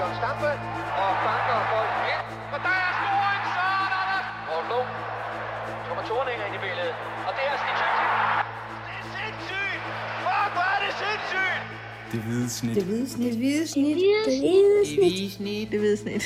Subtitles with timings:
[0.00, 0.50] John Stampe
[1.02, 2.24] og banker bold ind.
[2.54, 4.26] Og der er scoring, Søren Anders!
[4.48, 4.90] Morten Lund.
[5.86, 6.94] Thomas Thorning ind i billedet.
[7.26, 8.08] Og det er Stig Tøjsen.
[8.86, 9.82] Det er sindssygt!
[10.24, 11.62] Fuck, hvor er det sindssygt!
[12.12, 12.74] Det hvide snit.
[12.78, 13.26] Det hvide snit.
[13.26, 13.96] Det hvide snit.
[13.96, 15.12] Det hvide snit.
[15.12, 15.66] hvide snit.
[15.72, 16.24] Det hvide snit.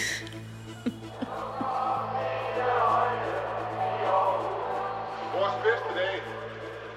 [5.36, 6.20] Vores bedste dage,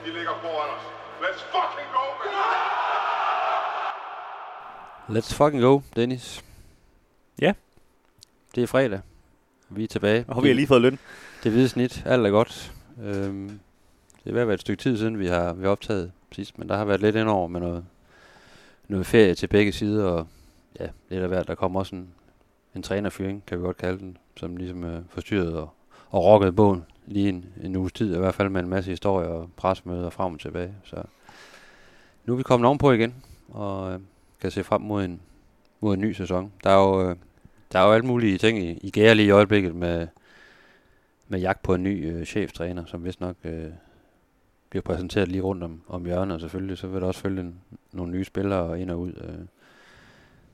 [0.04, 0.86] de ligger foran os.
[1.26, 2.32] Let's fucking go, man!
[5.16, 6.44] Let's fucking go, Dennis.
[8.56, 9.00] Det er fredag.
[9.70, 10.26] Vi er tilbage.
[10.28, 11.00] Og vi har lige fået løn.
[11.44, 12.04] Det hvide snit.
[12.06, 12.74] Alt er godt.
[13.04, 13.60] Øhm,
[14.24, 16.60] det er ved at være et stykke tid siden, vi har, vi har optaget sidst,
[16.60, 17.86] men der har været lidt indover med noget,
[18.88, 20.28] noget ferie til begge sider, og
[20.80, 21.48] ja, lidt af hvert.
[21.48, 22.10] Der kommer også en,
[22.76, 25.70] en trænerfyring, kan vi godt kalde den, som ligesom øh, forstyrrede og,
[26.10, 29.28] og rockede bogen lige en, en uges tid, i hvert fald med en masse historier
[29.28, 30.76] og presmøder frem og tilbage.
[30.84, 31.04] Så
[32.26, 33.16] nu er vi kommet ovenpå igen,
[33.50, 34.00] og øh,
[34.42, 35.22] kan se frem mod en,
[35.80, 36.52] mod en ny sæson.
[36.64, 37.16] Der er jo, øh,
[37.74, 40.08] der er jo alle mulige ting i, i gære lige i øjeblikket med,
[41.28, 43.70] med jagt på en ny øh, cheftræner, som vist nok øh,
[44.70, 47.56] bliver præsenteret lige rundt om, om hjørnet, og selvfølgelig så vil der også følge en,
[47.92, 49.14] nogle nye spillere ind og ud.
[49.14, 49.40] Øh.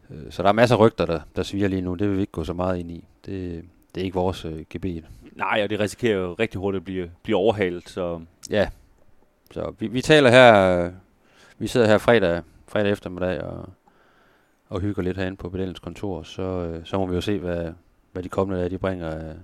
[0.09, 1.95] Øh, så der er masser af rygter, der, der sviger lige nu.
[1.95, 3.03] Det vil vi ikke gå så meget ind i.
[3.25, 5.05] Det, det er ikke vores øh, gebet.
[5.35, 8.69] Nej, og det risikerer jo rigtig hurtigt at blive, blive overhalet, så Ja,
[9.51, 10.91] så vi, vi taler her, øh,
[11.57, 13.69] vi sidder her fredag, fredag eftermiddag og,
[14.69, 17.71] og hygger lidt herinde på Pedellens kontor, så, øh, så må vi jo se, hvad,
[18.11, 19.35] hvad de kommende dage de bringer af,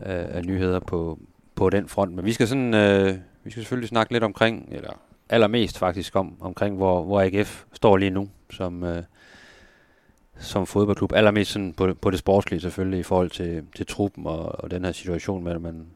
[0.00, 1.18] af, af nyheder på,
[1.54, 2.12] på den front.
[2.12, 6.36] Men vi skal sådan, øh, vi skal selvfølgelig snakke lidt omkring, eller allermest faktisk om,
[6.40, 9.02] omkring, hvor, hvor AGF står lige nu, som, øh,
[10.38, 11.12] som fodboldklub.
[11.12, 14.84] Allermest sådan på, på det sportslige selvfølgelig, i forhold til, til truppen og, og den
[14.84, 15.86] her situation med, at man,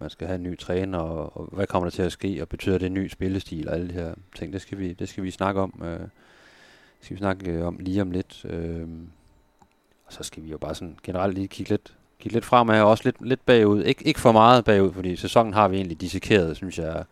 [0.00, 2.48] man skal have en ny træner, og, og hvad kommer der til at ske, og
[2.48, 4.52] betyder det en ny spillestil og alle de her ting.
[4.52, 5.82] Det skal vi, det skal vi snakke om.
[5.84, 6.08] Øh,
[7.00, 8.44] skal vi snakke øh, om lige om lidt.
[8.44, 8.88] Øh,
[10.06, 12.88] og så skal vi jo bare sådan generelt lige kigge lidt, kigge lidt fremad, og
[12.90, 13.84] også lidt, lidt bagud.
[13.84, 17.04] Ik- ikke for meget bagud, fordi sæsonen har vi egentlig dissekeret, synes jeg,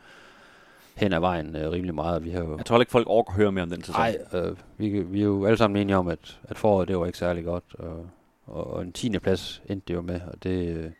[0.94, 2.24] hen ad vejen øh, rimelig meget.
[2.24, 4.00] Vi har jo, jeg tror ikke, folk orker høre mere om den sæson.
[4.00, 7.06] Nej, øh, vi, vi er jo alle sammen enige om, at, at foråret det var
[7.06, 8.06] ikke særlig godt, og,
[8.46, 9.18] og, og en 10.
[9.18, 10.90] plads endte det jo med, og det, øh,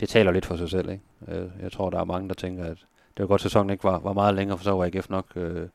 [0.00, 0.90] det taler lidt for sig selv.
[0.90, 1.02] Ikke?
[1.28, 2.76] Øh, jeg tror, der er mange, der tænker, at
[3.16, 5.26] det var godt, at sæsonen ikke var, var meget længere, for så var AGF nok
[5.36, 5.68] øh,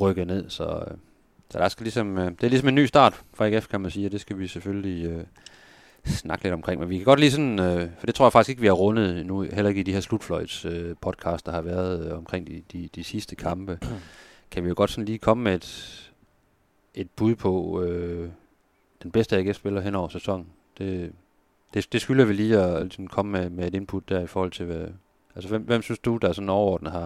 [0.00, 0.96] rykket ned, så, øh,
[1.52, 3.90] så der skal ligesom, øh, det er ligesom en ny start for AGF, kan man
[3.90, 5.24] sige, og det skal vi selvfølgelig øh,
[6.06, 6.80] snakke lidt omkring.
[6.80, 8.74] Men vi kan godt lige sådan, øh, for det tror jeg faktisk ikke, vi har
[8.74, 12.46] rundet nu, heller ikke i de her slutfløjts øh, podcast, der har været øh, omkring
[12.46, 13.78] de, de, de sidste kampe,
[14.50, 16.10] kan vi jo godt sådan lige komme med et,
[16.94, 18.28] et bud på øh,
[19.02, 20.46] den bedste AGF-spiller hen over sæsonen.
[20.78, 21.12] Det,
[21.74, 24.50] det, det skylder vi lige at ligesom komme med, med et input der i forhold
[24.50, 24.86] til, hvad,
[25.34, 27.00] altså hvem, hvem synes du, der sådan overordnet har,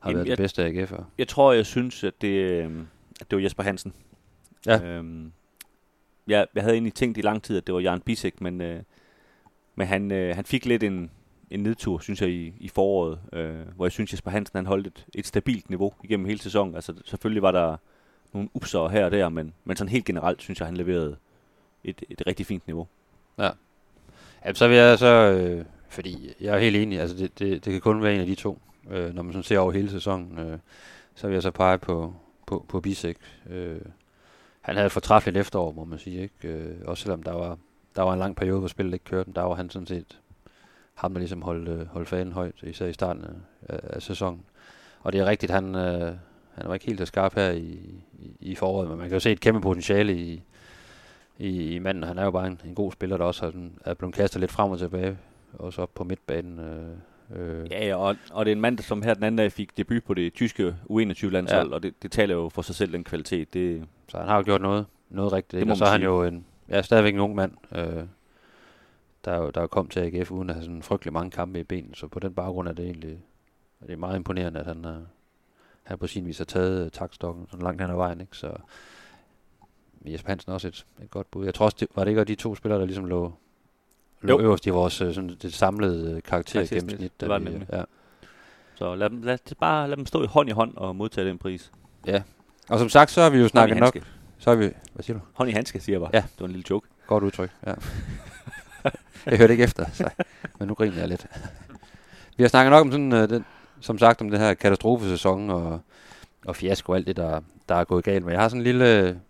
[0.00, 1.02] har Jamen, været jeg- den bedste AGF'er?
[1.18, 2.70] Jeg tror, jeg synes, at det, øh,
[3.20, 3.92] at det var Jesper Hansen.
[4.66, 4.82] Ja.
[4.84, 5.32] Øhm,
[6.26, 8.82] jeg, jeg havde egentlig tænkt i lang tid, at det var Jan Bisek, men, øh,
[9.74, 11.10] men han, øh, han fik lidt en,
[11.50, 14.86] en nedtur, synes jeg, i, i foråret, øh, hvor jeg synes, Jesper Hansen han holdt
[14.86, 16.74] et, et stabilt niveau igennem hele sæsonen.
[16.74, 17.76] Altså, selvfølgelig var der
[18.32, 21.16] nogle upser her og der, men, men sådan helt generelt synes jeg, han leverede
[21.84, 22.86] et, et rigtig fint niveau.
[23.38, 23.50] Ja,
[24.54, 27.80] så vil jeg så, øh, fordi jeg er helt enig, altså det, det, det kan
[27.80, 28.58] kun være en af de to,
[28.90, 30.58] øh, når man sådan ser over hele sæsonen, øh,
[31.14, 32.14] så vil jeg så pege på,
[32.46, 33.16] på, på Bisek.
[33.50, 33.80] Øh,
[34.60, 36.48] han havde et fortræffeligt efterår, må man sige, ikke?
[36.48, 37.58] Øh, også selvom der var,
[37.96, 40.20] der var en lang periode, hvor spillet ikke kørte, der var han sådan set
[40.94, 43.24] ham, der ligesom holdt, øh, holdt fanen højt, især i starten
[43.68, 44.44] af, af sæsonen.
[45.00, 46.14] Og det er rigtigt, han, øh,
[46.54, 47.80] han var ikke helt så skarp her i,
[48.18, 50.42] i, i foråret, men man kan jo se et kæmpe potentiale i,
[51.38, 52.02] i, i manden.
[52.02, 54.52] Han er jo bare en, en god spiller, der også har, er blevet kastet lidt
[54.52, 55.18] frem og tilbage,
[55.52, 56.58] også op på midtbanen.
[56.58, 56.96] Øh,
[57.34, 57.66] øh.
[57.70, 60.04] Ja, ja og, og det er en mand, som her den anden dag fik debut
[60.04, 61.74] på det tyske U21-landshold, Ja.
[61.74, 63.54] og det, det taler jo for sig selv, den kvalitet.
[63.54, 65.60] Det, Så han har jo gjort noget, noget rigtigt.
[65.60, 68.04] Det Og så er han jo en, ja, stadigvæk en ung mand, øh,
[69.24, 71.60] der, er jo, der er kommet til AGF uden at have sådan frygtelig mange kampe
[71.60, 71.94] i benene.
[71.94, 73.18] Så på den baggrund er det egentlig
[73.86, 74.96] det er meget imponerende, at han, er,
[75.82, 78.20] han på sin vis har taget øh, taktstokken sådan langt hen ad vejen.
[78.20, 78.36] Ikke?
[78.36, 78.52] Så
[80.06, 81.44] Jesper Hansen er også et, et godt bud.
[81.44, 83.32] Jeg tror også, det, var det ikke de to spillere, der ligesom lå,
[84.22, 84.40] lå Jo.
[84.40, 87.20] øverst i vores øh, sådan, det samlede øh, karaktergennemsnit.
[87.20, 87.68] det var det nemlig.
[87.72, 87.82] ja.
[88.74, 91.38] så lad dem, lad, bare lad dem stå i hånd i hånd og modtage den
[91.38, 91.72] pris.
[92.06, 92.22] ja.
[92.68, 93.96] Og som sagt, så har vi jo snakket nok.
[94.38, 95.24] Så har vi, hvad siger du?
[95.32, 96.10] Hånd i handske, siger jeg bare.
[96.14, 96.18] Ja.
[96.20, 96.88] Det var en lille joke.
[97.06, 97.74] Godt udtryk, ja.
[99.26, 100.08] jeg hørte ikke efter, så,
[100.58, 101.26] men nu griner jeg lidt.
[102.36, 103.44] Vi har snakket nok om sådan, uh, den,
[103.80, 105.80] som sagt, om den her katastrofesæson og,
[106.46, 108.24] og fiasko og alt det, der, der er gået galt.
[108.24, 109.20] Men jeg har sådan en lille,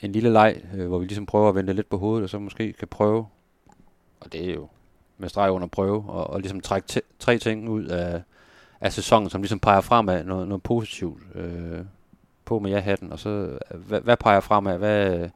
[0.00, 2.38] en lille leg, øh, hvor vi ligesom prøver at vende lidt på hovedet, og så
[2.38, 3.26] måske kan prøve,
[4.20, 4.68] og det er jo
[5.18, 8.22] med streg under prøve, og, og ligesom trække t- tre ting ud af,
[8.80, 10.24] af sæsonen, som ligesom peger fremad.
[10.24, 11.80] Noget, noget positivt øh,
[12.44, 15.28] på med ja-hatten, og så, hvad, hvad peger fremad, hvad,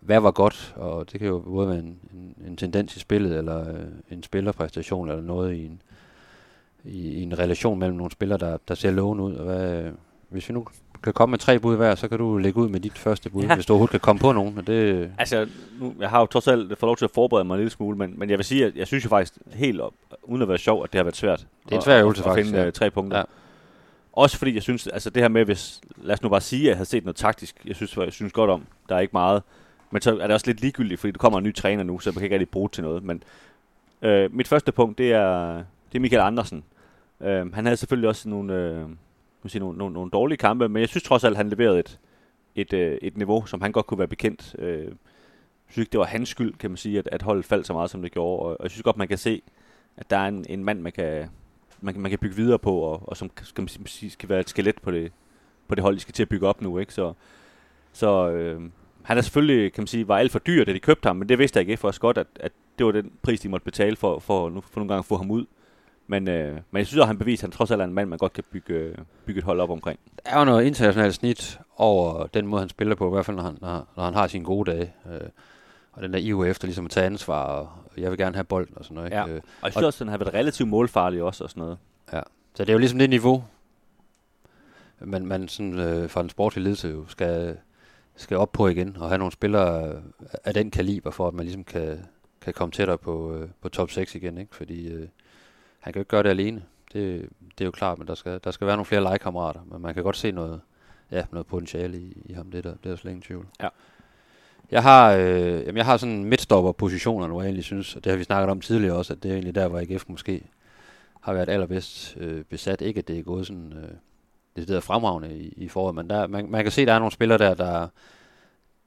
[0.00, 3.36] hvad var godt, og det kan jo både være en, en, en tendens i spillet,
[3.38, 5.82] eller øh, en spillerpræstation, eller noget i en,
[6.84, 9.34] i, i en relation mellem nogle spillere, der, der ser lovende ud.
[9.34, 9.92] Og hvad, øh,
[10.28, 10.66] hvis vi nu
[11.04, 13.42] kan komme med tre bud hver, så kan du lægge ud med dit første bud,
[13.42, 13.54] Ja.
[13.54, 14.58] hvis du overhovedet kan komme på nogen.
[14.58, 15.48] Og det, Altså,
[15.80, 17.98] nu, jeg har jo trods alt fået lov til at forberede mig en lille smule,
[17.98, 19.92] men, men jeg vil sige, at jeg synes jo faktisk helt op,
[20.22, 21.46] uden at være sjov, at det har været svært.
[21.64, 22.66] Det er en svær at- øvelse, at, faktisk, finde ja.
[22.66, 23.18] øh, tre punkter.
[23.18, 23.24] Ja.
[24.12, 26.68] Også fordi jeg synes, altså det her med, hvis, lad os nu bare sige, at
[26.68, 29.42] jeg havde set noget taktisk, jeg synes, jeg synes godt om, der er ikke meget,
[29.90, 32.10] men så er det også lidt ligegyldigt, fordi der kommer en ny træner nu, så
[32.10, 33.04] jeg kan ikke rigtig bruge til noget.
[33.04, 33.22] Men
[34.02, 35.54] øh, mit første punkt, det er,
[35.92, 36.64] det er Michael Andersen.
[37.20, 38.84] Øh, han havde selvfølgelig også nogle, øh,
[39.44, 42.00] man sige, nogle, nogle, nogle dårlige kampe, men jeg synes trods alt, han leverede et,
[42.54, 44.56] et, øh, et niveau, som han godt kunne være bekendt.
[44.58, 44.92] Øh, jeg
[45.68, 47.90] synes ikke, det var hans skyld, kan man sige, at, at holdet faldt så meget,
[47.90, 48.42] som det gjorde.
[48.42, 49.42] Og, og jeg synes godt, man kan se,
[49.96, 51.28] at der er en, en mand, man kan,
[51.80, 54.48] man, man kan bygge videre på, og, og som skal, man sige, skal være et
[54.48, 55.12] skelet på det,
[55.68, 56.78] på det hold, de skal til at bygge op nu.
[56.78, 56.94] Ikke?
[56.94, 57.12] Så,
[57.92, 58.60] så øh,
[59.02, 61.28] han er selvfølgelig, kan man sige, var alt for dyr, da de købte ham, men
[61.28, 63.64] det vidste jeg ikke for os godt, at, at det var den pris, de måtte
[63.64, 65.46] betale for, for, nu, for nogle gange at få ham ud.
[66.06, 68.08] Men, øh, men jeg synes, at han beviser, at han trods alt er en mand,
[68.08, 68.96] man godt kan bygge,
[69.26, 69.98] bygge et hold op omkring.
[70.24, 73.36] der er jo noget internationalt snit over den måde, han spiller på, i hvert fald
[73.36, 74.92] når han, når, når han har sine gode dage.
[75.12, 75.20] Øh,
[75.92, 78.78] og den der iver efter ligesom at tage ansvar, og jeg vil gerne have bolden
[78.78, 79.06] og sådan noget.
[79.06, 79.16] Ikke?
[79.16, 79.26] Ja.
[79.28, 81.78] Øh, Og jeg synes også, at han har været relativt målfarlig også og sådan noget.
[82.54, 83.44] Så det er jo ligesom det niveau,
[85.00, 87.56] man, man sådan, øh, fra en sportlig ledelse jo skal,
[88.16, 90.02] skal op på igen, og have nogle spillere
[90.44, 92.06] af den kaliber, for at man ligesom kan,
[92.40, 94.38] kan komme tættere på, øh, på top 6 igen.
[94.38, 94.54] Ikke?
[94.54, 95.08] Fordi øh,
[95.84, 96.62] han kan jo ikke gøre det alene.
[96.92, 97.28] Det,
[97.58, 99.60] det er jo klart, men der skal, der skal være nogle flere legekammerater.
[99.70, 100.60] Men man kan godt se noget,
[101.10, 102.50] ja, noget potentiale i, i ham.
[102.50, 103.46] Det er der, det er der slet ingen tvivl.
[103.62, 103.68] Ja.
[104.70, 108.16] Jeg har, øh, jamen jeg har sådan midtstopper-positioner nu, jeg egentlig synes, og det har
[108.16, 110.46] vi snakket om tidligere også, at det er egentlig der, hvor AGF måske
[111.20, 112.80] har været allerbedst øh, besat.
[112.80, 113.94] Ikke at det er gået sådan øh,
[114.56, 116.98] det er fremragende i, i foråret, men der, man, man kan se, at der er
[116.98, 117.88] nogle spillere der, der,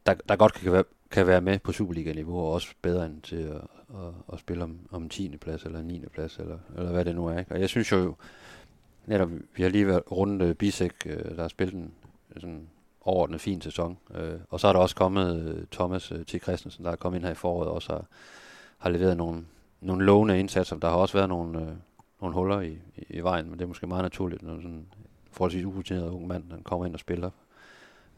[0.06, 3.36] der, der godt kan være, kan være med på Superliga-niveau, og også bedre end til
[3.36, 5.38] at, og, og spille om, om 10.
[5.38, 6.06] plads, eller 9.
[6.14, 7.40] plads, eller, eller hvad det nu er.
[7.40, 7.52] Ikke?
[7.52, 8.16] Og jeg synes jo,
[9.06, 11.94] netop, vi har lige været rundt uh, Bisek, øh, der har spillet en
[12.38, 12.68] sådan
[13.02, 13.98] overordnet fin sæson.
[14.16, 16.44] Øh, og så er der også kommet øh, Thomas øh, T.
[16.44, 18.06] Christensen, der er kommet ind her i foråret, og også har,
[18.78, 19.46] har leveret nogle,
[19.82, 20.76] nogle lovende indsatser.
[20.76, 21.68] Der har også været nogle, øh,
[22.22, 24.88] nogle huller i, i, i vejen, men det er måske meget naturligt, når sådan en
[25.32, 27.30] forholdsvis urutineret ung mand, han kommer ind og spiller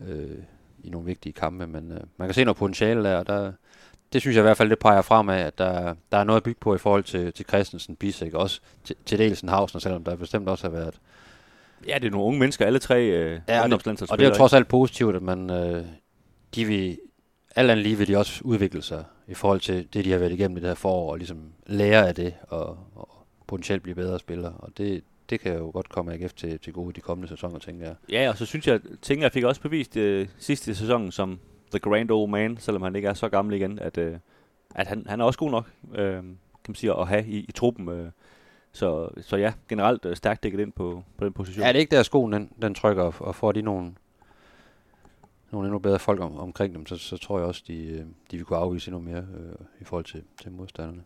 [0.07, 0.37] øh,
[0.83, 1.67] i nogle vigtige kampe.
[1.67, 3.51] Men øh, man kan se noget potentiale der, og der,
[4.13, 6.43] det synes jeg i hvert fald, det peger fremad, at der, der er noget at
[6.43, 10.15] bygge på i forhold til, til Christensen, Bisek, også til, til Delsen Havsner, selvom der
[10.15, 10.99] bestemt også har været
[11.87, 14.29] Ja, det er nogle unge mennesker, alle tre øh, Ja, og det, og det er
[14.29, 15.85] jo trods alt positivt, at man, øh,
[16.55, 16.99] de vil,
[17.55, 20.31] alt andet lige vil de også udvikle sig i forhold til det, de har været
[20.31, 23.09] igennem i det her forår, og ligesom lære af det, og, og
[23.47, 24.53] potentielt blive bedre spillere.
[24.59, 27.59] Og det, det kan jo godt komme AGF til, til gode i de kommende sæsoner,
[27.59, 27.95] tænker jeg.
[28.09, 31.39] Ja, og så synes jeg, tænker jeg fik også bevist øh, sidste sæson som
[31.71, 34.17] The Grand Old Man, selvom han ikke er så gammel igen, at, øh,
[34.75, 36.35] at han, han er også god nok, øh, kan
[36.67, 37.89] man sige, at have i, i truppen.
[37.89, 38.11] Øh.
[38.71, 41.65] Så, så ja, generelt øh, stærkt dækket ind på, på den position.
[41.65, 43.91] Er det ikke der skoen, den, den trykker, og, og får de nogle,
[45.51, 48.37] nogle endnu bedre folk om, omkring dem, så, så tror jeg også, de, øh, de
[48.37, 51.03] vil kunne afvise endnu mere øh, i forhold til, til modstanderne.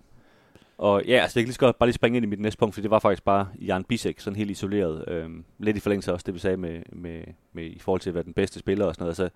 [0.78, 2.58] Og ja, altså jeg kan lige så godt bare lige springe ind i mit næste
[2.58, 5.06] punkt, for det var faktisk bare Jan Bisek, sådan helt isoleret.
[5.08, 7.24] Øhm, lidt i forlængelse også det, vi sagde med, med,
[7.54, 9.20] med, i forhold til at være den bedste spiller og sådan noget.
[9.20, 9.30] Altså,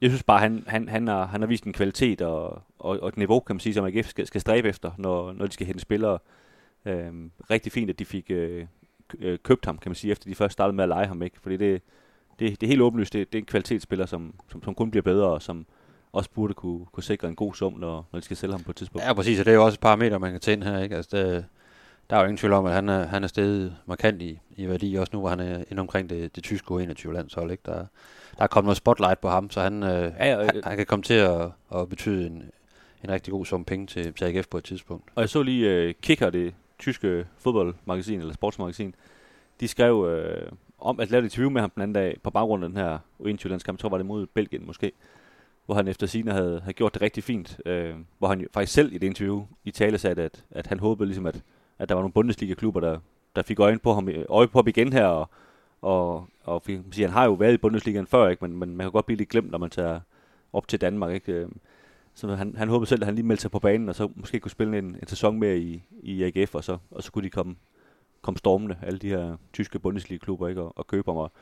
[0.00, 3.08] jeg synes bare, han, han, han, har, han har vist en kvalitet og, og, og
[3.08, 5.66] et niveau, kan man sige, som AGF skal, skal stræbe efter, når, når de skal
[5.66, 6.18] hente spillere.
[6.84, 8.66] Øhm, rigtig fint, at de fik øh,
[9.18, 11.40] øh, købt ham, kan man sige, efter de først startede med at lege ham, ikke?
[11.40, 11.82] Fordi det,
[12.38, 15.02] det, det er helt åbenlyst, det, det er en kvalitetsspiller, som, som, som kun bliver
[15.02, 15.66] bedre, og som
[16.12, 18.70] også burde kunne, kunne sikre en god sum, når, når de skal sælge ham på
[18.70, 19.06] et tidspunkt.
[19.06, 20.96] Ja, præcis, og det er jo også et parameter, man kan tage ind her, ikke?
[20.96, 21.44] Altså, det,
[22.10, 24.68] der er jo ingen tvivl om, at han er, han er steget markant i, i
[24.68, 27.62] værdi, også nu, hvor han er inde omkring det, det tyske U21-landshold, ikke?
[27.66, 27.86] Der,
[28.40, 30.86] der er kommet noget spotlight på ham, så han, øh, Ja, og- han, han kan
[30.86, 32.50] komme til at, at betyde en,
[33.04, 35.04] en rigtig god sum penge til, til AGF på et tidspunkt.
[35.14, 38.94] Og jeg så lige uh, Kicker, det tyske fodboldmagasin, eller sportsmagasin,
[39.60, 42.64] de skrev uh, om at lave et interview med ham den anden dag, på baggrund
[42.64, 44.92] af den her U21-landskamp, jeg tror var det mod Belgien måske,
[45.66, 47.72] hvor han efter sine havde, havde gjort det rigtig fint, uh,
[48.18, 51.26] hvor han faktisk selv i det interview i tale sagde, at, at han håbede ligesom,
[51.26, 51.42] at,
[51.78, 52.98] at der var nogle Bundesliga-klubber, der,
[53.36, 55.28] der fik øje på ham, øje på ham igen her, og,
[55.82, 58.44] og, og siger, han har jo været i Bundesligaen før, ikke?
[58.44, 60.00] Men, men man kan godt blive lidt glemt, når man tager
[60.52, 61.12] op til Danmark.
[61.14, 61.32] Ikke?
[61.32, 61.48] Øh,
[62.14, 64.40] Så han, han håbede selv, at han lige meldte sig på banen, og så måske
[64.40, 67.30] kunne spille en, en sæson mere i, i AGF, og så, og så kunne de
[67.30, 67.56] komme,
[68.22, 70.60] komme stormende, alle de her tyske Bundesliga-klubber, ikke?
[70.62, 71.16] Og, og købe ham.
[71.16, 71.32] Og,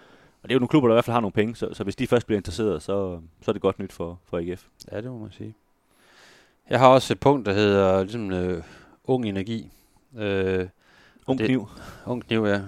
[0.42, 1.84] og det er jo nogle klubber, der i hvert fald har nogle penge, så, så
[1.84, 4.66] hvis de først bliver interesseret, så, så er det godt nyt for, for AGF.
[4.92, 5.54] Ja, det må man sige.
[6.70, 8.62] Jeg har også et punkt, der hedder ligesom, øh,
[9.04, 9.70] ung energi.
[10.18, 10.68] Øh,
[11.26, 11.68] Ung Det- kniv.
[12.06, 12.60] Ung kniv, ja.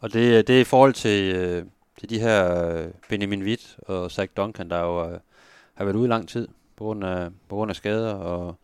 [0.00, 1.64] Og det, det er i forhold til, øh,
[2.04, 5.18] til de her øh, Benjamin Witt og Zach Duncan, der jo øh,
[5.74, 6.48] har været ude i lang tid.
[6.76, 8.56] på grund af, på grund af skader, og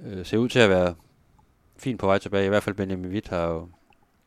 [0.00, 0.94] øh, ser ud til at være
[1.76, 2.46] fint på vej tilbage.
[2.46, 3.68] I hvert fald Benjamin Witt har jo,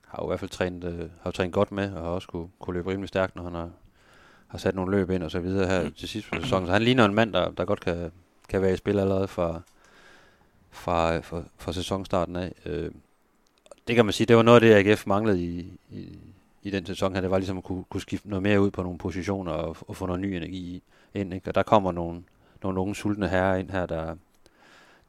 [0.08, 2.48] har jo i hvert fald trænet, øh, har trænet godt med, og har også kunne,
[2.60, 3.70] kunne løbe rimelig stærkt, når han har,
[4.48, 6.68] har sat nogle løb ind og så videre her til sidst på sæsonen.
[6.68, 8.12] Så han ligner en mand, der, der godt kan,
[8.50, 9.62] kan være i spil allerede fra,
[10.72, 12.54] fra, fra, fra sæsonstarten af.
[12.66, 12.92] Øh,
[13.88, 16.18] det kan man sige, det var noget af det, AGF manglede i, i,
[16.64, 17.22] i den sæson her.
[17.22, 19.96] Det var ligesom at kunne, kunne skifte noget mere ud på nogle positioner og, og
[19.96, 21.34] få noget ny energi ind.
[21.34, 21.50] Ikke?
[21.50, 22.24] Og der kommer nogle,
[22.64, 24.16] nogle unge sultne herrer ind her, der,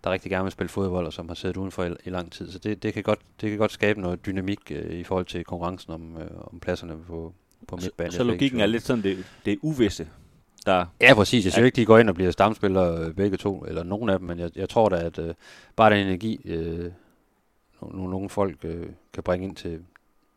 [0.04, 2.52] der rigtig gerne vil spille fodbold, og som har siddet udenfor i, i lang tid.
[2.52, 5.44] Så det, det, kan, godt, det kan godt skabe noget dynamik øh, i forhold til
[5.44, 7.32] konkurrencen om, øh, om pladserne på,
[7.68, 8.12] på midtbanen.
[8.12, 10.08] Så, så logikken er lidt sådan, det, det er uvisse,
[10.66, 10.86] der...
[11.00, 11.44] Ja, præcis.
[11.44, 14.18] Jeg synes ikke, de går ind og bliver stamspillere øh, begge to, eller nogen af
[14.18, 15.34] dem, men jeg, jeg tror da, at øh,
[15.76, 16.90] bare den energi, øh,
[17.82, 19.80] nogle, nogle folk øh, kan bringe ind til,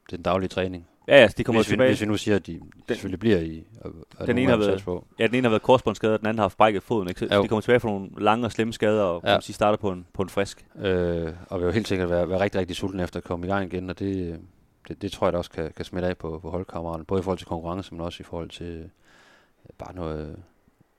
[0.09, 0.87] til den daglige træning.
[1.07, 1.87] Ja, ja, de kommer hvis, tilbage.
[1.87, 3.63] Vi, hvis vi nu siger, at de den, selvfølgelig bliver i...
[4.17, 5.05] Og, den ene har været, på.
[5.19, 7.07] Ja, den ene har været korsbåndsskadet, og den anden har haft brækket foden.
[7.07, 7.19] Ikke?
[7.19, 7.43] Så jo.
[7.43, 9.39] de kommer tilbage fra nogle lange og slemme skader, og ja.
[9.39, 10.65] sige, starter på en, på en frisk.
[10.79, 13.49] Øh, og vil jo helt sikkert være, være rigtig, rigtig sulten efter at komme i
[13.49, 14.39] gang igen, og det,
[14.87, 17.23] det, det tror jeg da også kan, kan smitte af på, på holdkammeraterne, både i
[17.23, 18.89] forhold til konkurrence, men også i forhold til
[19.65, 20.35] ja, bare noget,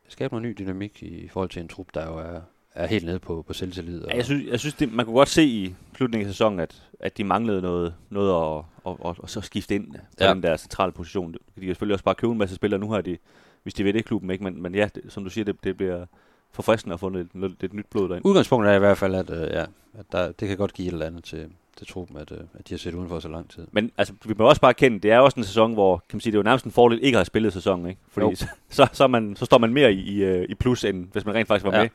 [0.08, 2.40] skabe noget ny dynamik i, i forhold til en trup, der jo er,
[2.74, 4.02] er helt nede på, på selvtillid.
[4.02, 6.60] Og ja, jeg synes, jeg synes det, man kunne godt se i slutningen af sæsonen,
[6.60, 10.34] at, at de manglede noget, noget at, at, at, at, så skifte ind på ja.
[10.34, 11.32] den der centrale position.
[11.32, 12.80] De kan selvfølgelig også bare købe en masse spillere.
[12.80, 13.18] Nu har de,
[13.62, 14.44] hvis de ved det klubben, ikke?
[14.44, 16.06] Men, men ja, det, som du siger, det, det bliver
[16.52, 18.26] forfriskende at få lidt, lidt, lidt nyt blod derind.
[18.26, 19.64] Udgangspunktet er i hvert fald, at, øh, ja,
[19.98, 22.68] at der, det kan godt give et eller andet til, til truppen, at, øh, at
[22.68, 23.66] de har set udenfor så lang tid.
[23.72, 26.20] Men altså, vi må også bare kende, det er også en sæson, hvor kan man
[26.20, 28.00] sige, det er jo nærmest en fordel ikke at have spillet sæsonen, ikke?
[28.08, 31.08] Fordi så, så, så, man, så står man mere i, i, øh, i plus, end
[31.12, 31.82] hvis man rent faktisk var ja.
[31.82, 31.88] med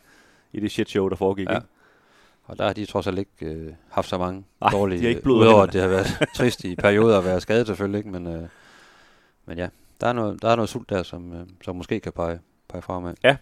[0.53, 1.49] i det shit show, der foregik.
[1.49, 1.55] Ja.
[1.55, 1.67] Ikke?
[2.43, 5.09] Og der har de trods alt ikke øh, haft så mange Ej, dårlige, de har
[5.09, 8.09] ikke blod udover at det har været trist i perioder at være skadet selvfølgelig, ikke?
[8.09, 8.43] Men, øh,
[9.45, 9.67] men ja,
[10.01, 12.39] der er noget, der er noget sult der, som, øh, som måske kan pege,
[12.69, 13.13] pege fremad.
[13.23, 13.35] Ja,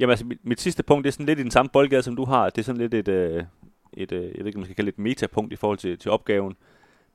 [0.00, 2.16] Jamen altså, mit, mit sidste punkt, det er sådan lidt i den samme boldgade, som
[2.16, 2.50] du har.
[2.50, 3.44] Det er sådan lidt et, øh,
[3.92, 5.98] et øh, jeg ved ikke, om man skal kalde det et metapunkt i forhold til,
[5.98, 6.56] til opgaven.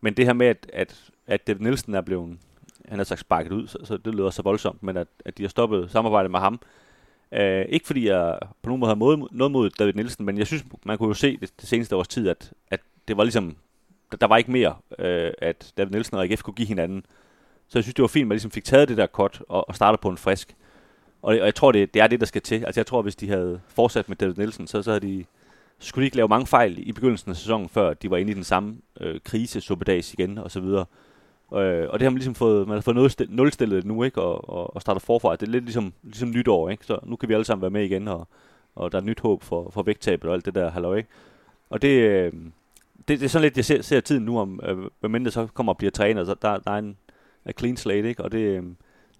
[0.01, 2.37] Men det her med, at, at, at David Nielsen er blevet,
[2.85, 5.43] han har sagt sparket ud, så, så det lyder så voldsomt, men at, at de
[5.43, 6.59] har stoppet samarbejdet med ham.
[7.31, 10.47] Øh, ikke fordi jeg på nogen måde har mod, noget mod David Nielsen, men jeg
[10.47, 13.55] synes, man kunne jo se det, det seneste års tid, at, at det var ligesom,
[14.11, 17.05] der, der var ikke mere, øh, at David Nielsen og AGF kunne give hinanden.
[17.67, 19.69] Så jeg synes, det var fint, at man ligesom fik taget det der kort og,
[19.69, 20.55] og startet på en frisk.
[21.21, 22.65] Og, og jeg tror, det, det er det, der skal til.
[22.65, 25.25] Altså jeg tror, hvis de havde fortsat med David Nielsen, så, så havde de,
[25.79, 28.31] så skulle de ikke lave mange fejl i begyndelsen af sæsonen, før de var inde
[28.31, 30.85] i den samme øh, krise, suppedags igen og så videre.
[31.53, 34.21] Øh, og det har man ligesom fået, man har fået nulstillet nu, ikke?
[34.21, 35.35] Og, og, og starter forfra.
[35.35, 36.85] Det er lidt ligesom, ligesom nytår, ikke?
[36.85, 38.27] Så nu kan vi alle sammen være med igen, og,
[38.75, 41.09] og der er nyt håb for, for vægttabet og alt det der halløj, ikke?
[41.69, 42.33] Og det, øh,
[43.07, 45.47] det, det er sådan lidt, jeg ser, ser tiden nu, om øh, hvem mindre så
[45.53, 46.97] kommer og bliver træner, så der, der er en,
[47.45, 48.23] en clean slate, ikke?
[48.23, 48.63] Og det, øh,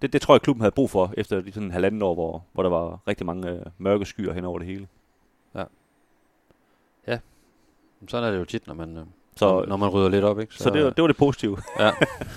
[0.02, 2.44] det, det tror jeg, klubben havde brug for, efter de sådan en halvanden år, hvor,
[2.52, 4.88] hvor der var rigtig mange øh, mørke skyer hen over det hele.
[5.54, 5.64] Ja.
[7.06, 7.18] Ja.
[8.08, 9.04] Sådan er det jo tit, når man, øh,
[9.38, 10.54] så, når man rydder lidt op, ikke?
[10.54, 11.58] Så, så det, var, det var det positive.
[11.78, 11.90] Ja.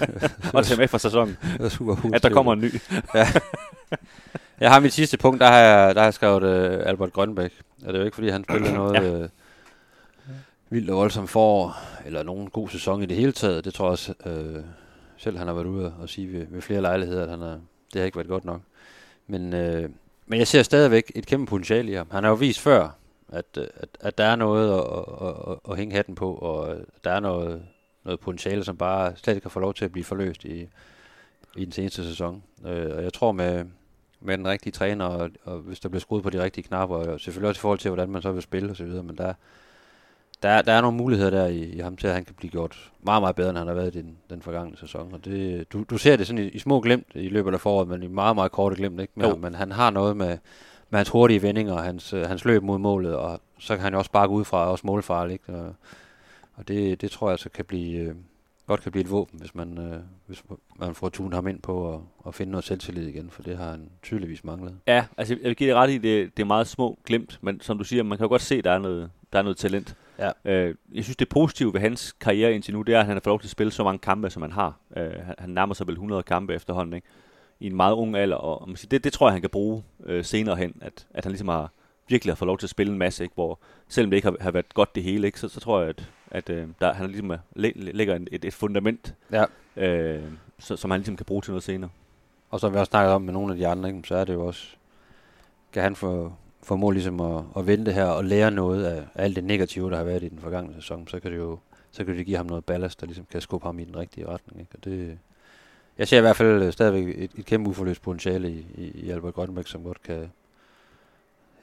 [0.54, 1.38] og tage med fra sæsonen.
[1.54, 2.16] Det var super positivt.
[2.16, 2.74] At der kommer en ny.
[3.16, 3.28] ja.
[4.60, 7.52] Jeg har mit sidste punkt, der har jeg, der har jeg skrevet uh, Albert Grønbæk.
[7.86, 9.24] Og det er jo ikke, fordi han spiller noget ja.
[9.24, 9.30] uh,
[10.70, 13.66] vildt og voldsomt for eller nogen god sæson i det hele taget.
[13.66, 14.64] Det tror jeg også, uh,
[15.18, 17.56] selv han har været ude og sige ved, ved flere lejligheder, at han er,
[17.94, 18.62] det har ikke været godt nok.
[19.28, 19.90] Men, øh,
[20.28, 22.08] men jeg ser stadigvæk et kæmpe potentiale i ham.
[22.12, 22.90] Han har jo vist før,
[23.32, 24.86] at, at, at der er noget at,
[25.22, 27.64] at, at, at hænge hatten på, og der er noget,
[28.04, 30.68] noget potentiale, som bare slet ikke kan få lov til at blive forløst i,
[31.56, 32.44] i den seneste sæson.
[32.66, 33.66] Øh, og jeg tror med,
[34.20, 37.20] med den rigtige træner, og, og hvis der bliver skruet på de rigtige knapper, og
[37.20, 39.34] selvfølgelig også i forhold til, hvordan man så vil spille osv., men der,
[40.44, 42.92] der, der er nogle muligheder der i, i ham til, at han kan blive gjort
[43.04, 45.14] meget, meget bedre, end han har været i den, den forgangne sæson.
[45.14, 47.88] Og det, du, du ser det sådan i, i små glimt i løbet af foråret,
[47.88, 49.02] men i meget, meget korte glimt.
[49.02, 49.14] Ikke?
[49.16, 50.38] Men, men han har noget med,
[50.92, 53.94] med hans hurtige vendinger og hans, øh, hans løb mod målet, og så kan han
[53.94, 55.34] jo også gå ud fra også målfarlig.
[55.34, 55.54] Ikke?
[55.54, 55.76] Og,
[56.56, 58.16] og det, det tror jeg altså kan blive, øh,
[58.68, 60.44] godt kan blive et våben, hvis man, øh, hvis
[60.80, 63.72] man får tunet ham ind på at, at finde noget selvtillid igen, for det har
[63.72, 64.76] han tydeligvis manglet.
[64.88, 67.62] Ja, altså jeg vil give det ret i, det, det er meget små glimt, men
[67.62, 69.96] som du siger, man kan jo godt se, der er noget, der er noget talent.
[70.20, 70.32] Ja.
[70.46, 73.20] Øh, jeg synes, det positive ved hans karriere indtil nu, det er, at han har
[73.20, 74.80] fået lov til at spille så mange kampe, som han har.
[74.98, 77.08] Øh, han, han nærmer sig vel 100 kampe efterhånden, ikke?
[77.62, 78.36] I en meget ung alder.
[78.36, 81.08] Og, og man siger, det, det tror jeg, han kan bruge øh, senere hen, at,
[81.14, 81.72] at han ligesom har
[82.08, 83.36] virkelig har fået lov til at spille en masse, ikke?
[83.36, 85.40] hvor selvom det ikke har, har været godt det hele, ikke?
[85.40, 88.54] Så, så tror jeg, at, at øh, der, han ligesom læ- lægger en, et, et
[88.54, 89.46] fundament, ja.
[89.76, 90.24] øh,
[90.60, 91.90] så, som han ligesom kan bruge til noget senere.
[92.50, 94.08] Og som vi også snakket om med nogle af de andre, ikke?
[94.08, 94.68] så er det jo også,
[95.74, 99.36] kan han få, formå ligesom at, at vente her og lære noget af, af alt
[99.36, 101.60] det negative, der har været i den forgangne sæson, så kan det jo
[101.92, 104.28] så kan det give ham noget ballast, der ligesom kan skubbe ham i den rigtige
[104.28, 104.60] retning.
[104.60, 104.72] Ikke?
[104.74, 105.18] Og det,
[105.98, 109.34] jeg ser i hvert fald stadigvæk et, et kæmpe uforløst potentiale i, i, i Albert
[109.34, 110.32] Grønbæk, som godt kan,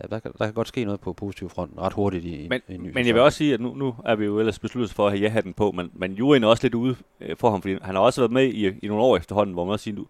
[0.02, 2.60] ja, der, kan, der kan godt ske noget på positiv front ret hurtigt i, Men,
[2.68, 3.14] i en ny men jeg sæson.
[3.14, 5.52] vil også sige, at nu, nu er vi jo ellers besluttet for at have ja-hatten
[5.54, 8.20] på, men, men juryen er også lidt ude øh, for ham, fordi han har også
[8.20, 10.06] været med i, i nogle år efterhånden, hvor man også siger, du,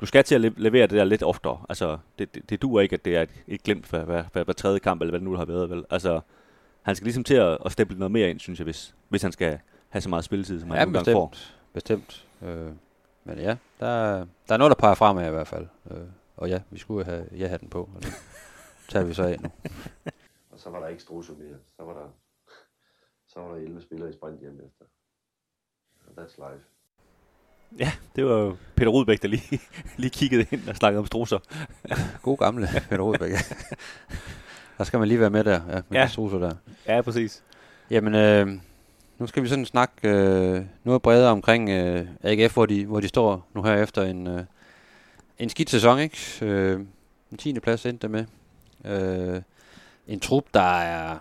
[0.00, 1.58] du skal til at le- levere det der lidt oftere.
[1.68, 4.44] Altså, det, det, det duer ikke, at det er et, et glemt hver, hver, hver,
[4.44, 5.70] hver tredje kamp, eller hvad det nu har været.
[5.70, 5.84] Vel?
[5.90, 6.20] Altså,
[6.82, 9.32] han skal ligesom til at, at stemple noget mere ind, synes jeg, hvis, hvis han
[9.32, 11.26] skal have så meget spilletid, som han Ja, nogle gange får.
[11.72, 12.24] bestemt.
[12.40, 12.48] Bestemt.
[12.48, 12.72] Øh,
[13.24, 14.16] men ja, der,
[14.48, 15.66] der er noget, der peger fremad i hvert fald.
[15.90, 18.12] Øh, og ja, vi skulle have ja-hatten på, og det
[18.88, 19.50] tager vi så af nu.
[20.52, 21.58] Og så var der ikke Strusse mere.
[21.76, 22.08] Så var der,
[23.28, 24.84] så var der 11 spillere i sprint hjem efter.
[26.08, 26.64] And that's life.
[27.78, 29.60] Ja, det var jo Peter Rudbæk, der lige,
[29.96, 31.38] lige kiggede ind og snakkede om struser.
[32.22, 33.30] God gamle Peter Rudbæk.
[34.78, 36.08] der skal man lige være med der, ja, med Ja.
[36.18, 36.38] ja.
[36.38, 36.54] der.
[36.86, 37.44] Ja, præcis.
[37.90, 38.60] Jamen, øh,
[39.22, 43.08] nu skal vi sådan snakke øh, noget bredere omkring øh, AGF, hvor de, hvor de
[43.08, 44.44] står nu her efter en, øh,
[45.38, 46.18] en skidt sæson, ikke?
[46.42, 46.80] Øh,
[47.32, 47.60] en 10.
[47.60, 48.24] plads endte med.
[48.84, 49.42] Øh,
[50.08, 51.18] en trup, der er,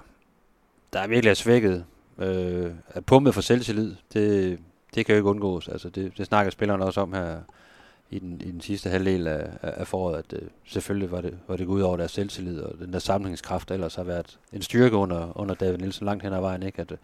[0.93, 1.85] der er virkelig er svækket,
[2.17, 3.95] øh, er pumpet for selvtillid.
[4.13, 4.59] Det,
[4.95, 5.67] det kan jo ikke undgås.
[5.67, 7.37] Altså, det, det snakker spillerne også om her
[8.09, 11.57] i den, i den sidste halvdel af, af foråret, at øh, selvfølgelig var det, var
[11.57, 14.95] det gået ud over deres selvtillid, og den der samlingskraft, ellers har været en styrke
[14.95, 16.81] under, under David Nielsen langt hen ad vejen, ikke?
[16.81, 16.97] At, øh,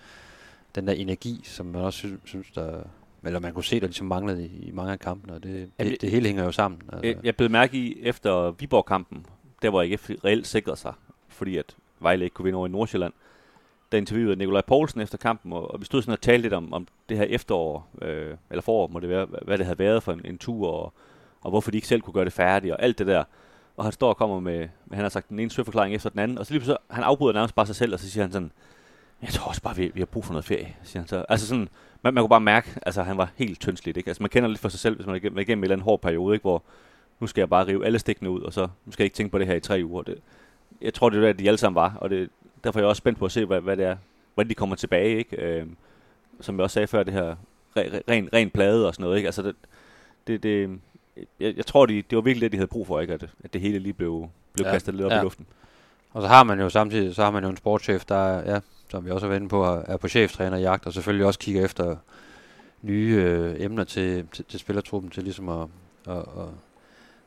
[0.78, 2.82] den der energi, som man også synes, synes der,
[3.26, 5.92] eller man kunne se, der ligesom manglede i, i mange af kampene, og det, Jamen,
[5.92, 6.82] det, det hele hænger jo sammen.
[6.94, 7.06] Altså.
[7.24, 9.26] Jeg, blev mærke i efter Viborg-kampen,
[9.62, 10.94] der hvor AGF reelt sikrede sig,
[11.30, 13.14] fordi at Vejle ikke kunne vinde over i Nordsjælland.
[13.92, 16.74] Der interviewede Nikolaj Poulsen efter kampen, og, og vi stod sådan og talte lidt om,
[16.74, 20.14] om det her efterår, øh, eller forår må det være, hvad- det havde været for
[20.14, 20.94] en, en tur, og,
[21.42, 23.24] og hvorfor de ikke selv kunne gøre det færdigt, og alt det der.
[23.78, 26.20] Og han står og kommer med, med han har sagt den ene søforklaring efter den
[26.20, 28.32] anden, og så lige så han afbryder nærmest bare sig selv, og så siger han
[28.32, 28.52] sådan,
[29.22, 31.26] jeg tror også bare, vi, vi har brug for noget ferie, siger han så.
[31.30, 31.70] Altså sådan,
[32.02, 34.10] man, man kunne bare mærke, altså han var helt tyndsligt, ikke?
[34.10, 35.76] Altså man kender lidt for sig selv, hvis man er igennem, er igennem en eller
[35.76, 36.44] anden hård periode, ikke?
[36.44, 36.64] Hvor
[37.20, 39.32] nu skal jeg bare rive alle stikkene ud, og så nu skal jeg ikke tænke
[39.32, 40.04] på det her i tre uger.
[40.04, 40.18] Det,
[40.82, 42.30] jeg tror, det er det, de alle sammen var, og det,
[42.64, 43.98] derfor er jeg også spændt på at se, hvad, hvad det er,
[44.34, 45.36] hvordan de kommer tilbage, ikke?
[45.38, 45.66] Øh,
[46.42, 47.36] som jeg også sagde før, det her
[47.78, 49.28] re, re, ren, ren plade og sådan noget, ikke?
[49.28, 49.56] Altså det,
[50.28, 50.80] det, det
[51.40, 53.14] jeg, jeg tror, de, det var virkelig det, de havde brug for, ikke?
[53.14, 55.20] At, at det hele lige blev, blev Ja, kastet lidt op ja.
[55.20, 55.46] i luften.
[56.14, 58.60] Og så har man jo samtidig, så har man jo en sportschef, der er, ja,
[58.90, 61.96] som vi også har været inde på, er på cheftrænerjagt, og selvfølgelig også kigger efter
[62.82, 65.68] nye øh, emner til, til, til spillertruppen, til ligesom at,
[66.08, 66.48] at, at,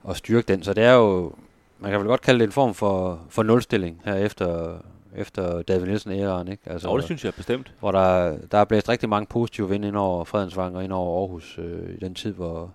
[0.08, 0.62] at styrke den.
[0.62, 1.32] Så det er jo,
[1.78, 4.78] man kan vel godt kalde det en form for, for nulstilling her efter,
[5.16, 6.62] efter David Nielsen æraen, ikke?
[6.66, 7.74] Altså, og det synes jeg bestemt.
[7.80, 11.20] hvor der, der er blæst rigtig mange positive vind ind over Fredensvang og ind over
[11.20, 12.74] Aarhus øh, i den tid, hvor,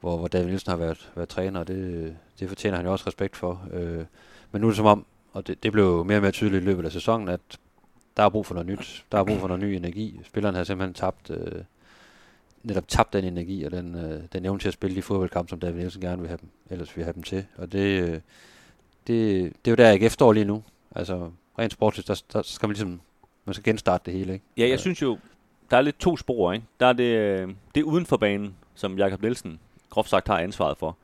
[0.00, 3.04] hvor, hvor David Nielsen har været, været træner, og det, det fortjener han jo også
[3.06, 3.62] respekt for.
[3.72, 4.04] Øh,
[4.52, 6.66] men nu er det som om, og det, det blev mere og mere tydeligt i
[6.66, 7.40] løbet af sæsonen, at
[8.16, 9.04] der er brug for noget nyt.
[9.12, 10.20] Der er brug for noget ny energi.
[10.24, 11.62] Spilleren har simpelthen tabt, øh,
[12.62, 15.60] netop tabt den energi og den, øh, den evne til at spille de fodboldkampe, som
[15.60, 17.44] David Nielsen gerne vil have dem, ellers vil have dem til.
[17.56, 18.08] Og det, øh,
[19.06, 20.62] det, det er jo der, AGF står lige nu.
[20.96, 23.00] Altså, rent sportsligt, der, der skal man ligesom,
[23.44, 24.44] man skal genstarte det hele, ikke?
[24.56, 25.18] Ja, jeg synes jo,
[25.70, 26.66] der er lidt to spor, ikke?
[26.80, 30.38] Der er det, øh, det er uden for banen, som Jakob Nielsen groft sagt har
[30.38, 30.96] ansvaret for.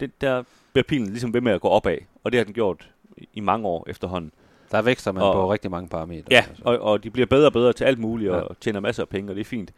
[0.00, 0.42] Det, der
[0.72, 3.40] bliver pilen ligesom ved med at gå opad, og det har den gjort i- i
[3.40, 4.32] mange år efterhånden.
[4.72, 6.26] Der vækster man Og- på rigtig mange parametre.
[6.30, 6.62] Ja, altså.
[6.64, 8.54] og, og de bliver bedre og bedre til alt muligt, og Ja.
[8.60, 9.72] tjener masser af penge, og det er fint.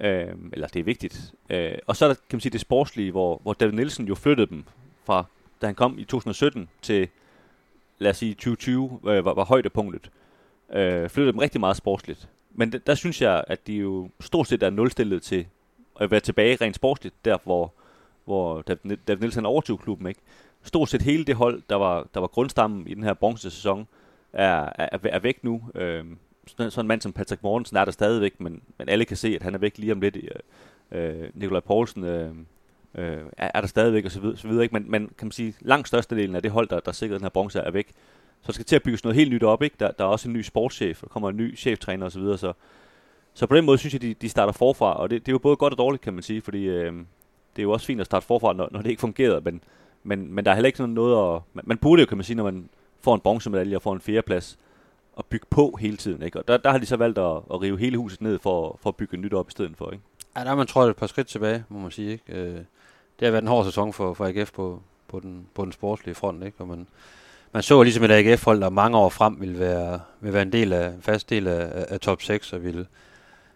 [0.00, 1.32] Øh, eller det er vigtigt.
[1.50, 4.14] Øh, og så er der, kan man sige, det sportslige, hvor, hvor David Nielsen jo
[4.14, 4.64] flyttede dem
[5.04, 5.24] fra,
[5.62, 7.08] da han kom i 2017 til,
[7.98, 10.10] lad os sige, 2020, øh, var, var højdepunktet.
[10.72, 12.28] Øh, flyttede dem rigtig meget sportsligt.
[12.54, 15.46] Men det, der synes jeg, at de jo stort set er nulstillet til
[16.00, 17.72] at være tilbage rent sportsligt, der hvor,
[18.24, 20.20] hvor David, Nielsen overtog klubben, ikke?
[20.62, 23.86] Stort set hele det hold, der var, der var grundstammen i den her bronzesæson,
[24.32, 25.62] er, er, er væk nu.
[25.74, 26.04] Øh,
[26.46, 29.28] sådan, sådan en mand som Patrick Mortensen er der stadigvæk, men, men alle kan se,
[29.34, 30.16] at han er væk lige om lidt.
[30.16, 30.30] Øh,
[30.92, 32.30] øh Nikolaj Poulsen øh,
[32.94, 34.72] øh, er, er der stadigvæk, og så videre, så videre ikke?
[34.72, 37.30] Men, men kan man sige, langt størstedelen af det hold, der, der sikrer den her
[37.30, 37.88] bronze, er væk.
[38.40, 39.76] Så der skal til at bygges noget helt nyt op, ikke?
[39.80, 42.38] Der, der er også en ny sportschef, der kommer en ny cheftræner osv., så, videre,
[42.38, 42.52] så
[43.34, 45.38] så på den måde synes jeg, de, de starter forfra, og det, det er jo
[45.38, 46.92] både godt og dårligt, kan man sige, fordi øh,
[47.56, 49.60] det er jo også fint at starte forfra, når, når det ikke fungerede, men,
[50.02, 51.42] men, men der er heller ikke sådan noget at...
[51.54, 52.68] Man, man burde jo, kan man sige, når man
[53.02, 54.58] får en bronzemedalje og får en fjerdeplads,
[55.12, 56.38] og bygge på hele tiden, ikke?
[56.38, 58.90] Og der, der har de så valgt at, at rive hele huset ned for, for
[58.90, 60.04] at bygge nyt op i stedet for, ikke?
[60.36, 62.12] Ja, der har man trådt et par skridt tilbage, må man sige.
[62.12, 62.24] Ikke?
[62.28, 62.54] Øh,
[63.20, 66.14] det har været en hård sæson for, for AGF på, på, den, på den sportslige
[66.14, 66.44] front.
[66.44, 66.60] Ikke?
[66.60, 66.86] Og man,
[67.52, 70.72] man så ligesom et AGF-hold, der mange år frem ville være, ville være en del
[70.72, 72.86] af, en fast del af, af, top 6, og ville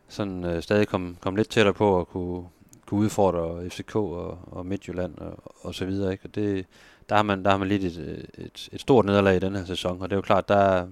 [0.09, 2.45] sådan, øh, stadig komme, komme lidt tættere på at kunne,
[2.87, 6.13] kunne udfordre FCK og, og Midtjylland og, og så videre.
[6.13, 6.25] Ikke?
[6.25, 6.67] Og det,
[7.09, 9.57] der har man, der har man lidt et, øh, et, et stort nederlag i den
[9.57, 10.87] her sæson, og det er jo klart, der, er-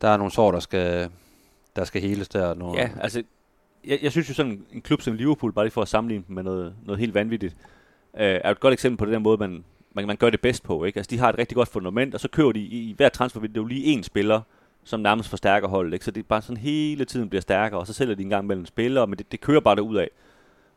[0.00, 1.08] der er nogle sår, der skal,
[1.76, 2.54] der skal heles der.
[2.54, 3.22] Nogle, Ja, altså,
[3.86, 6.42] jeg, jeg synes jo sådan en klub som Liverpool, bare lige for at sammenligne med
[6.42, 7.56] noget, noget helt vanvittigt,
[8.16, 10.84] øh, er et godt eksempel på den måde, man, man, man gør det bedst på.
[10.84, 10.96] Ikke?
[10.98, 13.68] Altså, de har et rigtig godt fundament, og så kører de i, i hver transfervindue
[13.68, 14.40] lige én spiller,
[14.84, 15.92] som nærmest forstærker holdet.
[15.92, 16.04] Ikke?
[16.04, 18.46] Så det er bare sådan hele tiden bliver stærkere, og så sælger de en gang
[18.46, 20.10] mellem spillere, men det, det kører bare derud af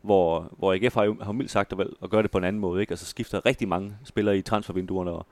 [0.06, 2.60] hvor, hvor AGF har jo har mildt sagt at, at gøre det på en anden
[2.60, 2.92] måde, ikke?
[2.92, 5.26] Altså skifter rigtig mange spillere i transfervinduerne, og,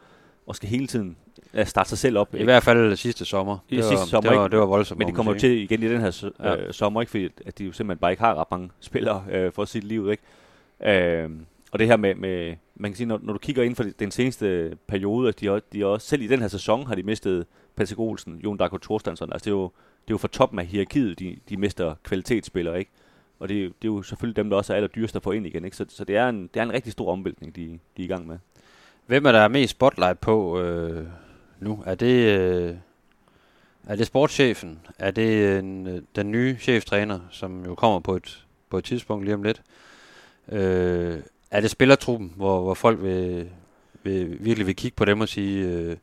[0.46, 1.16] og skal hele tiden
[1.54, 2.34] ja, starte sig selv op.
[2.34, 2.44] I ikke?
[2.44, 3.58] hvert fald sidste sommer.
[3.68, 4.98] I det, sidste var, sommer, det, var, det var voldsomt.
[4.98, 6.56] Men man kommer jo til igen i den her Ja.
[6.56, 7.10] øh, sommer, ikke?
[7.10, 10.10] Fordi at de jo simpelthen bare ikke har ret mange spillere øh, for sit liv,
[10.10, 10.22] ikke?
[11.22, 11.30] Øh,
[11.72, 14.10] og det her med, med man kan sige, når, når du kigger ind for den
[14.10, 17.46] seneste periode, at de, også, de også, selv i den her sæson har de mistet
[17.76, 19.32] Patrick Olsen, Jon Darko Thorstensson.
[19.32, 19.62] Altså det er jo,
[20.02, 22.90] det er jo for toppen af hierarkiet, de, de mister kvalitetsspillere, ikke?
[23.38, 25.64] Og det, det er jo selvfølgelig dem, der også er allerdyrest at få ind igen,
[25.64, 25.77] ikke?
[25.77, 28.07] Så, så det, er en, det er en rigtig stor omvæltning, de, de er i
[28.07, 28.38] gang med.
[29.07, 31.07] Hvem er der mest spotlight på øh,
[31.61, 31.83] nu?
[31.87, 32.75] Er det, øh,
[33.87, 34.81] er det sportschefen?
[34.99, 38.85] Er det øh, en, øh, den nye cheftræner, som jo kommer på et, på et
[38.85, 39.62] tidspunkt lige om lidt?
[40.49, 41.20] Øh,
[41.51, 43.51] er det spillertruppen, hvor, hvor folk vil,
[44.03, 45.97] vil, virkelig vil kigge på dem og sige, øh,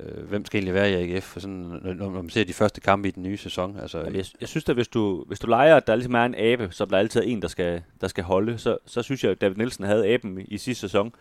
[0.00, 1.24] øh, hvem skal egentlig være i AGF?
[1.24, 3.78] For sådan, når, når man ser de første kampe i den nye sæson.
[3.80, 6.24] Altså, Jamen, jeg, jeg synes da, hvis du, hvis du leger, at der ligesom er
[6.24, 9.32] en abe, så der altid en, der skal, der skal holde, så, så synes jeg,
[9.32, 11.14] at David Nielsen havde aben i, sidste sæson.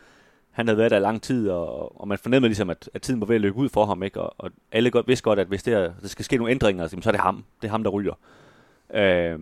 [0.52, 3.22] Han havde været der i lang tid, og, og man fornemmede ligesom, at, at tiden
[3.22, 4.04] var ved at løbe ud for ham.
[4.04, 4.22] Ikke?
[4.22, 6.98] Og, og alle godt, vidste godt, at hvis der, der skal ske nogle ændringer, så
[7.06, 7.44] er det ham.
[7.62, 8.14] Det er ham, der ryger.
[8.94, 9.40] Øh,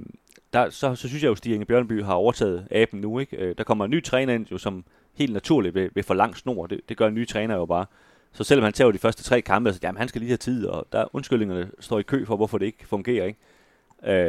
[0.54, 3.20] der, så, så synes jeg jo, at Stig Inge Bjørnby har overtaget aben nu.
[3.20, 3.38] Ikke?
[3.38, 6.38] Øh, der kommer en ny træner ind, jo, som helt naturligt vil, vil få lang
[6.38, 6.68] snor.
[6.68, 7.86] Det, det gør en ny træner jo bare.
[8.32, 10.66] Så selvom han tager de første tre kampe, så jamen, han skal lige have tid,
[10.66, 13.26] og der undskyldningerne står i kø for, hvorfor det ikke fungerer.
[13.26, 13.40] Ikke?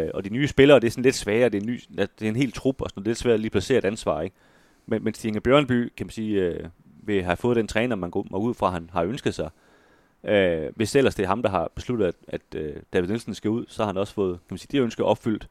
[0.04, 2.24] Øh, og de nye spillere, det er sådan lidt sværere, det er en, ny, det
[2.24, 4.20] er en hel trup, og sådan lidt svært at lige placere et ansvar.
[4.20, 4.36] Ikke?
[4.86, 6.68] Men, men Stine Bjørnby, kan man sige, øh,
[7.02, 9.50] vil have fået den træner, man går, ud fra, han har ønsket sig.
[10.24, 13.50] Øh, hvis ellers det er ham, der har besluttet, at, at øh, David Nielsen skal
[13.50, 15.48] ud, så har han også fået kan man sige, de ønsker opfyldt.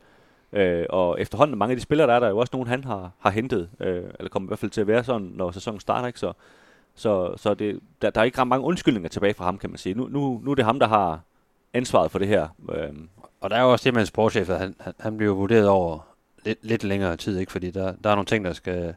[0.54, 2.84] Øh, og efterhånden mange af de spillere, der er der, er jo også nogen, han
[2.84, 5.80] har, har hentet, øh, eller kommer i hvert fald til at være sådan, når sæsonen
[5.80, 6.08] starter.
[6.08, 6.20] Ikke?
[6.20, 6.34] Så,
[7.00, 9.78] så, så det, der, der er ikke ret mange undskyldninger tilbage fra ham, kan man
[9.78, 9.96] sige.
[9.96, 11.20] Nu, nu, nu er det ham, der har
[11.74, 12.48] ansvaret for det her.
[12.72, 13.10] Øhm.
[13.42, 15.68] Og der er jo også det med en sportschef, at han, han, han bliver vurderet
[15.68, 16.00] over
[16.46, 17.52] lidt, lidt længere tid, ikke?
[17.52, 18.96] fordi der, der er nogle ting, der skal,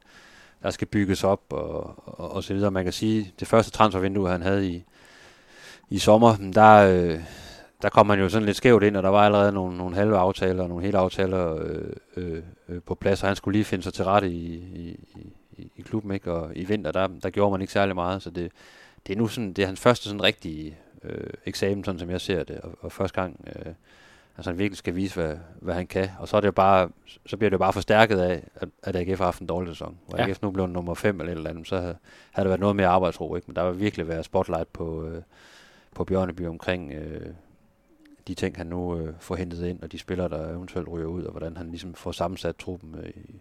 [0.63, 2.71] der skal bygges op og, og, og så videre.
[2.71, 4.85] Man kan sige, det første transfervindue, han havde i,
[5.91, 7.21] i sommer, der, øh,
[7.83, 10.19] der kom han jo sådan lidt skævt ind, og der var allerede nogle, nogle halve
[10.19, 13.85] aftaler og nogle hele aftaler øh, øh, øh, på plads, og han skulle lige finde
[13.85, 14.97] sig til rette i, i,
[15.63, 16.33] i, i klubben, ikke?
[16.33, 18.53] og i vinter, der, der gjorde man ikke særlig meget, så det,
[19.07, 22.21] det er nu sådan, det er hans første sådan rigtige øh, eksamen, sådan som jeg
[22.21, 23.73] ser det, og, og første gang, øh,
[24.37, 26.09] altså han virkelig skal vise, hvad, hvad han kan.
[26.19, 26.89] Og så, er det jo bare,
[27.27, 29.99] så bliver det jo bare forstærket af, at, at AGF har haft en dårlig sæson.
[30.09, 30.29] Hvor Ja.
[30.29, 31.97] AGF nu blev nummer 5 eller et eller andet, så havde,
[32.31, 33.37] havde der været noget mere arbejdsro.
[33.37, 33.45] Ikke?
[33.47, 35.23] Men der vil virkelig være spotlight på, øh,
[35.95, 37.27] på Bjørneby omkring øh,
[38.29, 41.25] de ting, han nu øh, får hentet ind, og de spillere, der eventuelt ryger ud,
[41.25, 43.41] og hvordan han ligesom får sammensat truppen øh, i,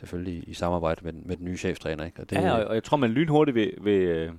[0.00, 2.04] selvfølgelig i, samarbejde med, den- med den nye cheftræner.
[2.04, 2.20] Ikke?
[2.22, 4.32] Og Det, ja, og, og jeg tror, man lynhurtigt vil, vil, øh,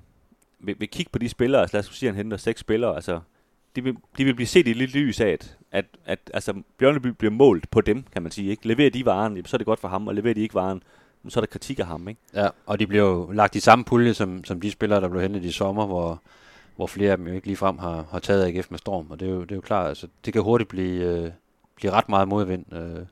[0.60, 1.62] vil, vil kigge på de spillere.
[1.62, 2.95] Altså lad os sige, at han henter seks spillere.
[2.95, 3.19] Altså,
[3.76, 7.08] de vil, de vil blive set i lidt lys af, at, at, at altså, Bjørneby
[7.08, 8.50] bliver målt på dem, kan man sige.
[8.50, 8.67] Ikke?
[8.67, 10.84] Leverer de varen, så er det godt for ham, og leverer de ikke varen,
[11.30, 12.08] så er der kritik af ham.
[12.08, 12.21] Ikke?
[12.34, 15.21] Ja, og de bliver jo lagt i samme pulje som, som de spillere, der blev
[15.21, 16.21] hentet i sommer, hvor,
[16.76, 19.08] hvor flere af dem jo ikke ligefrem har, har taget AGF med storm.
[19.12, 21.32] Og det er jo, det er jo klart, altså, det kan hurtigt blive, øh,
[21.76, 23.06] blive ret meget modvind øh,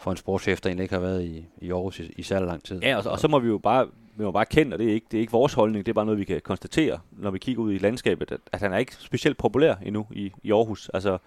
[0.00, 2.64] for en sportschef, der egentlig ikke har været i, i Aarhus i, i særlig lang
[2.64, 2.80] tid.
[2.82, 3.86] Ja, og, så- og så må vi jo bare,
[4.16, 5.94] vi må bare kende, og det er, ikke, det er ikke vores holdning, det er
[5.94, 8.78] bare noget, vi kan konstatere, når vi kigger ud i landskabet, at, at han er
[8.78, 10.88] ikke specielt populær endnu i, i Aarhus.
[10.94, 11.18] Altså,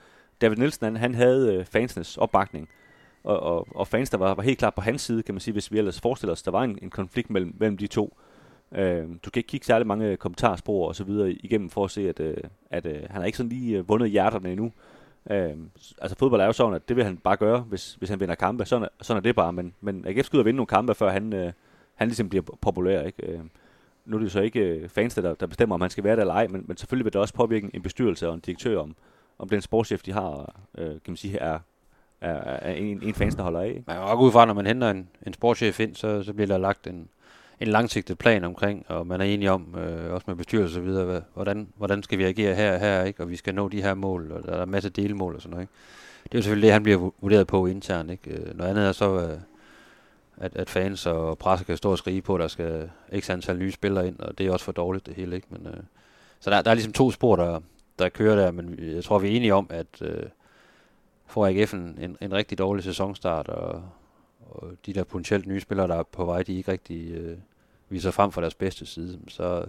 [0.41, 2.69] David Nielsen, han, han havde øh, fansenes opbakning,
[3.23, 5.51] og, og, og fans, der var, var helt klart på hans side, kan man sige,
[5.53, 8.17] hvis vi ellers forestiller os, der var en, en konflikt mellem, mellem de to.
[8.75, 12.09] Øh, du kan ikke kigge særlig mange kommentarspor og så videre igennem for at se,
[12.09, 12.37] at, øh,
[12.71, 14.71] at øh, han har ikke sådan lige øh, vundet hjerterne endnu.
[15.31, 15.51] Øh,
[16.01, 18.35] altså fodbold er jo sådan, at det vil han bare gøre, hvis, hvis han vinder
[18.35, 18.65] kampe.
[18.65, 20.95] Sådan, er- sådan er det bare, men, men AGF skal ud og vinde nogle kampe,
[20.95, 21.51] før han, øh,
[21.95, 23.01] han ligesom bliver populær.
[23.01, 23.27] Ikke?
[23.27, 23.39] Øh,
[24.05, 26.15] nu er det jo så ikke øh, fans, der, der bestemmer, om han skal være
[26.15, 28.79] der eller ej, men, men selvfølgelig vil det også påvirke en bestyrelse og en direktør,
[28.79, 28.95] om,
[29.39, 31.59] om den sportschef, de har, øh, kan man sige, er,
[32.21, 33.67] er, er en, en fans, der holder af.
[33.67, 33.83] Ikke?
[33.87, 36.47] Man kan også ud fra, når man henter en, en sportschef ind, så, så bliver
[36.47, 37.09] der lagt en,
[37.63, 41.05] en langsigtet plan omkring, og man er enige om, øh, også med bestyrelse og videre,
[41.05, 43.23] hvad, hvordan, hvordan skal vi agere her og her, ikke?
[43.23, 45.51] og vi skal nå de her mål, og der er masser masse delmål og sådan
[45.51, 45.63] noget.
[45.63, 45.73] Ikke?
[46.23, 48.11] Det er jo selvfølgelig det, han bliver vurderet på internt.
[48.11, 48.31] Ikke?
[48.31, 49.37] Øh, noget andet er så, øh,
[50.37, 53.57] at, at fans og presse kan stå og skrige på, at der skal x antal
[53.57, 55.35] nye spillere ind, og det er også for dårligt det hele.
[55.35, 55.47] Ikke?
[55.49, 55.83] Men, øh,
[56.39, 57.59] så der, der er ligesom to spor, der,
[57.99, 60.23] der kører der, men jeg tror, vi er enige om, at øh,
[61.25, 63.83] får AGF en, en, en rigtig dårlig sæsonstart, og,
[64.39, 67.37] og de der potentielt nye spillere, der er på vej, de ikke rigtig øh,
[67.93, 69.65] viser frem fra deres bedste side, så,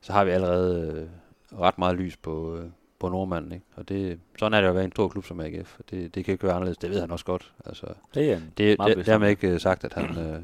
[0.00, 1.08] så har vi allerede
[1.52, 2.66] øh, ret meget lys på, øh,
[2.98, 3.52] på nordmanden.
[3.52, 3.64] Ikke?
[3.76, 5.78] Og det, sådan er det jo at være en stor klub som AGF.
[5.90, 6.78] Det, det kan ikke være anderledes.
[6.78, 7.52] Det ved han også godt.
[7.64, 10.42] Altså, Det er det, meget det dermed ikke øh, sagt, at han, øh,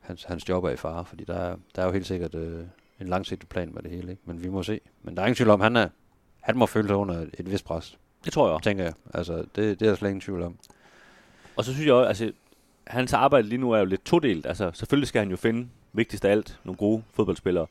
[0.00, 2.64] hans, hans job er i fare, fordi der er, der er jo helt sikkert øh,
[3.00, 4.22] en langsigtet plan med det hele, ikke?
[4.24, 4.80] men vi må se.
[5.02, 5.88] Men der er ingen tvivl om, han, er,
[6.40, 8.92] han må føle sig under et, et vist pres, Det tror jeg tænker jeg.
[9.14, 10.58] Altså, det, det er der slet ingen tvivl om.
[11.56, 12.32] Og så synes jeg også, altså,
[12.86, 14.46] hans arbejde lige nu er jo lidt todelt.
[14.46, 17.66] Altså, selvfølgelig skal han jo finde, vigtigst af alt, nogle gode fodboldspillere.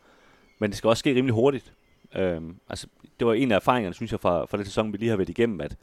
[0.59, 1.73] Men det skal også ske rimelig hurtigt.
[2.15, 2.87] Øhm, altså,
[3.19, 5.29] det var en af erfaringerne, synes jeg, fra, fra den sæson, vi lige har været
[5.29, 5.75] igennem, at,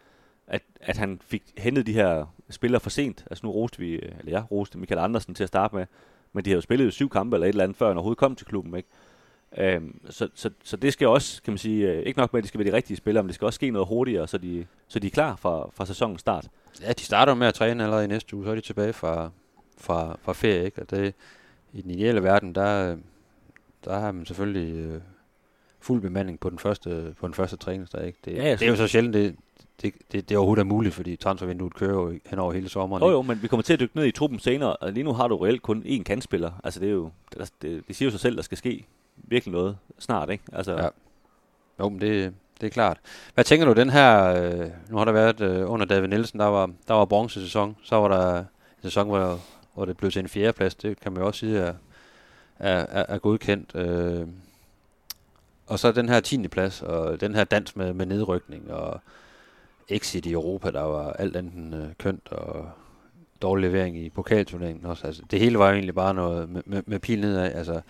[0.47, 3.25] at, at han fik hentet de her spillere for sent.
[3.31, 5.87] Altså, nu roste vi, eller jeg roste Michael Andersen til at starte med,
[6.33, 8.19] men de havde jo spillet jo syv kampe eller et eller andet, før han overhovedet
[8.19, 8.89] kom til klubben, ikke?
[9.59, 12.43] Øhm, så, så, så det skal også, kan man sige, øh, ikke nok med, at
[12.43, 14.67] de skal være de rigtige spillere, men det skal også ske noget hurtigere, så de,
[14.89, 16.49] så de er klar fra, fra sæsonens start.
[16.83, 19.31] Ja, de starter med at træne allerede i næste uge, så er de tilbage fra,
[19.79, 20.83] fra, fra ferie, ikke?
[20.83, 21.15] Og det,
[21.73, 22.97] i den ideelle verden, der,
[23.85, 25.01] der har man selvfølgelig øh,
[25.81, 28.19] fuld bemanding på den første, på den første træningsdag, ikke?
[28.25, 29.37] Det, Ja, det er jo så sjældent, det,
[29.83, 33.03] det, det, det overhovedet er muligt, fordi transfervinduet kører jo hen over hele sommeren.
[33.03, 35.13] Jo jo, men vi kommer til at dykke ned i truppen senere, og lige nu
[35.13, 36.53] har du reelt kun én kandspiller.
[36.65, 39.77] Altså det er jo, det, det, siger jo sig selv, der skal ske virkelig noget
[39.99, 40.45] snart, ikke?
[40.53, 40.89] Altså, Ja.
[41.81, 42.99] Jo, men det, det er klart.
[43.35, 46.47] Hvad tænker du, den her, øh, nu har der været øh, under David Nielsen, der
[46.47, 48.45] var, der var bronzesæson, så var der en
[48.83, 49.39] sæson, hvor,
[49.75, 51.75] og det blev til en fjerdeplads, det kan man jo også sige er,
[52.59, 53.75] er, er, er godkendt.
[53.75, 54.27] Øh,
[55.67, 56.49] og så den her 10.
[56.49, 59.01] plads, og den her dans med, med nedrykning, og
[59.89, 62.71] exit i Europa, der var alt andet end øh, kønt, og
[63.43, 65.07] dårlig levering i pokalturneringen også.
[65.07, 67.53] Altså, det hele var jo egentlig bare noget med, med, med pil nedad.
[67.53, 67.81] Altså,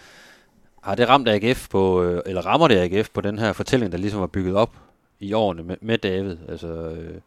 [0.83, 3.99] har det ramt AGF på, øh, eller rammer det AGF på den her fortælling, der
[3.99, 4.77] ligesom var bygget op
[5.21, 7.21] i årene med, med David, altså øh,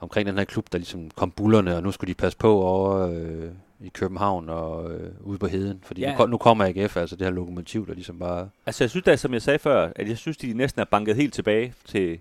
[0.00, 3.08] omkring den her klub, der ligesom kom bullerne, og nu skulle de passe på over
[3.08, 6.10] øh, i København og øh, ude på heden, fordi Ja.
[6.10, 8.48] nu, kom- nu kommer AGF, altså det her lokomotiv, der ligesom bare...
[8.66, 11.16] altså jeg synes da, som jeg sagde før, at jeg synes, de næsten er banket
[11.16, 12.20] helt tilbage til,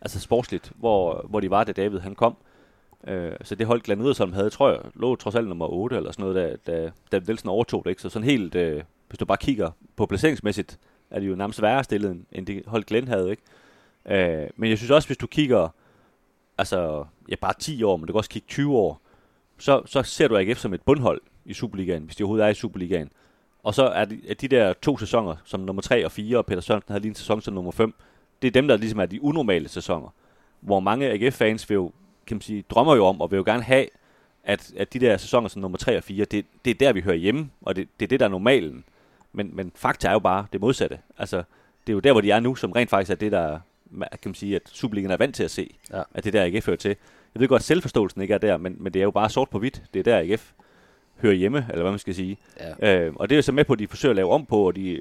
[0.00, 2.36] altså sportsligt, hvor, hvor de var, da David han kom.
[3.06, 6.12] Øh, så det hold Glenn Riddersholm havde, tror jeg, lå trods alt nummer 8 eller
[6.12, 8.02] sådan noget, da, da David Nielsen overtog det, ikke?
[8.02, 10.78] Så sådan helt, øh, hvis du bare kigger på placeringsmæssigt,
[11.10, 13.42] er det jo nærmest værre stillet, end- end det hold Glenn havde, ikke?
[14.42, 15.68] Øh, men jeg synes også, hvis du kigger,
[16.58, 19.00] altså, ja, bare 10 år, men du kan også kigge 20 år,
[19.58, 22.54] så, så ser du AGF som et bundhold i Superligaen, hvis de overhovedet er i
[22.54, 23.10] Superligaen.
[23.62, 26.46] Og så er de, er de der to sæsoner, som nummer 3 og 4, og
[26.46, 27.94] Peter Sørensen havde lige en sæson som nummer 5,
[28.42, 30.08] det er dem, der ligesom er de unormale sæsoner.
[30.60, 31.92] Hvor mange AGF-fans vil jo,
[32.26, 33.86] kan man sige, drømmer jo om, og vil jo gerne have,
[34.44, 37.00] at, at de der sæsoner som nummer 3 og 4, det, det er der, vi
[37.00, 38.84] hører hjemme, og det, det er det, der er normalen.
[39.32, 40.98] Men, men fakta er jo bare det modsatte.
[41.18, 41.36] Altså,
[41.86, 43.58] det er jo der, hvor de er nu, som rent faktisk er det, der
[44.00, 45.74] kan man sige, at Superligaen er vant til at se.
[45.90, 46.02] Ja.
[46.14, 46.96] At det er der, AGF hører til.
[47.36, 49.50] Jeg ved godt, at selvforståelsen ikke er der, men, men det er jo bare sort
[49.50, 49.82] på hvidt.
[49.94, 50.52] Det er der, AGF
[51.16, 52.38] hører hjemme, eller hvad man skal sige.
[52.80, 53.00] Ja.
[53.00, 54.66] Øh, og det er jo så med på, at de forsøger at lave om på,
[54.66, 55.00] og de,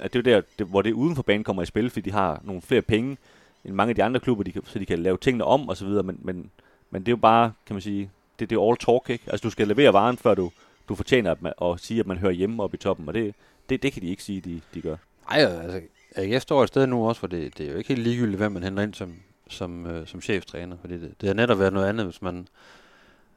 [0.00, 2.10] at det er jo der, det, hvor det uden for banen kommer i spil, fordi
[2.10, 3.16] de har nogle flere penge
[3.64, 5.76] end mange af de andre klubber, de kan, så de kan lave tingene om og
[5.76, 6.50] så videre, men, men,
[6.90, 9.24] men det er jo bare, kan man sige, det, det er all talk, ikke?
[9.26, 10.50] Altså du skal levere varen, før du,
[10.88, 13.34] du fortjener at, man, at sige, at man hører hjemme oppe i toppen, og det,
[13.68, 14.96] det, det kan de ikke sige, de, de gør.
[15.30, 15.80] Ej, altså,
[16.16, 18.52] AGF står et sted nu også, hvor det, det er jo ikke helt ligegyldigt, hvem
[18.52, 19.14] man henter ind som,
[19.52, 22.48] som, øh, som cheftræner, fordi det, det har netop været noget andet, hvis man,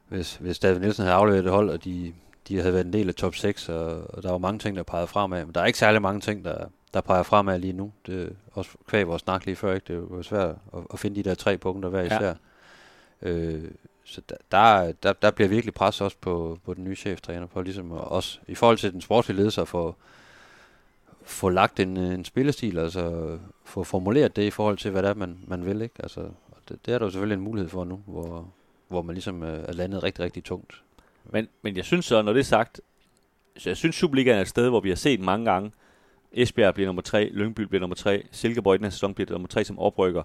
[0.08, 2.12] hvis, hvis David Nielsen havde afleveret det hold, og de,
[2.48, 4.82] de havde været en del af top 6, og, og der var mange ting, der
[4.82, 7.92] pegede fremad, men der er ikke særlig mange ting, der, der peger fremad lige nu.
[8.06, 9.84] Det er også kvæg vores snak lige før, ikke?
[9.88, 12.06] Det jo svært at, at finde de der tre punkter hver Ja.
[12.06, 12.34] især.
[13.22, 13.70] Øh,
[14.04, 17.92] så der, der, der, bliver virkelig pres også på, på den nye cheftræner, for ligesom
[17.92, 19.68] også i forhold til den sportslige ledelse at
[21.26, 25.10] få, lagt en, øh, en spillestil, altså få formuleret det i forhold til, hvad det
[25.10, 25.94] er, man, man vil, ikke?
[25.98, 26.20] Altså,
[26.68, 28.52] det, det er der jo selvfølgelig en mulighed for nu, hvor,
[28.88, 30.82] hvor man ligesom øh, er landet rigtig, rigtig tungt.
[31.24, 32.80] Men, men jeg synes så, når det er sagt,
[33.56, 35.72] så jeg synes Superligaen er et sted, hvor vi har set mange gange,
[36.32, 39.48] Esbjerg bliver nummer 3, Lyngby bliver nummer 3, Silkeborg i den her sæson bliver nummer
[39.48, 40.22] 3 som oprykker.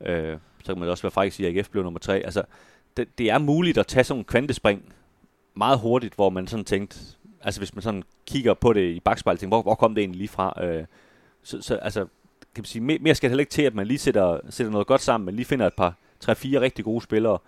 [0.00, 2.20] Øh, så kan man også være fræk sige, at AGF bliver nummer 3.
[2.20, 2.42] Altså,
[2.96, 4.94] det, det er muligt at tage sådan en kvantespring
[5.54, 6.98] meget hurtigt, hvor man sådan tænkte,
[7.44, 10.18] altså hvis man sådan kigger på det i bagspejlet, tænker, hvor, hvor kom det egentlig
[10.18, 10.64] lige fra?
[10.64, 10.84] Øh,
[11.42, 12.00] så, så altså,
[12.54, 14.70] kan man sige, mere, mere skal det heller ikke til, at man lige sætter, sætter
[14.70, 17.38] noget godt sammen, men lige finder et par, tre, fire rigtig gode spillere,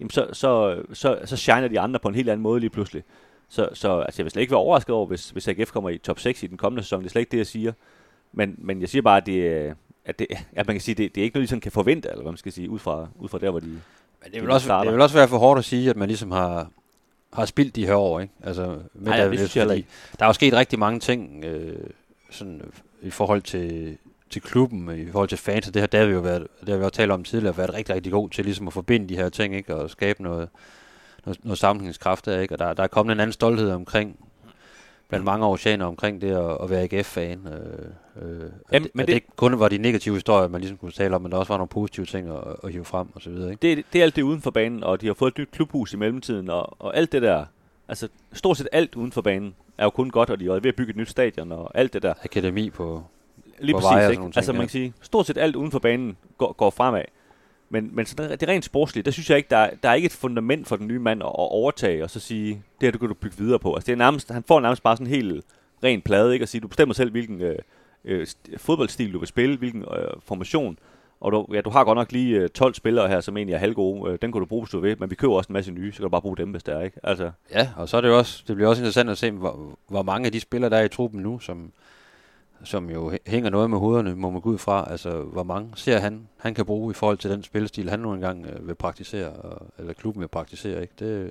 [0.00, 3.02] jamen så, så, så, så shiner de andre på en helt anden måde lige pludselig.
[3.48, 5.98] Så, så altså, jeg vil slet ikke være overrasket over, hvis, hvis AGF kommer i
[5.98, 7.00] top 6 i den kommende sæson.
[7.00, 7.72] Det er slet ikke det, jeg siger.
[8.32, 11.20] Men, men jeg siger bare, at, det, at, det, at man kan sige, det, det
[11.20, 13.28] er ikke noget, de sådan kan forvente, eller hvad man skal sige, ud fra, ud
[13.28, 13.66] fra der, hvor de...
[13.66, 13.80] Men
[14.24, 14.90] det de vil, også, starter.
[14.90, 16.70] det vil også være for hårdt at sige, at man ligesom har,
[17.32, 18.34] har spildt de her år, ikke?
[18.42, 19.86] Altså, med Nej, ja, David det synes jeg fordi
[20.18, 21.86] Der er jo sket rigtig mange ting øh,
[22.30, 22.62] sådan,
[23.02, 23.98] i forhold til,
[24.30, 26.84] til klubben, i forhold til fans, og det har David jo været, det har vi
[26.84, 29.54] også talt om tidligere, været rigtig, rigtig god til ligesom at forbinde de her ting,
[29.54, 29.74] ikke?
[29.74, 30.48] Og skabe noget,
[31.24, 32.54] noget, noget sammenhængskraft der, ikke?
[32.54, 34.16] Og der, der er kommet en anden stolthed omkring,
[35.12, 37.46] blandt mange oceaner omkring det at, at være AGF-fan.
[37.46, 40.60] Øh, øh, Jamen, at, men at det, det- ikke kun var de negative historier, man
[40.60, 43.08] ligesom kunne tale om, men der også var nogle positive ting at, at hive frem
[43.14, 43.62] og så videre, ikke?
[43.76, 45.92] Det, det er alt det uden for banen, og de har fået et nyt klubhus
[45.92, 47.44] i mellemtiden, og, og alt det der,
[47.88, 50.66] Altså, stort set alt uden for banen er jo kun godt, og de er ved
[50.66, 52.14] at bygge et nyt stadion og alt det der.
[52.24, 53.02] Akademi på...
[53.58, 54.22] Lige På præcis, veje ikke?
[54.22, 54.64] ting, altså man ja.
[54.66, 57.02] kan sige, stort set alt uden for banen går, går fremad.
[57.72, 60.06] Men, men så det, det rent sportslige, der synes jeg ikke, der, der er ikke
[60.06, 63.00] et fundament for den nye mand at, at overtage og så sige, det her det
[63.00, 63.74] kan du bygge videre på.
[63.74, 65.44] Altså det er nærmest, han får nærmest bare sådan en helt
[65.84, 66.42] ren plade, ikke?
[66.42, 67.58] At sige, du bestemmer selv, hvilken øh,
[68.04, 70.78] øh, fodboldstil du vil spille, hvilken øh, formation.
[71.20, 73.58] Og du, ja, du har godt nok lige øh, 12 spillere her, som egentlig er
[73.58, 74.12] halvgode.
[74.12, 75.92] Øh, den kan du bruge, hvis du vil, men vi køber også en masse nye,
[75.92, 77.00] så kan du bare bruge dem, hvis det er, ikke?
[77.02, 79.78] Altså, Ja, og så er det jo også, det bliver også interessant at se, hvor,
[79.88, 81.72] hvor mange af de spillere, der er i truppen nu, som,
[82.64, 84.90] som jo hænger noget med hovederne, må man gå ud fra.
[84.90, 88.14] Altså, hvor mange ser han, han kan bruge i forhold til den spillestil, han nu
[88.14, 90.82] engang øh, vil praktisere, og, eller klubben vil praktisere.
[90.82, 90.94] Ikke?
[90.98, 91.30] Det,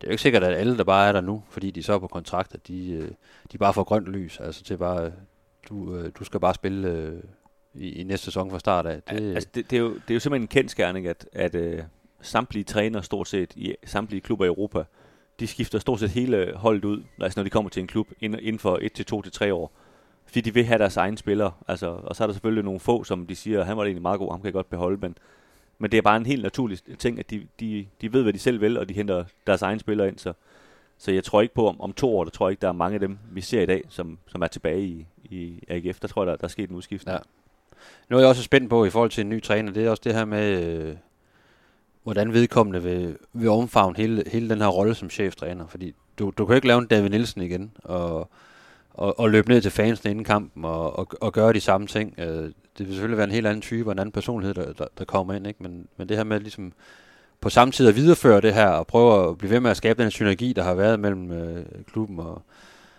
[0.00, 1.92] det er jo ikke sikkert, at alle, der bare er der nu, fordi de så
[1.92, 3.10] er på kontrakt, at de, øh,
[3.52, 4.40] de bare får grønt lys.
[4.40, 5.12] Altså til bare, øh,
[5.68, 7.22] du, øh, du skal bare spille øh,
[7.74, 9.02] i, i næste sæson fra start af.
[9.02, 11.82] Det, Altså, det, det, er jo, det er jo simpelthen en kendskærning, at, at øh,
[12.20, 14.84] samtlige træner stort set i samtlige klubber i Europa,
[15.40, 18.40] de skifter stort set hele holdet ud, altså når de kommer til en klub inden,
[18.42, 19.72] inden for 1 til 2 til 3 år.
[20.34, 21.52] Fordi de vil have deres egne spillere.
[21.68, 24.18] Altså, og så er der selvfølgelig nogle få, som de siger, han var egentlig meget
[24.18, 25.18] god, ham kan jeg godt beholde, men,
[25.78, 28.38] men det er bare en helt naturlig ting, at de, de, de ved, hvad de
[28.38, 30.18] selv vil, og de henter deres egne spillere ind.
[30.18, 30.32] Så,
[30.98, 32.72] så jeg tror ikke på, om, om to år, der tror jeg ikke, der er
[32.72, 36.00] mange af dem, vi ser i dag, som, som er tilbage i, i AGF.
[36.00, 37.14] Der tror jeg, der, der er sket en udskiftning.
[37.14, 37.20] Ja.
[38.10, 40.02] Noget jeg også er spændt på i forhold til en ny træner, det er også
[40.04, 40.96] det her med, øh,
[42.02, 45.66] hvordan vedkommende vil, vil omfavne hele, hele den her rolle som cheftræner.
[45.66, 48.30] Fordi du, du kan ikke lave en David Nielsen igen, og,
[48.94, 52.14] og, og løbe ned til fansene inden kampen, og, og, og gøre de samme ting.
[52.18, 54.86] Øh, det vil selvfølgelig være en helt anden type og en anden personlighed, der, der,
[54.98, 55.46] der kommer ind.
[55.46, 55.62] Ikke?
[55.62, 56.72] Men, men det her med ligesom
[57.40, 60.02] på samme tid at videreføre det her, og prøve at blive ved med at skabe
[60.02, 62.42] den synergi, der har været mellem øh, klubben og,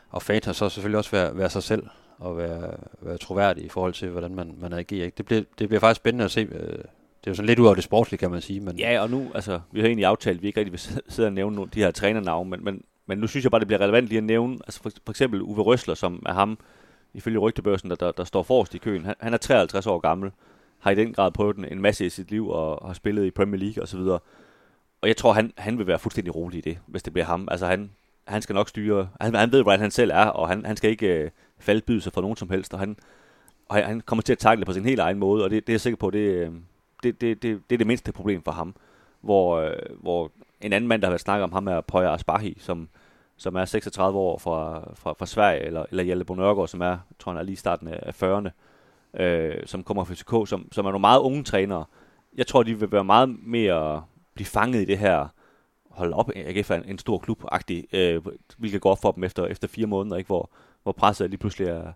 [0.09, 1.83] og fans, og så selvfølgelig også være, være sig selv
[2.19, 5.05] og være, være troværdig i forhold til, hvordan man, man agerer.
[5.05, 5.15] Ikke?
[5.17, 6.41] Det, bliver, det bliver faktisk spændende at se.
[6.41, 6.77] Øh,
[7.25, 8.59] det er jo sådan lidt ud af det sportslige, kan man sige.
[8.59, 10.79] Men Ja, og nu, altså, vi har egentlig aftalt, at vi ikke rigtig vil
[11.09, 13.67] sidde og nævne nogle, de her trænernavne, men, men, men nu synes jeg bare, det
[13.67, 16.57] bliver relevant lige at nævne, altså for, for eksempel Uwe Røsler, som er ham,
[17.13, 19.05] ifølge rygtebørsen, der, der, der står forrest i køen.
[19.05, 20.31] Han, han er 53 år gammel,
[20.79, 23.31] har i den grad prøvet en, en masse i sit liv, og har spillet i
[23.31, 24.19] Premier League og så videre.
[25.01, 27.47] Og jeg tror, han, han vil være fuldstændig rolig i det, hvis det bliver ham.
[27.51, 27.91] Altså, han,
[28.27, 30.89] han skal nok styre, han, han ved, hvordan han selv er, og han, han skal
[30.89, 32.97] ikke øh, faldbyde sig for nogen som helst, og han,
[33.69, 35.73] og han kommer til at takle det på sin helt egen måde, og det, det
[35.73, 36.51] er jeg sikker på, det, øh,
[37.03, 38.75] det, det, det, det er det mindste problem for ham.
[39.21, 40.31] Hvor, øh, hvor
[40.65, 42.89] en anden mand, der har været snakket om ham, er Poya Asbahi, som,
[43.37, 47.31] som er 36 år fra, fra, fra Sverige, eller, eller Hjalte Bonørgaard, som er, tror
[47.31, 48.49] han er lige starten af 40'erne,
[49.23, 51.85] øh, som kommer fra FCK, som, som er nogle meget unge trænere.
[52.37, 55.27] Jeg tror, de vil være meget mere blive fanget i det her,
[55.89, 57.43] hold op, AGF er en, en stor klub
[57.93, 58.21] øh,
[58.57, 60.27] hvilket går op for dem efter, efter fire måneder, ikke?
[60.27, 60.49] Hvor,
[60.83, 61.91] hvor presset lige pludselig er,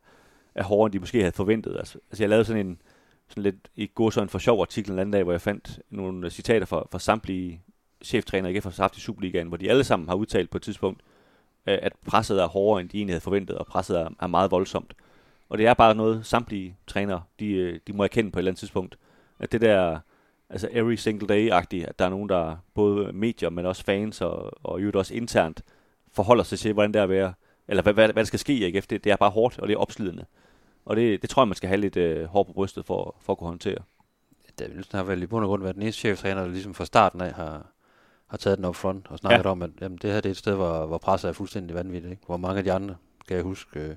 [0.56, 1.78] er hårdere, end de måske havde forventet.
[1.78, 2.82] Altså, altså jeg lavede sådan en,
[3.28, 6.30] sådan lidt i går sådan for sjov artikel en anden dag, hvor jeg fandt nogle
[6.30, 7.62] citater fra, fra samtlige
[8.04, 11.02] cheftræner ikke har haft i Superligaen, hvor de alle sammen har udtalt på et tidspunkt,
[11.68, 14.52] øh, at presset er hårdere, end de egentlig havde forventet, og presset er, er meget
[14.52, 14.94] voldsomt.
[15.50, 18.52] Og det er bare noget, samtlige trænere, de, øh, de må erkende på et eller
[18.52, 18.98] andet tidspunkt,
[19.40, 20.00] at det der,
[20.50, 24.66] altså every single day-agtigt, at der er nogen, der både medier, men også fans, og,
[24.66, 25.62] og i øvrigt også internt,
[26.14, 27.34] forholder sig til, hvordan det er at være,
[27.68, 29.68] eller hvad, hvad, hvad der skal ske i AGF, det, det er bare hårdt, og
[29.68, 30.26] det er opslidende.
[30.86, 33.34] Og det, det tror jeg, man skal have lidt øh, hårdt på brystet for, for
[33.34, 33.78] at kunne håndtere.
[34.60, 36.86] David Nielsen har vel i bund og grund været den eneste cheftræner, der ligesom fra
[36.86, 37.72] starten af har,
[38.30, 39.50] har taget den op front og snakket ja.
[39.50, 42.12] om, at jamen, det her det er et sted, hvor, hvor presset er fuldstændig vanvittigt.
[42.12, 42.24] Ikke?
[42.26, 42.96] Hvor mange af de andre,
[43.28, 43.96] kan jeg huske, øh,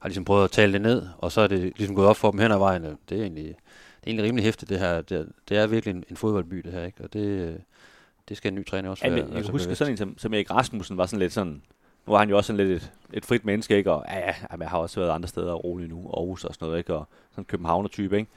[0.00, 2.30] har ligesom prøvet at tale det ned, og så er det ligesom gået op for
[2.30, 2.82] dem hen ad vejen.
[2.82, 3.54] Det er egentlig, det
[4.02, 5.00] er egentlig rimelig hæftigt, det her.
[5.02, 6.84] Det, er- det er virkelig en, en fodboldby, det her.
[6.84, 7.04] Ikke?
[7.04, 7.54] Og det, øh,
[8.28, 9.78] det skal en ny træner også Ja, være, men jeg være kan huske bevidst.
[9.78, 11.62] sådan en som, som Erik Rasmussen var sådan lidt sådan,
[12.06, 13.92] nu er han jo også sådan lidt et, et frit menneske, ikke?
[13.92, 16.78] Og ja, ja, jeg har også været andre steder rolig nu, Aarhus og sådan noget,
[16.78, 16.94] ikke?
[16.94, 18.30] Og sådan en københavner-type, ikke?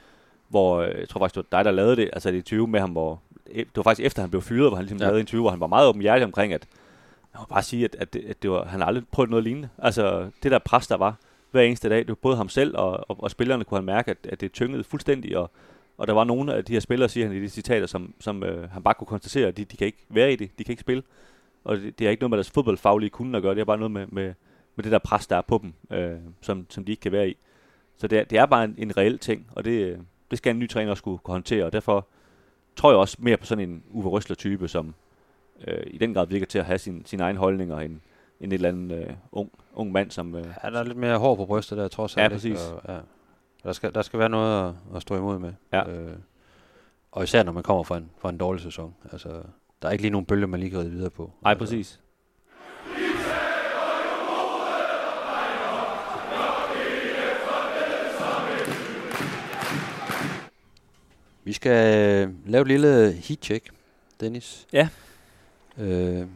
[0.48, 2.80] Hvor, øh, jeg tror faktisk, det var dig, der lavede det, altså det interview med
[2.80, 3.21] ham, hvor,
[3.53, 5.03] det var faktisk efter, han blev fyret, hvor han ligesom Ja.
[5.03, 6.67] lavede en interview, hvor han var meget åbenhjertig omkring, at
[7.34, 9.69] jeg må bare sige, at, at, det, at det var, han aldrig prøvet noget lignende.
[9.77, 11.15] Altså, det der pres, der var
[11.51, 14.12] hver eneste dag, det var både ham selv og, og, og spillerne kunne han mærke,
[14.12, 15.51] at, at det tyngede fuldstændig, og,
[15.97, 18.43] og der var nogle af de her spillere, siger han i de citater, som, som
[18.43, 20.71] øh, han bare kunne konstatere, at de, de kan ikke være i det, de kan
[20.71, 21.04] ikke spille.
[21.63, 23.77] Og det, det er ikke noget med deres fodboldfaglige kunde at gøre, det er bare
[23.77, 24.33] noget med, med,
[24.75, 27.29] med det der pres, der er på dem, øh, som, som de ikke kan være
[27.29, 27.37] i.
[27.98, 29.98] Så det er, det er bare en, en reel ting, og det, øh,
[30.31, 32.08] det skal en ny træner også kunne, kunne håndtere, og derfor
[32.76, 34.96] tror jeg også mere på sådan en Uwe Røsler-type, som
[35.67, 38.00] øh, i den grad virker til at have sin, sin egen holdninger, end,
[38.40, 40.36] end et eller andet øh, ung, ung mand, som...
[40.36, 42.46] Øh, Ja, der er lidt mere hår på brystet der, trods Ja, alt.
[42.46, 42.56] ikke?
[42.56, 42.71] præcis.
[42.71, 43.00] Og, ja.
[43.63, 45.54] Der, skal, der skal være noget at, at stå imod med.
[45.73, 45.90] Ja.
[45.90, 46.12] Øh,
[47.12, 48.96] og især når man kommer fra en, fra en dårlig sæson.
[49.12, 49.30] Altså,
[49.82, 51.32] der er ikke lige nogen bølge, man lige kan ride videre på.
[51.42, 52.02] nej, altså, præcis.
[61.46, 63.69] Vi skal øh, lave et lille heat-check,
[64.19, 64.67] Dennis.
[64.73, 64.89] Ja.
[65.77, 66.27] Øh,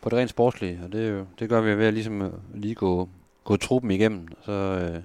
[0.00, 2.32] på det rent sportslige, og det, er jo, det gør vi ved at ligesom øh,
[2.54, 3.08] lige gå,
[3.44, 4.28] gå truppen igennem.
[4.44, 5.02] Så, øh,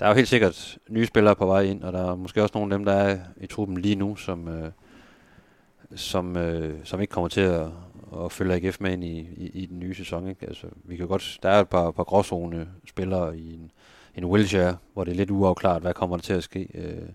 [0.00, 2.58] der er jo helt sikkert nye spillere på vej ind, og der er måske også
[2.58, 4.70] nogle af dem, der er i truppen lige nu, som, øh,
[5.94, 7.66] som, øh, som ikke kommer til at,
[8.24, 10.28] at følge AGF med ind i, i, i den nye sæson.
[10.28, 10.46] Ikke?
[10.46, 13.70] Altså, vi kan godt, der er et par, par gråzone spillere i en,
[14.16, 17.08] en Wilshire, hvor det er lidt uafklart, hvad kommer der til at ske øh,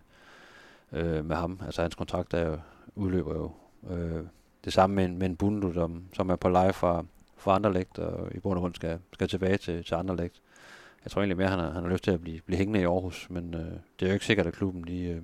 [0.93, 1.59] øh, med ham.
[1.65, 2.57] Altså hans kontrakt er jo,
[2.95, 3.51] udløber jo.
[3.95, 4.23] Øh,
[4.65, 7.05] det samme med en, med en Bundu, som, som er på live fra,
[7.37, 10.41] fra Anderlecht, og i bund og grund skal, skal tilbage til, til Anderlecht.
[11.03, 12.83] Jeg tror egentlig mere, han har, han har lyst til at blive, blive hængende i
[12.83, 15.21] Aarhus, men øh, det er jo ikke sikkert, at klubben de, øh,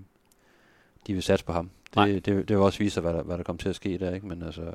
[1.08, 1.70] de vil satse på ham.
[1.96, 2.06] Nej.
[2.06, 3.98] Det, det, det vil også vise sig, hvad der, hvad der kommer til at ske
[3.98, 4.28] der, ikke?
[4.28, 4.72] Men altså,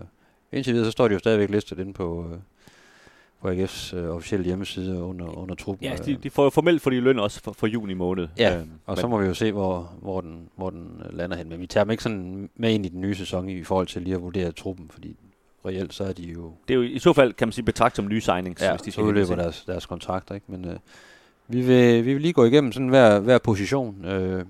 [0.52, 2.38] indtil videre, så står de jo stadigvæk listet inde på, øh,
[3.42, 5.84] på AGF's øh, officielle hjemmeside under, under truppen.
[5.86, 8.28] Ja, de, de får jo formelt for de løn også for, for juni måned.
[8.38, 11.36] Ja, Øhm, og så må vi jo se, hvor, hvor, den, hvor den øh, lander
[11.36, 11.48] hen.
[11.48, 14.02] Men vi tager dem ikke sådan med ind i den nye sæson i forhold til
[14.02, 15.16] lige at vurdere truppen, fordi
[15.66, 16.52] reelt så er de jo...
[16.68, 18.82] det er jo i så fald, kan man sige, betragt som nye signings, Ja, hvis
[18.82, 20.46] de så udløber deres, deres kontrakter, ikke?
[20.48, 20.76] Men øh,
[21.48, 24.04] vi, vil, vi vil lige gå igennem sådan hver, hver position.
[24.04, 24.44] Øh,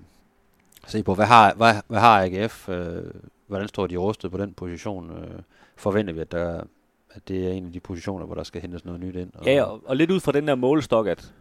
[0.86, 2.68] se på, hvad har, hvad, hvad har AGF?
[2.68, 3.02] Øh,
[3.46, 5.10] hvordan står de rustet på den position?
[5.10, 5.40] Øh,
[5.76, 6.62] forventer vi, at, der,
[7.10, 9.30] at det er en af de positioner, hvor der skal hentes noget nyt ind?
[9.34, 11.34] Og, Ja, og, og lidt ud fra den der målestok, at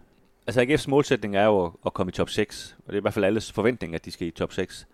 [0.47, 3.13] altså AGF's målsætning er jo at, komme i top 6, og det er i hvert
[3.13, 4.87] fald alles forventning, at de skal i top 6.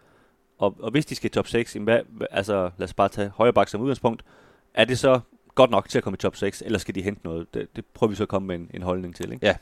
[0.58, 3.30] Og, og hvis de skal i top 6, jamen hvad, altså lad os bare tage
[3.30, 4.26] højre bak som udgangspunkt,
[4.74, 5.20] er det så
[5.56, 7.54] godt nok til at komme i top 6, eller skal de hente noget?
[7.54, 9.46] Det, det prøver vi så at komme med en, en holdning til, ikke?
[9.46, 9.56] Ja.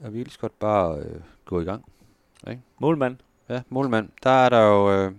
[0.00, 1.84] Jeg vil godt bare øh, gå i gang.
[2.78, 3.16] Målmand,
[3.48, 4.08] Ja, målmand.
[4.22, 5.12] Der er der jo øh,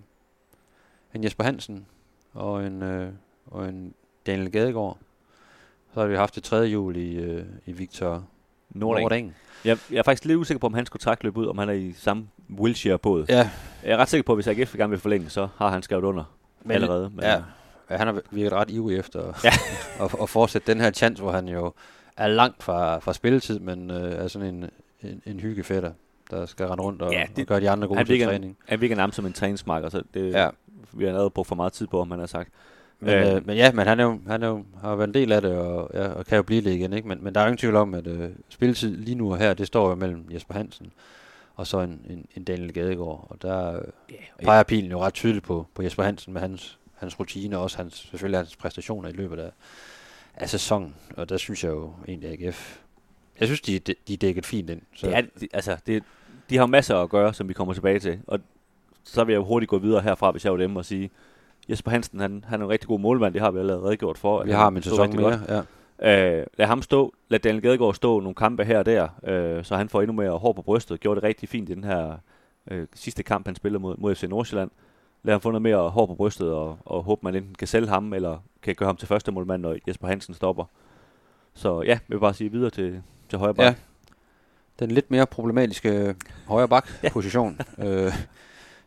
[1.14, 1.86] en Jesper Hansen
[2.34, 3.12] og en, øh,
[3.46, 3.94] og en
[4.30, 4.98] Daniel Gadegaard.
[5.94, 8.24] Så har vi haft det tredje jul i, øh, i Victor
[8.70, 9.02] Nordring.
[9.04, 9.34] Nordring.
[9.64, 11.72] Jeg, jeg er faktisk lidt usikker på, om hans kontrakt løber ud, om han er
[11.72, 12.28] i samme
[12.58, 13.24] Wilshire-båd.
[13.28, 13.50] Ja,
[13.84, 16.04] Jeg er ret sikker på, at hvis AGF gerne vil forlænge, så har han skrevet
[16.04, 16.24] under
[16.62, 17.10] Men- allerede.
[17.14, 17.42] Men, ja.
[17.90, 19.50] ja, han har virket ret ivrig efter ja.
[20.04, 21.72] at, at fortsætte den her chance, hvor han jo
[22.16, 24.70] er langt fra, fra spilletid, men øh, er sådan en,
[25.02, 25.92] en, en hyggefætter,
[26.30, 28.12] der skal rende rundt og, Ja, det- det, og gøre de andre gode han til
[28.12, 28.56] virker, træning.
[28.68, 30.48] han virker nærmest som en træningsmarker, så det, Ja.
[30.92, 32.50] vi har allerede brugt for meget tid på, om han har sagt.
[33.00, 33.34] Men, Øh.
[33.36, 35.32] øh, men ja, men han, er jo, han er jo, har jo været en del
[35.32, 36.92] af det, og, ja, og kan jo blive det igen.
[36.92, 37.08] Ikke?
[37.08, 39.54] Men, men der er jo ingen tvivl om, at øh, spilletid lige nu og her,
[39.54, 40.92] det står jo mellem Jesper Hansen
[41.60, 43.26] og så en, en, en Daniel Gadegaard.
[43.30, 43.82] Og der øh,
[44.42, 47.76] peger pilen jo ret tydeligt på, på Jesper Hansen med hans, hans rutine, og også
[47.76, 49.50] hans, selvfølgelig hans præstationer i løbet af,
[50.34, 50.94] af sæsonen.
[51.16, 52.78] Og der synes jeg jo egentlig, at AGF...
[53.40, 54.82] Jeg synes, de, de, de er dækket fint ind.
[54.94, 56.02] Så, Det er, de, altså, det,
[56.50, 58.20] de har masser at gøre, som vi kommer tilbage til.
[58.26, 58.40] Og
[59.04, 61.10] så vil jeg jo hurtigt gå videre herfra, hvis jeg var dem, og sige,
[61.70, 64.44] Jesper Hansen, han, han er en rigtig god målmand, det har vi allerede redegjort for.
[64.44, 65.40] vi har min stod sæson mere.
[65.48, 65.62] Ja.
[66.02, 69.76] Øh, lad ham stå, lad Daniel Gadegaard stå nogle kampe her og der, øh, så
[69.76, 71.00] han får endnu mere hår på brystet.
[71.00, 72.16] Gjorde det rigtig fint i den her
[72.70, 74.70] øh, sidste kamp, han spillede mod, mod FC Nordsjælland.
[75.22, 77.88] Lad ham få noget mere hår på brystet, og, og håbe, man enten kan sælge
[77.88, 80.64] ham, eller kan gøre ham til første målmand, når Jesper Hansen stopper.
[81.54, 83.64] Så ja, jeg vil bare sige videre til, til højre bak.
[83.64, 83.74] Ja.
[84.78, 86.14] Den lidt mere problematiske
[86.46, 87.60] højre bak position.
[87.84, 88.12] øh,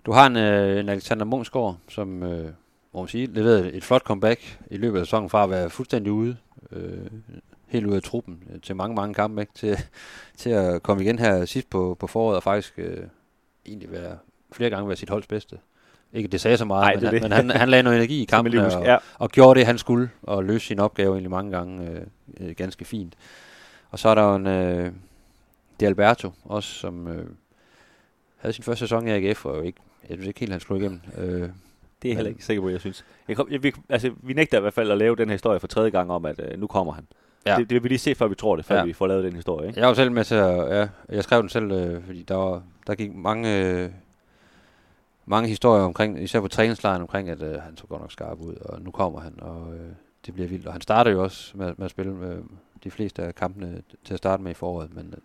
[0.06, 2.52] du har en, øh, en Alexander Munchsgaard, som øh,
[2.94, 6.12] må man sige, leverede et flot comeback i løbet af sæsonen fra at være fuldstændig
[6.12, 6.38] ude,
[6.72, 7.08] øh,
[7.68, 9.54] helt ude af truppen øh, til mange, mange kampe, ikke?
[9.56, 9.78] Til,
[10.38, 13.04] til at komme igen her sidst på, på foråret og faktisk øh,
[13.66, 14.18] egentlig være
[14.52, 15.58] flere gange være sit holds bedste.
[16.14, 17.22] Ikke det sagde så meget, Ej, men, han, det.
[17.22, 18.98] men han, han lagde noget energi i kampen og, Ja.
[19.18, 22.02] og gjorde det, han skulle, og løste sin opgave egentlig mange gange øh,
[22.39, 23.16] øh, ganske fint.
[23.91, 24.91] Og så er der jo en øh,
[25.80, 27.26] De Alberto også, som øh,
[28.38, 29.80] havde sin første sæson i AGF, og jo ikke,
[30.10, 31.02] jeg synes ikke helt, han slog igennem.
[31.18, 31.50] Øh,
[32.04, 33.06] Det er jeg heller ikke sikker på, jeg synes.
[33.28, 35.60] Jeg kom, jeg, vi, altså, vi nægter i hvert fald at lave den her historie
[35.60, 37.08] for tredje gang om, at øh, nu kommer han.
[37.45, 37.56] Ja.
[37.58, 38.86] Det, det vil vi lige se, før vi tror det, før Ja.
[38.86, 39.68] vi får lavet den historie.
[39.68, 39.80] Ikke?
[39.80, 42.64] jeg var selv med til at, ja, jeg skrev den selv, øh, fordi der, var,
[42.88, 43.89] der gik mange, øh,
[45.26, 48.56] mange historier omkring, især på træningslejren omkring, at øh, han så godt nok skarp ud,
[48.56, 49.89] og nu kommer han, og øh,
[50.26, 50.68] det bliver vildt.
[50.68, 52.38] Og han starter jo også med, med at spille øh,
[52.84, 55.22] de fleste af kampene til at starte med i foråret, men øh,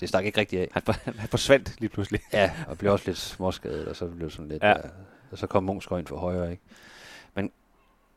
[0.00, 0.68] det stak ikke rigtig af.
[0.72, 2.20] Han, for, han forsvandt lige pludselig.
[2.32, 4.62] Ja, og blev også lidt småskadet, og så blev det sådan lidt...
[4.62, 4.68] Ja.
[4.68, 4.74] Ja.
[5.30, 6.62] Og så kom Munchsgaard ind for højre, ikke?
[7.34, 7.50] Men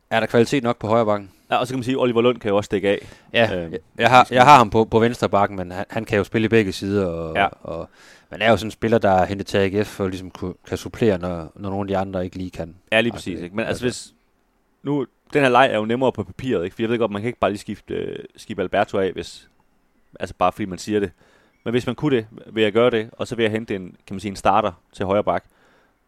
[0.10, 1.32] er der kvalitet nok på højre bakken?
[1.52, 3.08] Ja, og så kan man sige, at Oliver Lund kan jo også stikke af.
[3.34, 6.18] Ja, Øhm, jeg, har, jeg har ham på, på venstre bakken, men han, han kan
[6.18, 7.48] jo spille i begge sider, og, Ja.
[7.62, 7.90] og
[8.30, 10.54] man er jo sådan en spiller, der er hentet til AGF, for at ligesom kunne,
[10.68, 12.76] kan supplere, når, når nogle af de andre ikke lige kan.
[12.92, 13.40] Ja, lige præcis.
[13.42, 13.56] Ikke?
[13.56, 14.04] Men altså, Altså.
[14.08, 14.14] hvis...
[14.84, 16.76] Nu, den her leg er jo nemmere på papiret, ikke?
[16.76, 19.50] For jeg ved godt, man kan ikke bare lige skifte, øh, skifte Alberto af, hvis...
[20.20, 21.12] Altså bare fordi man siger det.
[21.64, 23.96] Men hvis man kunne det, vil jeg gøre det, og så vil jeg hente en,
[24.08, 25.44] kan man sige, en starter til højre bak.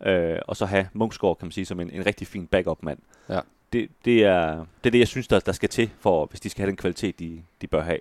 [0.06, 3.00] Øh, og så have Munchsgaard, kan man sige, som en, en rigtig fin backup-mand.
[3.30, 3.40] Ja.
[3.74, 6.50] Det, det, er, det er det, jeg synes, der, der skal til, for hvis de
[6.50, 8.00] skal have den kvalitet, de, de bør have.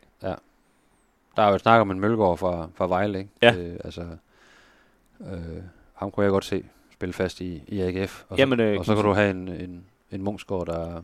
[1.37, 3.31] Der er jo snak om en Mølgaard fra, fra Vejle, ikke?
[3.43, 3.53] Ja.
[3.53, 4.01] Det, altså,
[5.21, 5.63] øh,
[5.95, 8.25] ham kunne jeg godt se spille fast i, i AGF.
[8.29, 11.03] Og så, Jamen, øh, og så kan du have en, en, en Munchsgaard, der,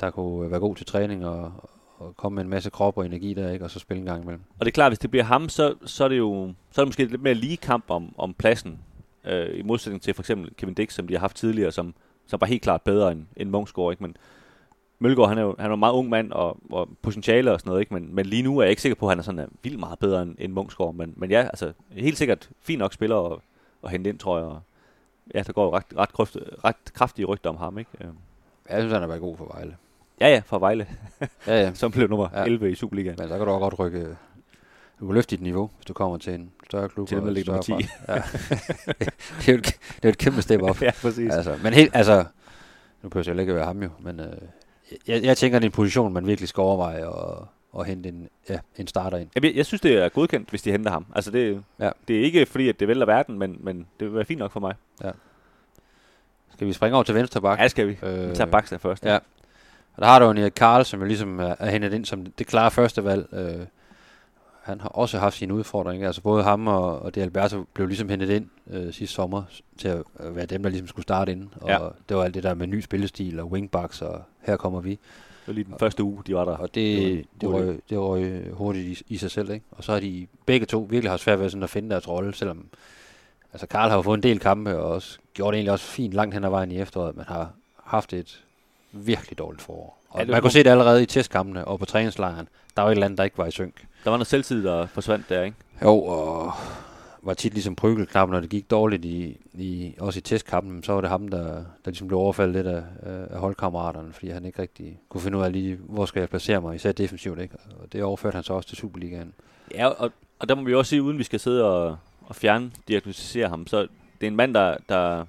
[0.00, 1.52] der kunne være god til træning og,
[1.98, 3.64] og komme med en masse krop og energi der, ikke?
[3.64, 4.42] og så spille en gang imellem.
[4.58, 6.84] Og det er klart, hvis det bliver ham, så, så er det jo så er
[6.84, 8.78] det måske lidt mere lige kamp om, om pladsen,
[9.26, 11.94] øh, i modsætning til for eksempel Kevin Dix, som de har haft tidligere, som,
[12.26, 14.02] som var helt klart bedre end, end Munchsgaard, ikke?
[14.02, 14.16] Men
[14.98, 17.68] Mølgaard, han er jo han er en meget ung mand og, og potentiale og sådan
[17.70, 17.94] noget, ikke?
[17.94, 19.78] Men, men lige nu er jeg ikke sikker på, at han er sådan er vildt
[19.80, 20.94] meget bedre end, end Munchsgaard.
[20.94, 23.38] Men, men ja, altså helt sikkert fint nok spiller at,
[23.84, 24.46] at hente ind, tror jeg.
[24.46, 24.60] Og,
[25.34, 27.90] ja, der går jo ret, ret, krøft, ret kraftige rygter om ham, ikke?
[28.00, 28.06] Øh,
[28.70, 29.76] Jeg synes, han har været god for Vejle.
[30.20, 30.86] Ja, ja, fra Vejle,
[31.46, 31.74] Ja, ja.
[31.82, 32.40] som blev nummer Ja.
[32.40, 32.46] ja.
[32.46, 33.16] 11 i Superligaen.
[33.18, 34.16] Men så kan du også godt rykke...
[35.00, 37.08] Du kan løfte dit niveau, hvis du kommer til en større klub.
[37.08, 37.72] Til og nummer større 10.
[37.72, 37.86] pres.
[38.08, 38.14] Ja.
[39.40, 39.64] det, er jo et,
[39.96, 40.82] det er et kæmpe step op.
[40.82, 41.32] ja, præcis.
[41.32, 42.24] altså, men helt, altså,
[43.02, 44.26] nu behøver jeg jo ikke være ham jo, men øh,
[45.08, 47.38] jeg, jeg tænker, det er en position, man virkelig skal overveje at,
[47.80, 49.28] at hente en, ja, en starter ind.
[49.34, 51.06] Jeg, jeg synes, det er godkendt, hvis de henter ham.
[51.14, 51.84] Altså, det, Ja.
[51.84, 51.90] ja.
[52.08, 54.52] det er ikke fordi, at det vælter verden, men, men det vil være fint nok
[54.52, 54.74] for mig.
[56.54, 57.58] Skal vi springe over til venstre bak?
[57.58, 57.98] Ja, skal vi.
[58.02, 59.04] Øh, Vi tager Baxter først.
[59.04, 59.14] Ja.
[59.96, 62.26] Og der har du en Erik Karl, som jo ligesom er, er hentet ind som
[62.26, 63.28] det klare første valg.
[63.32, 63.66] Øh,
[64.64, 66.06] han har også haft sine udfordringer.
[66.06, 69.42] Altså både ham og, og det Alberto blev ligesom hentet ind øh, sidste sommer
[69.78, 71.48] til at øh, være dem, der ligesom skulle starte ind.
[71.60, 71.78] Og Ja.
[72.08, 74.90] det var alt det der med ny spillestil og wingbacks, og her kommer vi.
[74.90, 74.98] Det
[75.46, 76.56] var lige den første uge, de var der.
[76.56, 79.50] Og det, det, var en god røg, det røg hurtigt i, i sig selv.
[79.50, 79.64] Ikke?
[79.70, 82.34] Og så har de begge to virkelig haft svært ved sådan at finde deres rolle,
[82.34, 82.66] selvom
[83.52, 86.14] altså Karl har jo fået en del kampe, og også gjort det egentlig også fint
[86.14, 87.50] langt hen ad vejen i efteråret, men har
[87.84, 88.44] haft et
[88.92, 89.98] virkelig dårligt forår.
[90.14, 92.48] Og Ja, man kunne se det allerede i testkampene og på træningslejren.
[92.76, 93.86] Der var et eller andet, der ikke var i synk.
[94.04, 95.56] Der var noget selvtid, der forsvandt der, ikke?
[95.82, 96.52] Jo, og
[97.22, 101.00] var tit ligesom prygelknap, når det gik dårligt i, i også i testkampen, så var
[101.00, 102.82] det ham, der, der ligesom blev overfaldet lidt af,
[103.30, 106.60] af holdkammeraterne, fordi han ikke rigtig kunne finde ud af lige, hvor skal jeg placere
[106.60, 107.54] mig, især defensivt, ikke?
[107.82, 109.32] Og det overførte han så også til Superligaen.
[109.74, 111.96] Ja, og, og der må vi også sige, uden vi skal sidde og,
[112.26, 113.80] og fjerne diagnostisere ham, så
[114.20, 115.24] det er en mand, der, der,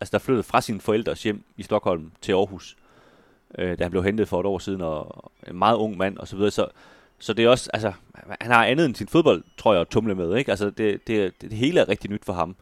[0.00, 2.76] altså der flyttede fra sine forældres hjem i Stockholm til Aarhus,
[3.58, 6.28] øh, da han blev hentet for et år siden, og en meget ung mand og
[6.28, 6.50] så videre.
[6.50, 6.66] Så,
[7.18, 7.92] så det er også, altså,
[8.40, 10.50] han har andet end sin fodbold, tror jeg, at tumle med, ikke?
[10.50, 12.56] Altså, det, det, det, hele er rigtig nyt for ham.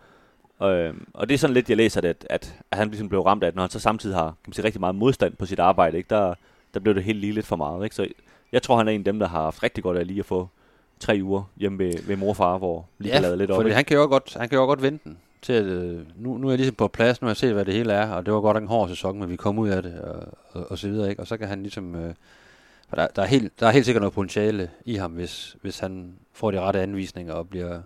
[0.58, 3.08] Og, øh, og det er sådan lidt, jeg læser det, at, at, at han ligesom
[3.08, 5.36] blev ramt af, at når han så samtidig har kan man sige, rigtig meget modstand
[5.36, 6.08] på sit arbejde, ikke?
[6.08, 6.34] Der,
[6.74, 7.96] der blev det helt lige lidt for meget, ikke?
[7.96, 8.08] Så
[8.52, 10.26] jeg tror, han er en af dem, der har haft rigtig godt af lige at
[10.26, 10.48] få
[11.00, 13.64] tre uger hjemme ved, ved mor og far, hvor lige ja, lavet lidt op.
[13.64, 13.74] ikke?
[13.74, 16.46] han kan jo godt, han kan jo godt vente den til, at øh, nu, nu
[16.46, 18.34] er jeg ligesom på plads, nu har jeg set, hvad det hele er, og det
[18.34, 20.22] var godt en hård sæson, men vi kom ud af det, og,
[20.52, 21.22] og, og så videre, ikke?
[21.22, 22.14] Og så kan han ligesom, øh,
[22.88, 25.78] for der, der, er helt, der er helt sikkert noget potentiale i ham, hvis, hvis
[25.78, 27.80] han får de rette anvisninger og bliver,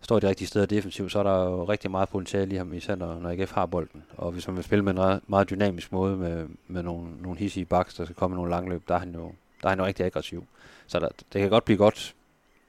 [0.00, 2.94] står de rigtige steder defensivt, så er der jo rigtig meget potentiale i ham, især
[2.94, 4.02] når, når IKF har bolden.
[4.16, 7.38] Og hvis man vil spille med en meget, meget dynamisk måde, med, med nogle, nogle
[7.38, 9.78] hissige baks, der skal komme med nogle langløb, der er han jo, der er han
[9.78, 10.46] jo rigtig aggressiv.
[10.86, 12.15] Så der, det kan godt blive godt.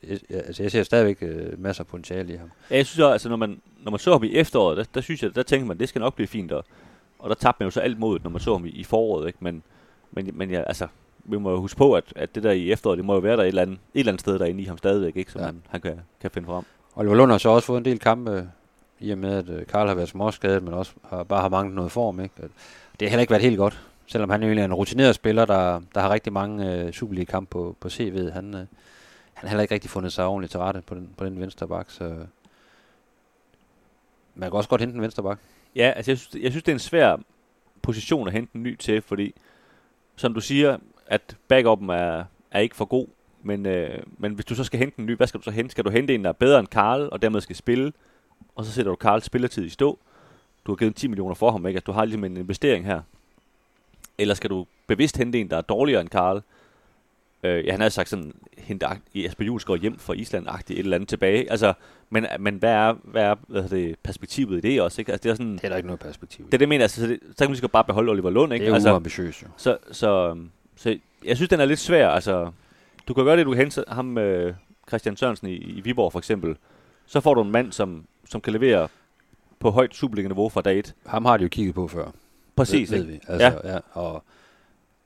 [0.10, 2.52] Jeg, altså jeg ser stadigvæk øh, masser af potentiale i ham.
[2.72, 5.02] Ja, jeg synes også, altså, når man, når man så ham i efteråret, der, der
[5.02, 6.66] synes jeg, der tænker man, det skal nok blive fint, og,
[7.20, 9.28] og der tabte man jo så alt modet, når man så ham i, i foråret,
[9.28, 9.40] ikke?
[9.42, 9.64] Men,
[10.12, 10.88] men, men ja, altså,
[11.24, 13.38] vi må jo huske på, at, at det der i efteråret, det må jo være
[13.38, 15.32] der et eller andet, et eller andet sted derinde i ham stadigvæk, ikke?
[15.32, 15.46] Som Ja.
[15.46, 16.64] han, han kan, kan finde frem.
[16.96, 18.50] Oliver Lund har så også fået en del kampe,
[19.00, 21.76] i og med at øh, Karl har været småskadet, men også har, bare har manglet
[21.76, 22.20] noget form.
[22.20, 22.34] Ikke?
[23.00, 25.46] Det har heller ikke været helt godt, selvom han jo egentlig er en rutineret spiller,
[25.46, 28.32] der, der har rigtig mange øh, Superliga-kampe på, på CV'et.
[28.32, 28.62] Han, øh,
[29.38, 31.68] han har heller ikke rigtig fundet sig ordentligt til rette på den, på den venstre
[31.68, 32.26] bak, så
[34.36, 35.40] man kan også godt hente en venstre bak.
[35.76, 37.18] Ja, altså jeg synes, jeg synes, det er en svær
[37.82, 39.34] position at hente en ny til, fordi
[40.16, 40.78] som du siger,
[41.08, 43.08] at backupen er, er ikke for god,
[43.44, 45.72] men, øh, men hvis du så skal hente en ny, hvad skal du så hente?
[45.72, 47.94] Skal du hente en, der er bedre end Karl, og dermed skal spille,
[48.56, 50.00] og så sætter du Karls spilletid i stå.
[50.66, 51.78] Du har givet 10 millioner for ham, ikke?
[51.78, 53.02] Altså, du har ligesom en investering her.
[54.18, 56.42] Eller skal du bevidst hente en, der er dårligere end Karl?
[57.44, 61.10] Øh, ja, han har sagt sådan, hente Jesper går hjem fra Island-agtigt et eller andet
[61.10, 61.52] tilbage.
[61.52, 61.74] Altså,
[62.10, 65.02] men, men hvad er, hvad er hvad hedder det, perspektivet i det også?
[65.02, 65.12] Ikke?
[65.12, 66.46] Altså, det er sådan, Det er der ikke noget perspektiv.
[66.46, 66.84] det er det, mener.
[66.84, 68.66] Altså, så, det, så kan man lige så bare beholde Oliver Lund, ikke?
[68.66, 69.48] det er altså, uambitiøst jo.
[69.58, 72.10] så, så, øhm, så jeg synes, den er lidt svær.
[72.10, 72.52] Altså,
[73.08, 74.54] du kan gøre det, du kan hente ham, øh,
[74.88, 76.56] Christian Sørensen i, i Viborg for eksempel.
[77.06, 78.88] Så får du en mand, som, som kan levere
[79.60, 80.96] på højt Superliga-niveau fra dag 1.
[81.06, 82.12] Ham har de jo kigget på før.
[82.56, 83.20] Præcis, ved, ved vi.
[83.28, 83.74] Altså, ja.
[83.74, 83.80] ja.
[83.94, 84.24] Og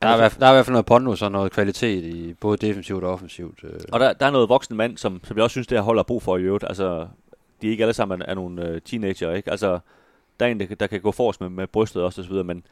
[0.01, 3.03] der er, der er i hvert fald noget pondus og noget kvalitet i både defensivt
[3.03, 3.63] og offensivt.
[3.63, 3.79] Øh.
[3.91, 6.03] Og der, der er noget voksen mand, som, som jeg også synes, det her holder
[6.03, 6.63] brug for i øvrigt.
[6.67, 7.07] Altså,
[7.61, 9.51] de er ikke alle sammen er, er nogle øh, teenager, ikke?
[9.51, 9.79] Altså,
[10.39, 12.29] der er en, der, kan- der kan gå forrest med, med brystet også, og så
[12.31, 12.63] videre, men,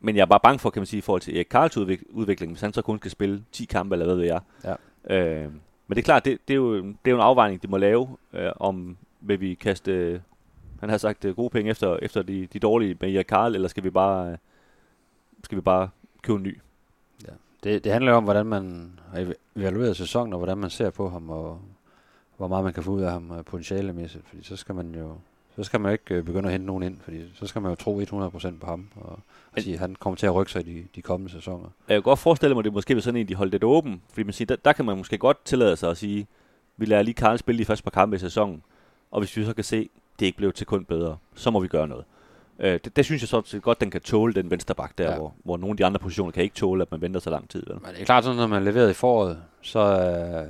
[0.00, 2.02] men jeg er bare bange for, kan man sige, i forhold til Erik Karls udvik-
[2.10, 4.40] udvikling, hvis han så kun skal spille 10 kampe, eller hvad ved jeg.
[4.64, 4.74] Ja.
[5.16, 5.44] Øh,
[5.86, 7.76] men det er klart, det, det, er jo, det er jo en afvejning, de må
[7.76, 10.20] lave, øh, om vil vi kaste, øh,
[10.80, 13.68] han har sagt, øh, gode penge efter, efter de, de dårlige med Erik Karl, eller
[13.68, 14.36] skal vi bare, øh,
[15.44, 15.88] skal vi bare
[16.22, 16.58] købe en ny?
[17.64, 20.90] Det, det handler jo om, hvordan man har ev- evalueret sæsonen, og hvordan man ser
[20.90, 21.60] på ham, og
[22.36, 24.28] hvor meget man kan få ud af ham øh, potentialemæssigt.
[24.28, 25.14] Fordi så skal man jo,
[25.56, 27.70] så skal man jo ikke øh, begynde at hente nogen ind, fordi så skal man
[27.70, 29.18] jo tro 100% på ham, og
[29.54, 31.68] Men- sige, at han kommer til at rykke sig i de, de kommende sæsoner.
[31.88, 34.02] Jeg kan godt forestille mig, at det måske vil sådan en, de holdt lidt åben.
[34.08, 36.26] Fordi man siger, der, der kan man måske godt tillade sig at sige,
[36.76, 38.62] vi lader lige Karl spille de første par kampe i sæsonen.
[39.10, 39.88] Og hvis vi så kan se,
[40.20, 42.04] det ikke blev til kun bedre, så må vi gøre noget.
[42.60, 45.16] Øh, det, det, synes jeg så godt, den kan tåle, den vensterbak der, Ja.
[45.16, 47.48] hvor, hvor nogle af de andre positioner kan ikke tåle, at man venter så lang
[47.48, 47.62] tid.
[47.66, 47.74] Vel?
[47.82, 50.46] Men det er klart sådan, når man leverede i foråret, så er,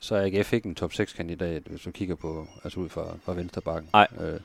[0.00, 3.04] så er AGF ikke en top 6 kandidat, hvis du kigger på, altså ud fra,
[3.24, 3.90] fra venstrebakken.
[3.92, 4.06] Nej.
[4.20, 4.40] Øh,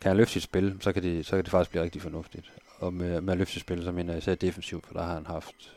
[0.00, 2.52] kan han løfte sit spil, så kan, det, så kan det faktisk blive rigtig fornuftigt.
[2.78, 5.14] Og med, med at løfte sit spil, så mener jeg især defensivt, for der har
[5.14, 5.72] han haft,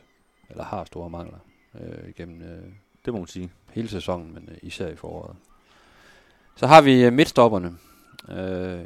[0.50, 1.38] eller har store mangler
[1.82, 2.64] øh, igennem øh,
[3.06, 3.50] Det må man sige.
[3.72, 5.36] hele sæsonen, men øh, især i foråret.
[6.56, 7.78] Så har vi øh, midtstopperne.
[8.30, 8.82] Øh,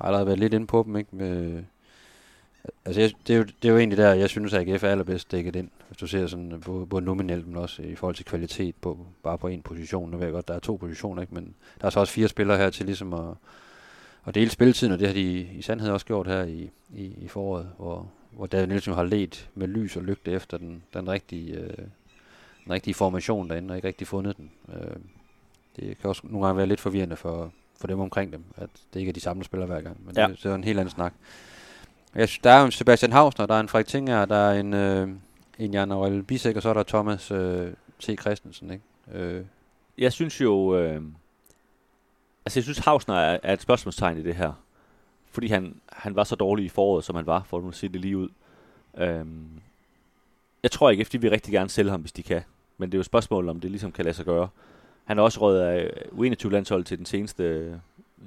[0.00, 1.16] har allerede været lidt inde på dem, ikke?
[1.16, 1.62] Med,
[2.84, 4.88] altså, jeg, det, er jo, det er jo egentlig der, jeg synes, at AGF er
[4.88, 5.68] allerbedst dækket ind.
[5.88, 8.98] Hvis du ser sådan, øh, både, både nominelt, men også i forhold til kvalitet på
[9.22, 10.10] bare på en position.
[10.10, 11.34] Nu ved jeg godt, der er to positioner, ikke?
[11.34, 13.34] men der er så også fire spillere her til ligesom at,
[14.26, 17.28] at dele spilletiden, og det har de i sandhed også gjort her i, i, i
[17.28, 21.52] foråret, hvor, hvor David Nielsen har let med lys og lygte efter den, den rigtige...
[21.54, 21.78] Øh,
[22.64, 24.50] den rigtige formation derinde, og ikke rigtig fundet den.
[24.68, 24.96] Øh,
[25.76, 29.00] det kan også nogle gange være lidt forvirrende for, for dem omkring dem, at det
[29.00, 29.96] ikke er de samme, der spiller hver gang.
[30.06, 30.26] Men Ja.
[30.28, 31.12] det, det er en helt anden snak.
[32.14, 34.60] Jeg synes, der er jo en Sebastian Hausner, der er en Frederik Tinger, der er
[34.60, 35.08] en, øh,
[35.58, 38.20] en Jan Aurel Bisek, og så er der Thomas øh, T.
[38.20, 38.70] Christensen.
[38.70, 38.84] Ikke?
[39.12, 39.44] Øh,
[39.98, 40.76] Jeg synes jo...
[40.78, 41.02] Øh,
[42.44, 44.52] altså, jeg synes, Hausner er, er et spørgsmålstegn i det her.
[45.30, 47.92] Fordi han, han var så dårlig i foråret, som han var, for at nu sige
[47.92, 48.28] det lige ud.
[48.98, 49.48] Øhm,
[50.62, 52.42] jeg tror ikke, de vil rigtig gerne sælge ham, hvis de kan.
[52.78, 54.48] Men det er jo et spørgsmål, om det ligesom kan lade sig gøre.
[55.10, 57.80] Han har også røget af U21-landsholdet til den seneste,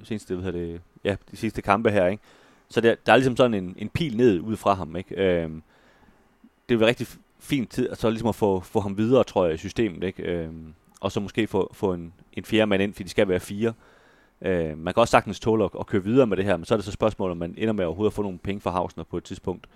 [0.03, 2.23] seneste hvad hedder det, ja, de sidste kampe her, ikke?
[2.69, 5.15] Så der, der er ligesom sådan en, en pil ned ud fra ham, ikke?
[5.15, 5.63] Øhm,
[6.69, 7.07] det vil være rigtig
[7.39, 10.23] fint tid, at så ligesom at få, få ham videre, tror jeg, i systemet, ikke?
[10.23, 13.39] Øhm, og så måske få, få en, en fjerde mand ind, fordi de skal være
[13.39, 13.73] fire.
[14.41, 16.73] Øh, man kan også sagtens tåle at, at køre videre med det her, men så
[16.73, 19.03] er det så spørgsmålet, om man ender med overhovedet at få nogle penge fra Hausner
[19.03, 19.67] på et tidspunkt.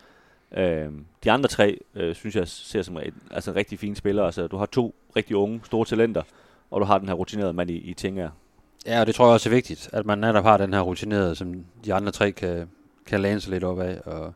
[0.57, 0.91] Øh,
[1.23, 4.25] de andre tre, øh, synes jeg, ser som et, altså rigtig fine spillere.
[4.25, 6.23] Altså, du har to rigtig unge, store talenter,
[6.71, 8.29] og du har den her rutinerede mand i, i Tinga.
[8.85, 11.35] ja, og det tror jeg også er vigtigt, at man netop har den her rutinerede,
[11.35, 12.69] som de andre tre kan,
[13.05, 14.33] kan læne sig lidt op af, og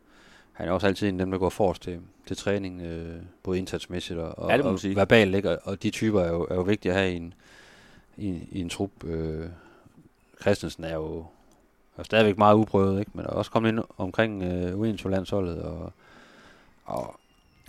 [0.54, 3.58] han er også altid en af dem, der går forrest til, til træning, øh, både
[3.60, 4.96] indsatsmæssigt og, Ja, og sige.
[4.96, 5.50] verbalt, ikke?
[5.52, 7.34] Og, og de typer er jo, er jo vigtige at have i en,
[8.18, 9.04] i, i en trup.
[9.04, 9.46] Øh,
[10.42, 11.26] Christensen er jo
[11.98, 13.12] er stadigvæk meget uprøvet, ikke?
[13.14, 15.94] men er også kommet ind omkring øh, U21-landsholdet, og,
[16.86, 17.16] og,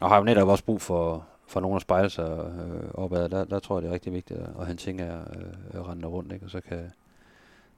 [0.01, 3.29] og har jo netop også brug for, for nogen at spejle sig øh, opad.
[3.29, 6.33] Der, der tror jeg, det er rigtig vigtigt, at han tænker øh, at rende rundt,
[6.33, 6.47] ikke?
[6.47, 6.93] og så kan,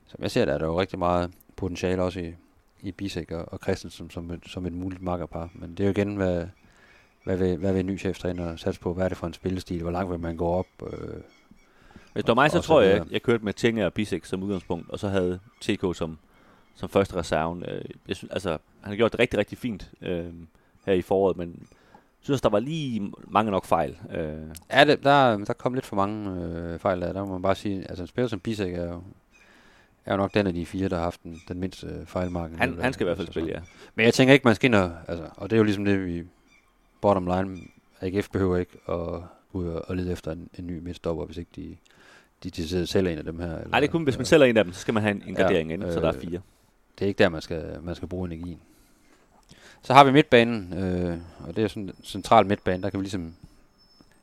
[0.06, 2.34] som jeg ser det, er der jo rigtig meget potentiale også i,
[2.82, 5.50] i Bisek og, og Christensen som et, som et muligt makkerpar.
[5.54, 6.46] Men det er jo igen, hvad,
[7.24, 8.94] hvad vil, hvad vil en ny cheftræner satse på?
[8.94, 9.82] Hvad er det for en spillestil?
[9.82, 10.66] Hvor langt vil man gå op?
[10.82, 11.20] Øh,
[12.12, 14.90] Hvis det var mig, så tror jeg, jeg, kørte med Tinga og Bisek som udgangspunkt,
[14.90, 16.18] og så havde TK som,
[16.74, 17.64] som første reserven.
[17.68, 20.32] Øh, jeg synes, altså, han har gjort det rigtig, rigtig fint øh,
[20.86, 21.66] her i foråret, men
[22.24, 23.96] synes, der var lige mange nok fejl.
[24.14, 24.38] Øh,
[24.72, 27.12] Ja, det, der, der kom lidt for mange øh, fejl der.
[27.12, 29.02] Der må man bare sige, altså en spiller som Bisek er jo,
[30.04, 32.58] er jo nok den af de fire, der har haft den, den mindste øh, fejlmarken.
[32.58, 33.60] han, han skal i hvert fald spille, ja.
[33.94, 36.06] Men jeg tænker ikke, man skal ind og, altså, og det er jo ligesom det,
[36.06, 36.24] vi
[37.00, 37.58] bottom line,
[38.00, 39.20] AGF behøver ikke at
[39.52, 41.76] ud og, lede efter en, en ny midtstopper, hvis ikke de,
[42.44, 43.68] de, de selv en af dem her.
[43.68, 45.22] Nej, det er kun, hvis man sælger en af dem, så skal man have en,
[45.26, 46.40] en Ja, gardering ind, så der er øh, fire.
[46.98, 48.60] det er ikke der, man skal, man skal bruge energien.
[49.84, 53.04] Så har vi midtbanen, øh, og det er sådan en central midtbane, der kan vi
[53.04, 53.34] ligesom...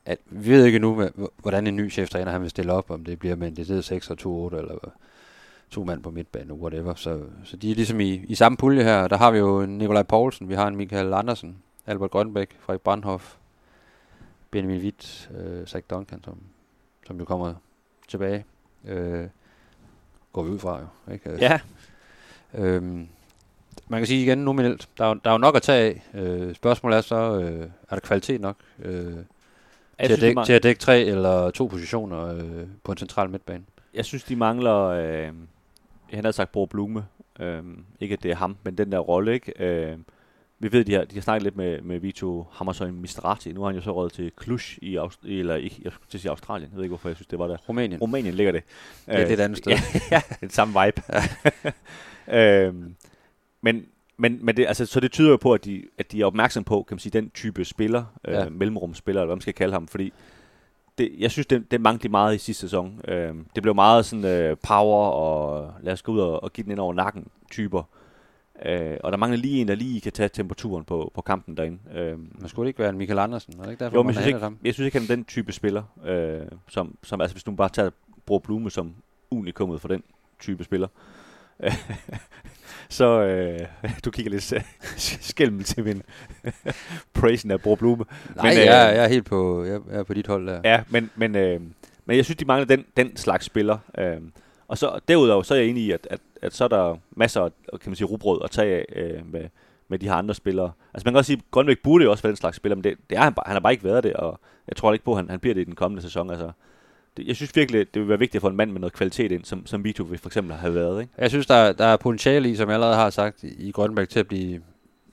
[0.06, 3.18] At, vi ved ikke nu, hvordan en ny cheftræner han vil stille op, om det
[3.18, 4.78] bliver med en decideret 6 og 2-8, eller
[5.70, 6.94] to mand på midtbanen, whatever.
[6.94, 9.08] Så, så de er ligesom i, i samme pulje her.
[9.08, 11.56] Der har vi jo Nikolaj Poulsen, vi har en Michael Andersen,
[11.86, 13.34] Albert Grønbæk, Frederik Brandhoff,
[14.50, 16.38] Benjamin Witt, øh, Zach Duncan, som,
[17.06, 17.54] som jo kommer
[18.08, 18.44] tilbage.
[18.84, 19.26] Øh,
[20.32, 21.12] går vi ud fra jo.
[21.12, 21.36] Ikke?
[21.40, 21.60] Ja,
[22.54, 23.08] Øhm,
[23.88, 26.20] man kan sige igen nominelt, der er, der er jo nok at tage af.
[26.20, 27.60] Øh, spørgsmålet er så, øh,
[27.90, 29.22] er der kvalitet nok øh, til,
[29.98, 33.64] at dække, man- til at dække tre eller to positioner øh, på en central midtbane?
[33.94, 35.28] jeg synes, de mangler, øh,
[36.12, 37.04] han har sagt Bror Blume,
[37.40, 37.62] øh,
[38.00, 39.64] ikke at det er ham, men den der rolle, ikke?
[39.64, 39.96] Øh,
[40.58, 43.52] vi ved, de har, de har snakket lidt med, med Vito Hammershøj Mistrati.
[43.52, 46.18] Nu har han jo så råd til Cluj i, Aust- eller ikke, jeg skulle til
[46.18, 46.70] at sige Australien.
[46.70, 47.56] Jeg ved ikke, hvorfor jeg synes, det var der.
[47.68, 48.00] Rumænien.
[48.00, 48.62] Rumænien ligger det.
[49.06, 49.72] det er et lidt andet sted.
[49.94, 51.02] Ja, ja den samme vibe.
[52.38, 52.94] øhm,
[53.62, 53.84] men,
[54.16, 56.64] men, men det, altså, så det tyder jo på, at de, at de er opmærksom
[56.64, 58.48] på, kan man sige, den type spiller, øh, Ja.
[58.48, 60.12] mellemrumspiller, eller hvad man skal kalde ham, fordi
[60.98, 63.00] det, jeg synes, det, det manglede meget i sidste sæson.
[63.08, 66.62] Øhm, det blev meget sådan øh, power, og lad os gå ud og, og give
[66.64, 67.82] den ind over nakken typer.
[68.66, 71.78] Øh, og der mangler lige en, der lige kan tage temperaturen på, på kampen derinde.
[71.94, 73.54] Øhm, Men skulle det ikke være en Michael Andersen?
[73.58, 74.58] Er det ikke derfor, jo, man synes, ikke, ham?
[74.64, 77.68] jeg synes ikke, han er den type spiller, øh, som, som altså hvis du bare
[77.68, 77.90] tager
[78.26, 78.94] Bror Blume som
[79.30, 80.02] unikummet for den
[80.40, 80.88] type spiller.
[82.88, 83.60] så øh,
[84.04, 84.54] du kigger lidt
[85.20, 86.02] skælm til min
[87.14, 88.04] praisen af Bror Blume.
[88.36, 90.60] Nej, men, øh, jeg, jeg er helt på, jeg er på dit hold der.
[90.64, 91.60] Ja, men, men, øh,
[92.04, 93.78] men jeg synes, de mangler den, den slags spiller.
[93.98, 94.16] Øh,
[94.68, 97.40] og så derudover, så er jeg enig i, at, at, at så er der masser
[97.40, 97.50] af,
[97.80, 99.48] kan man sige, rugbrød at tage af øh, med,
[99.88, 100.72] med de her andre spillere.
[100.94, 102.84] Altså man kan også sige, at Grønbæk burde jo også være den slags spiller, men
[102.84, 105.10] det, det er han, han har bare ikke været det, og jeg tror ikke på,
[105.10, 106.30] at han, han bliver det i den kommende sæson.
[106.30, 106.50] Altså,
[107.16, 109.32] det, jeg synes virkelig, det vil være vigtigt at få en mand med noget kvalitet
[109.32, 111.00] ind, som, som Vito for eksempel har været.
[111.00, 111.12] Ikke?
[111.18, 114.20] Jeg synes, der, der er potentiale i, som jeg allerede har sagt, i Grønbæk til
[114.20, 114.62] at blive,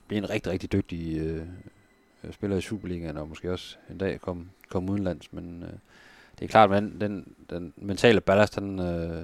[0.07, 1.41] blive en rigtig, rigtig dygtig øh,
[2.31, 5.73] spiller i Superligaen, og måske også en dag komme, komme udenlands, men øh,
[6.39, 9.23] det er klart, at den, den mentale ballast, den, øh,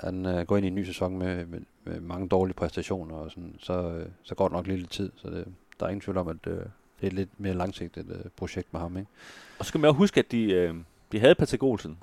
[0.00, 3.30] han øh, går ind i en ny sæson med, med, med mange dårlige præstationer, og
[3.30, 5.12] sådan, så, øh, så går det nok lidt tid.
[5.16, 5.44] Så det,
[5.80, 6.62] der er ingen tvivl om, at øh, det
[7.02, 8.96] er et lidt mere langsigtet øh, projekt med ham.
[8.96, 9.10] Ikke?
[9.58, 10.74] Og så skal man også huske, at de, øh,
[11.12, 11.98] de havde Patrick Olsen,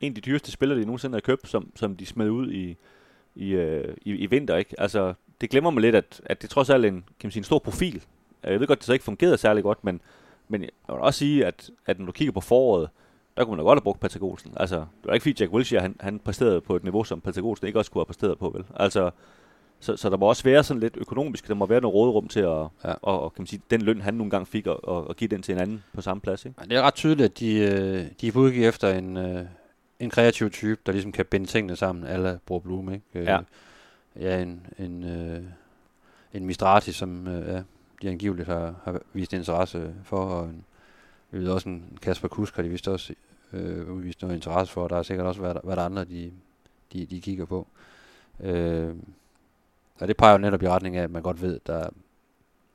[0.00, 2.76] en af de dyreste spillere, de nogensinde har købt, som, som de smed ud i,
[3.34, 4.56] i, øh, i, i vinter.
[4.56, 4.80] Ikke?
[4.80, 7.40] Altså, det glemmer man lidt, at, at det trods alt er en, kan man sige,
[7.40, 8.02] en stor profil.
[8.44, 10.00] Øh, jeg ved godt, det så ikke fungerede særlig godt, men,
[10.48, 12.88] men jeg vil også sige, at, at når du kigger på foråret,
[13.36, 14.52] der kunne man da godt have brugt Patrick Olsen.
[14.56, 17.44] Altså, det var ikke fordi Jack Wilshere, han, han præsterede på et niveau, som Patrick
[17.44, 18.64] Olsen ikke også kunne have præsteret på, vel?
[18.76, 19.10] Altså,
[19.80, 22.40] så, så der må også være sådan lidt økonomisk, der må være noget råderum til
[22.40, 22.46] at,
[22.84, 22.92] ja.
[23.02, 25.28] og, og, kan man sige, den løn, han nogle gange fik, og, og, og give
[25.28, 26.60] den til en anden på samme plads, ikke?
[26.64, 29.44] Det er ret tydeligt, at de, øh, de er på udgik efter en, øh,
[30.00, 33.06] en kreativ type, der ligesom kan binde tingene sammen, alle Bror Blume, ikke?
[33.14, 33.38] Øh, ja.
[34.20, 35.04] Ja, en, en,
[36.34, 37.62] en Mistrati, som ja,
[38.02, 40.64] de angiveligt har, har vist interesse for, og en,
[41.30, 43.14] vi ved også en Kasper Kusk har de vist også
[43.52, 44.88] øh, udvist noget interesse for.
[44.88, 46.32] Der er sikkert også, hvad der, hvad der andre, de,
[46.92, 47.66] de, de kigger på.
[48.40, 48.94] Øh,
[50.00, 51.90] og det peger jo netop i retning af, at man godt ved, at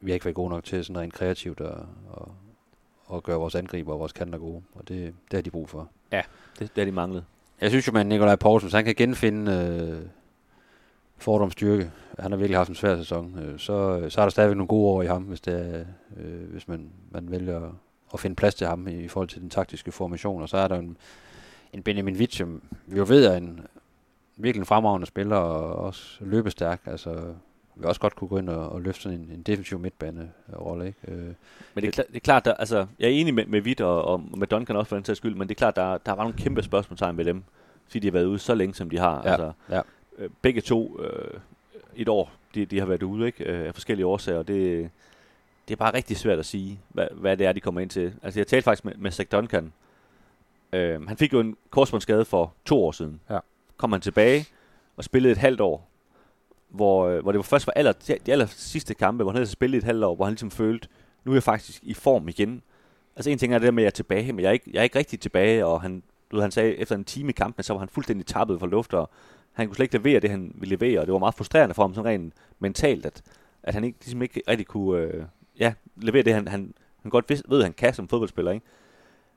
[0.01, 1.77] vi har ikke været gode nok til sådan rent kreativt at,
[2.17, 2.27] at,
[3.13, 4.61] at gøre vores angriber og vores kanter gode.
[4.73, 5.89] Og det, det har de brug for.
[6.11, 6.21] Ja,
[6.59, 7.25] det, det har de manglet.
[7.61, 10.09] Jeg synes jo, at Nikolaj Poulsen, så han kan genfinde øh,
[11.17, 11.91] fordoms styrke.
[12.19, 13.39] Han har virkelig haft en svær sæson.
[13.39, 15.85] Øh, så, så er der stadigvæk nogle gode år i ham, hvis, det er,
[16.17, 17.71] øh, hvis man, man vælger
[18.13, 20.41] at finde plads til ham i, i forhold til den taktiske formation.
[20.41, 20.97] Og så er der en,
[21.73, 23.65] en Benjamin Witt, som vi jo ved er en
[24.37, 26.81] virkelig en fremragende spiller og også løbestærk.
[26.85, 27.33] Altså,
[27.75, 30.87] vi også godt kunne gå ind og, og løfte sådan en, en defensiv midtbane-rolle.
[30.87, 30.99] Ikke?
[31.07, 31.35] Øh, men
[31.75, 34.05] det er, klar, det er klart, der, altså, jeg er enig med, med Witt og,
[34.05, 36.23] og med Duncan også for den sags skyld, men det er klart, der, der var
[36.23, 37.43] nogle kæmpe spørgsmålstegn med dem,
[37.85, 39.21] fordi de har været ude så længe, som de har.
[39.25, 39.81] Ja, altså, ja.
[40.17, 41.39] Øh, begge to øh,
[41.95, 43.43] et år, de, de har været ude ikke?
[43.43, 44.89] Øh, af forskellige årsager, det,
[45.67, 48.13] det er bare rigtig svært at sige, hvad, hvad det er, de kommer ind til.
[48.23, 49.73] Altså, jeg talte faktisk med, med Zach Duncan.
[50.73, 53.19] Øh, han fik jo en korsbåndsskade for to år siden.
[53.29, 53.39] Ja.
[53.83, 54.45] Kom han tilbage
[54.97, 55.89] og spillede et halvt år,
[56.69, 57.91] hvor, øh, hvor det var først var aller,
[58.25, 60.87] de aller sidste kampe, hvor han havde spillet et halvt år, hvor han ligesom følte,
[61.23, 62.61] nu er jeg faktisk i form igen.
[63.15, 64.69] Altså en ting er det der med, at jeg er tilbage, men jeg er ikke,
[64.73, 67.31] jeg er ikke rigtig tilbage, og han, du ved, han sagde, efter en time i
[67.31, 69.09] kampen, så var han fuldstændig tappet for luft, og
[69.53, 71.83] han kunne slet ikke levere det, han ville levere, og det var meget frustrerende for
[71.83, 73.21] ham sådan rent mentalt, at,
[73.63, 75.23] at han ikke, ligesom ikke rigtig kunne, øh,
[75.59, 78.51] ja, levere det, han, han, han godt ved, ved, han kan som fodboldspiller.
[78.51, 78.65] Ikke?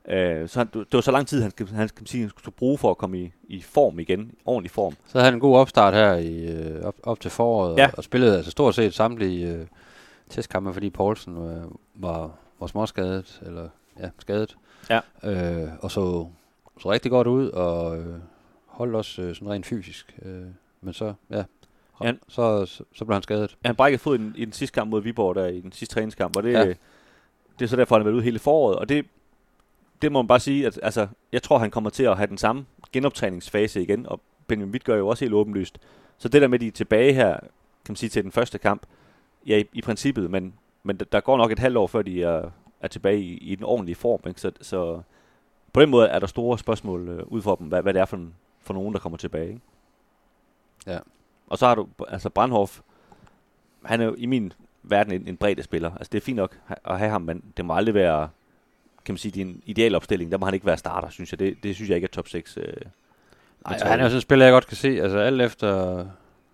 [0.07, 2.77] Øh, så han, det var så lang tid, han, han, kan sige, han skulle bruge
[2.77, 4.93] for at komme i, i form igen, ordentlig form.
[5.05, 7.85] Så havde han en god opstart her i, øh, op, op til foråret, Ja.
[7.87, 9.65] og, og spillede altså stort set samtlige øh,
[10.29, 11.63] testkampe, fordi Poulsen øh,
[11.95, 14.57] var, var småskadet, eller ja, skadet.
[14.89, 14.99] Ja.
[15.23, 16.27] Øh, og så,
[16.81, 18.15] så rigtig godt ud, og øh,
[18.65, 20.19] holdt også øh, sådan rent fysisk.
[20.25, 20.41] Øh,
[20.81, 21.43] men så, ja,
[22.03, 22.13] Ja.
[22.27, 23.57] så, så, så blev han skadet.
[23.65, 26.43] Han brækkede fod i den, sidste kamp mod Viborg, der i den sidste træningskamp, og
[26.43, 26.59] det, Ja.
[26.59, 26.73] ja.
[27.59, 29.05] det er så derfor, han har været ude hele foråret, og det,
[30.01, 32.37] det må man bare sige, at altså, jeg tror, han kommer til at have den
[32.37, 35.79] samme genoptræningsfase igen, og Benjamin Witt gør jo også helt åbenlyst.
[36.17, 38.81] Så det der med, de er tilbage her, kan man sige, til den første kamp,
[39.47, 42.23] ja, i, i princippet, men, men der- der går nok et halvt år, før de
[42.23, 42.49] er,
[42.81, 44.41] er tilbage i, i den ordentlige form, ikke?
[44.41, 45.01] Så, så
[45.73, 48.05] på den måde er der store spørgsmål øh, ud for dem, hvad, hvad det er
[48.05, 49.47] for, en, for nogen, der kommer tilbage.
[49.47, 49.61] Ikke?
[50.87, 50.99] Ja.
[51.47, 52.79] Og så har du, altså Brandhoff,
[53.85, 55.91] han er jo i min verden en, en bredde spiller.
[55.91, 58.29] Altså det er fint nok at have ham, men det må aldrig være,
[59.07, 60.31] kan man sige, din ideal opstilling.
[60.31, 61.39] Der må han ikke være starter, synes jeg.
[61.39, 62.57] Det, det synes jeg ikke er top 6.
[62.57, 62.63] Øh,
[63.65, 64.87] Nej, han er jo sådan en spiller, jeg godt kan se.
[65.01, 66.05] Altså alt efter,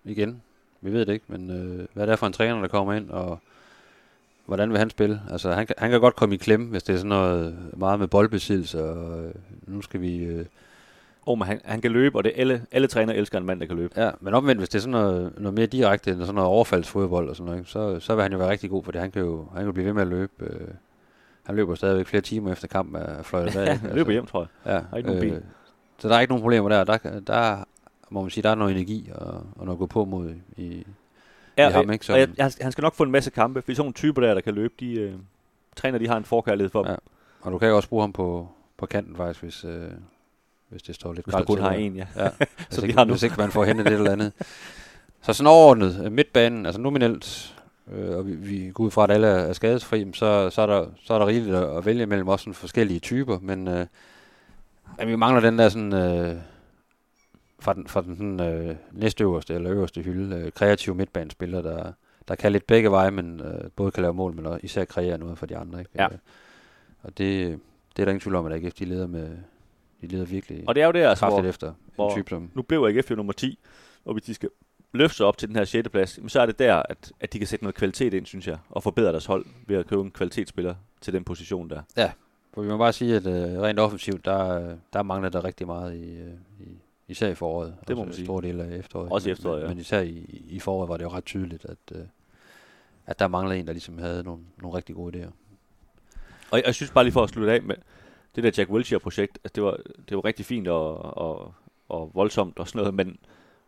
[0.04, 0.42] igen,
[0.80, 3.10] vi ved det ikke, men øh, hvad det er for en træner, der kommer ind,
[3.10, 3.38] og
[4.46, 5.20] hvordan vil han spille?
[5.30, 7.98] Altså han, kan- han kan godt komme i klemme, hvis det er sådan noget meget
[7.98, 9.34] med boldbesiddelse, og øh,
[9.66, 10.16] nu skal vi...
[10.16, 10.46] Øh,
[11.26, 13.66] oh, men han, han kan løbe, og det alle, alle trænere elsker en mand, der
[13.66, 14.00] kan løbe.
[14.04, 17.28] ja, men omvendt, hvis det er sådan noget, noget mere direkte, end sådan noget overfaldsfodbold
[17.28, 19.38] og sådan noget, så, så vil han jo være rigtig god, fordi han kan jo,
[19.52, 20.32] han kan jo blive ved med at løbe.
[20.40, 20.68] Øh,
[21.46, 23.78] han løber stadigvæk flere timer efter kampen af fløjtet af.
[23.78, 24.84] Han løber hjem, tror jeg.
[24.92, 25.42] Ja, ikke nogen ben.
[25.98, 26.84] så der er ikke nogen problemer der.
[26.84, 27.64] Der, der
[28.10, 29.26] må man sige, der er noget energi og,
[29.56, 30.86] og noget at gå på mod i,
[31.58, 32.12] Ja, i ham, ikke?
[32.12, 34.22] og jeg, Som- jeg, han skal nok få en masse kampe, for sådan nogle typer
[34.22, 35.12] der, der kan løbe, de øh,
[35.76, 36.90] træner, de har en forkærlighed for Ja.
[36.92, 37.00] dem,
[37.40, 39.90] Og du kan jo også bruge ham på, på kanten faktisk, hvis, øh,
[40.68, 41.76] hvis det står lidt grelt kun har der.
[41.76, 42.06] en, ja.
[42.16, 43.12] Ja, Så hvis, de ikke, har nu.
[43.12, 44.32] hvis ikke man får hentet det eller andet.
[45.22, 47.53] Så sådan overordnet, øh, midtbanen, altså nominelt,
[47.92, 50.86] øh, og vi, vi går ud fra, at alle er skadesfri, så, så, er der,
[51.04, 53.86] så er der rigeligt at, vælge mellem også sådan forskellige typer, men øh,
[55.06, 56.36] vi mangler den der sådan, øh,
[57.60, 61.92] fra den, fra den sådan, øh, næstøverste eller øverste hylde, øh, kreative midtbanespiller, der,
[62.28, 65.18] der kan lidt begge veje, men øh, både kan lave mål, men også især kreere
[65.18, 65.78] noget for de andre.
[65.78, 65.90] Ikke?
[65.94, 66.06] Ja.
[67.02, 67.58] Og det,
[67.96, 69.28] det er der ingen tvivl om, at AGF de leder med,
[70.00, 72.50] de leder virkelig Og det er jo det, altså, hvor, efter hvor- en type som...
[72.54, 73.58] nu blev AGF jo nummer 10,
[74.04, 74.48] og hvis de skal
[74.94, 75.88] løfte sig op til den her 6.
[75.88, 78.58] plads, så er det der, at, at de kan sætte noget kvalitet ind, synes jeg,
[78.70, 81.82] og forbedre deres hold ved at købe en kvalitetsspiller til den position der.
[82.54, 85.94] For vi må bare sige, at øh, rent offensivt, der, der mangler der rigtig meget
[85.96, 86.68] i, øh, i
[87.08, 87.74] især i foråret.
[87.88, 88.22] Det må Også man sige.
[88.22, 89.12] En stor del af efteråret.
[89.12, 89.68] Også i Men- efteråret, ja.
[89.68, 92.00] Men især i, i foråret var det jo ret tydeligt, at, øh,
[93.06, 95.30] at der manglede en, der ligesom havde nogle, nogle rigtig gode idéer.
[96.50, 97.76] Og jeg, jeg synes bare lige for at slutte af med
[98.36, 99.78] det der Jack Wilshere-projekt, altså det var,
[100.08, 101.54] det var rigtig fint og, og,
[101.88, 103.18] og voldsomt og sådan noget, men,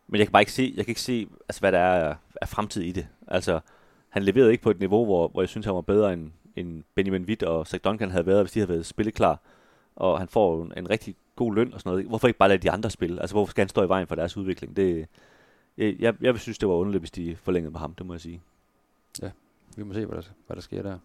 [0.09, 2.49] men jeg kan bare ikke se, jeg kan ikke se altså, hvad der er af,
[2.49, 3.07] fremtid i det.
[3.29, 3.61] Altså,
[4.09, 6.83] han leverede ikke på et niveau, hvor, hvor jeg synes, han var bedre end, end
[6.95, 9.41] Benjamin Witt og Zach Duncan havde været, hvis de havde været spilleklar.
[9.97, 12.07] Og han får jo en, en rigtig god løn og sådan noget.
[12.07, 13.21] Hvorfor ikke bare lade de andre spille?
[13.21, 14.77] Altså, hvorfor skal han stå i vejen for deres udvikling?
[14.77, 15.07] Det,
[15.79, 18.21] jeg, jeg, vil synes, det var underligt, hvis de forlængede med ham, det må jeg
[18.21, 18.41] sige.
[19.23, 19.31] Ja,
[19.77, 20.99] Vi må se, hvad der, hvad der sker der.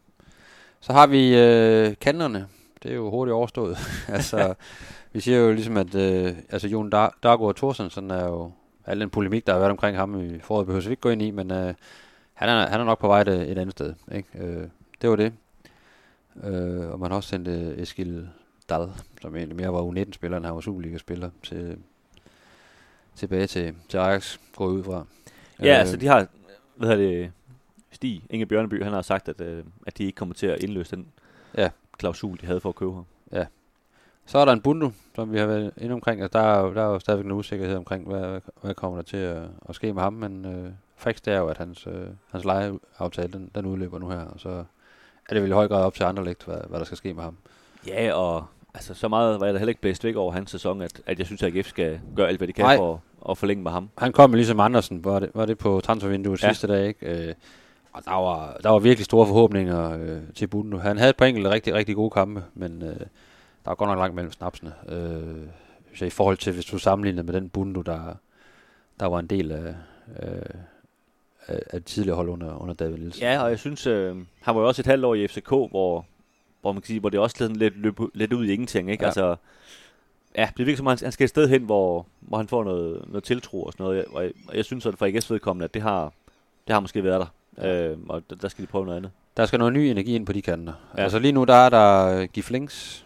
[0.79, 2.47] Så har vi øh, kanterne.
[2.83, 3.77] Det er jo hurtigt overstået.
[4.07, 4.53] altså,
[5.13, 8.51] vi siger jo ligesom, at øh, altså Jon Dar- Dargo og Thorsen, sådan er jo
[8.91, 11.21] al den polemik, der har været omkring ham i foråret, behøver vi ikke gå ind
[11.21, 11.73] i, men øh,
[12.33, 13.93] han, er, han er nok på vej et, et andet sted.
[14.11, 14.29] Ikke?
[14.35, 14.67] Øh,
[15.01, 15.33] det var det.
[16.43, 18.29] Øh, og man har også sendt øh, Eskil
[18.69, 18.89] Dal,
[19.21, 21.77] som egentlig mere var U19-spiller, end han var Superliga-spiller, til,
[23.15, 25.05] tilbage til, til Ajax, går ud fra.
[25.59, 25.79] Ja, øh.
[25.79, 26.27] altså de har,
[26.75, 27.31] hvad hedder det,
[27.91, 30.95] Stig Inge Bjørneby, han har sagt, at, øh, at de ikke kommer til at indløse
[30.95, 31.07] den
[31.57, 31.69] Ja.
[31.97, 33.05] klausul, de havde for at købe ham.
[34.25, 36.21] Så er der en Bundu, som vi har været inde omkring.
[36.21, 39.03] Altså, der, er jo, der er jo stadigvæk en usikkerhed omkring, hvad, hvad kommer der
[39.03, 40.13] til at, at ske med ham.
[40.13, 44.09] Men øh, faktisk det er jo, at hans, øh, hans lejeaftale, den, den udløber nu
[44.09, 44.19] her.
[44.21, 44.49] Og så
[45.29, 47.23] er det vel i høj grad op til andre hvad, hvad der skal ske med
[47.23, 47.37] ham.
[47.87, 48.43] Ja, og
[48.73, 51.19] altså, så meget var jeg da heller ikke blæst væk over hans sæson, at, at
[51.19, 52.77] jeg synes, at AGF skal gøre alt, hvad de kan Nej.
[52.77, 53.89] for at, forlænge med ham.
[53.97, 56.47] Han kom ligesom Andersen, var det, var det på transfervinduet Ja.
[56.47, 57.27] sidste dag, ikke?
[57.27, 57.33] Øh,
[57.93, 60.77] og der var, der var virkelig store forhåbninger øh, til Bundu.
[60.77, 62.95] Han havde et par enkelte rigtig, rigtig gode kampe, men øh,
[63.63, 64.73] der var godt nok langt mellem snapsene.
[64.89, 65.47] Øh,
[65.95, 68.15] så i forhold til, hvis du sammenligner med den Bundu, der,
[68.99, 69.75] der var en del af,
[70.23, 70.41] øh,
[71.47, 73.23] af, af tidligere hold under, under David Nielsen.
[73.23, 76.05] Ja, og jeg synes, øh, han var jo også et halvt år i FCK, hvor,
[76.61, 79.03] hvor man kan sige, hvor det også sådan lidt, løb, lidt ud i ingenting, ikke?
[79.03, 79.07] Ja.
[79.07, 79.35] Altså,
[80.37, 83.03] ja, det virker som, han, han skal et sted hen, hvor, hvor han får noget,
[83.07, 85.73] noget tiltro og sådan noget, og jeg, og jeg synes, at for AGF's vedkommende, at
[85.73, 86.13] det har,
[86.67, 87.27] det har måske været der,
[87.63, 87.87] ja.
[87.87, 89.11] øh, og der, der skal de prøve noget andet.
[89.37, 90.73] Der skal noget ny energi ind på de kanter.
[90.97, 91.03] Ja.
[91.03, 93.05] Altså lige nu, der er der Giflings,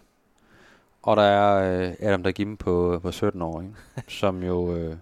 [1.06, 3.74] og der er øh, Adam Dagim på, på 17 år, ikke?
[4.20, 4.96] som jo øh,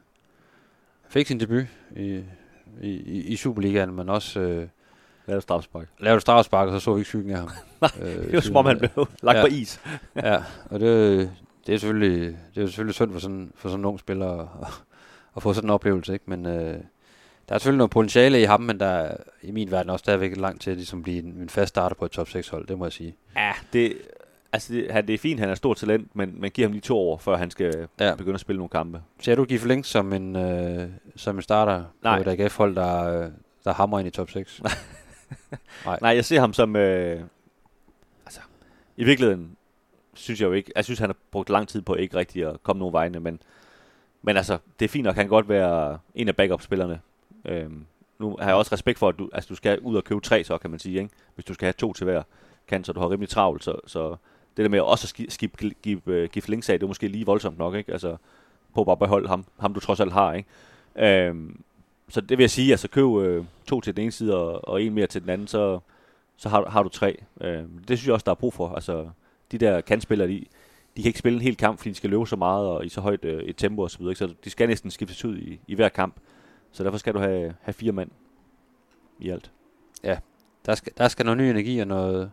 [1.09, 2.23] fik sin debut i,
[2.81, 2.91] i,
[3.21, 4.67] i, Superligaen, men også øh,
[5.27, 5.87] os strafspark.
[5.99, 7.49] lavede et straffespark, og så så vi ikke skyggen af ham.
[8.01, 9.41] øh, Det var som om, han blev lagt Ja.
[9.43, 9.81] på is.
[10.15, 11.31] Ja, og det,
[11.67, 14.47] det er selvfølgelig, det er selvfølgelig synd for sådan, for sådan en ung spiller at,
[15.35, 16.25] at få sådan en oplevelse, ikke?
[16.27, 16.77] Men øh,
[17.49, 20.37] der er selvfølgelig noget potentiale i ham, men der er i min verden også stadigvæk
[20.37, 22.77] langt til at ligesom blive en, en fast starter på et top 6 hold, det
[22.77, 23.15] må jeg sige.
[23.35, 23.93] Ja, det,
[24.53, 26.81] altså det, han, det er fint, han er stort talent, men man giver ham lige
[26.81, 28.15] to år, før han skal ja.
[28.15, 29.01] Begynde at spille nogle kampe.
[29.19, 32.23] Ser du Gif Links som en, øh, som en starter Nej.
[32.23, 33.31] på et AGF-hold, der, øh,
[33.65, 34.61] der hammer ind i top 6?
[36.01, 36.75] Nej, jeg ser ham som...
[36.75, 37.21] Øh,
[38.25, 38.41] altså,
[38.97, 39.57] i virkeligheden
[40.13, 40.71] synes jeg jo ikke...
[40.75, 43.39] Jeg synes, han har brugt lang tid på ikke rigtig at komme nogen vegne, men,
[44.21, 46.99] men altså, det er fint nok, han kan godt være en af backup-spillerne.
[47.45, 47.85] Øhm,
[48.19, 50.43] nu har jeg også respekt for, at du, altså, du skal ud og købe tre,
[50.43, 51.09] så kan man sige, ikke?
[51.35, 52.23] hvis du skal have to til hver
[52.67, 54.15] kant, så du har rimelig travlt, så, så
[54.57, 56.87] det der med også at skifte skib, give, øh, give, give links af, det er
[56.87, 57.91] måske lige voldsomt nok, ikke?
[57.91, 58.17] Altså,
[58.73, 60.49] på bare at beholde ham, ham du trods alt har, ikke?
[61.27, 61.61] Øhm,
[62.09, 64.83] så det vil jeg sige, altså køb øh, to til den ene side og, og
[64.83, 65.79] en mere til den anden, så,
[66.37, 67.23] så har, har du tre.
[67.41, 68.69] Øh, det synes jeg også, der er brug for.
[68.75, 69.09] Altså,
[69.51, 70.45] de der kantspillere, de,
[70.97, 72.89] de kan ikke spille en hel kamp, fordi de skal løbe så meget og i
[72.89, 75.75] så højt øh, et tempo osv., så, så de skal næsten skiftes ud i, i
[75.75, 76.15] hver kamp.
[76.71, 78.11] Så derfor skal du have, have fire mand
[79.19, 79.51] i alt.
[80.03, 80.17] Ja,
[80.65, 82.31] Der skal, der skal noget ny energi og noget,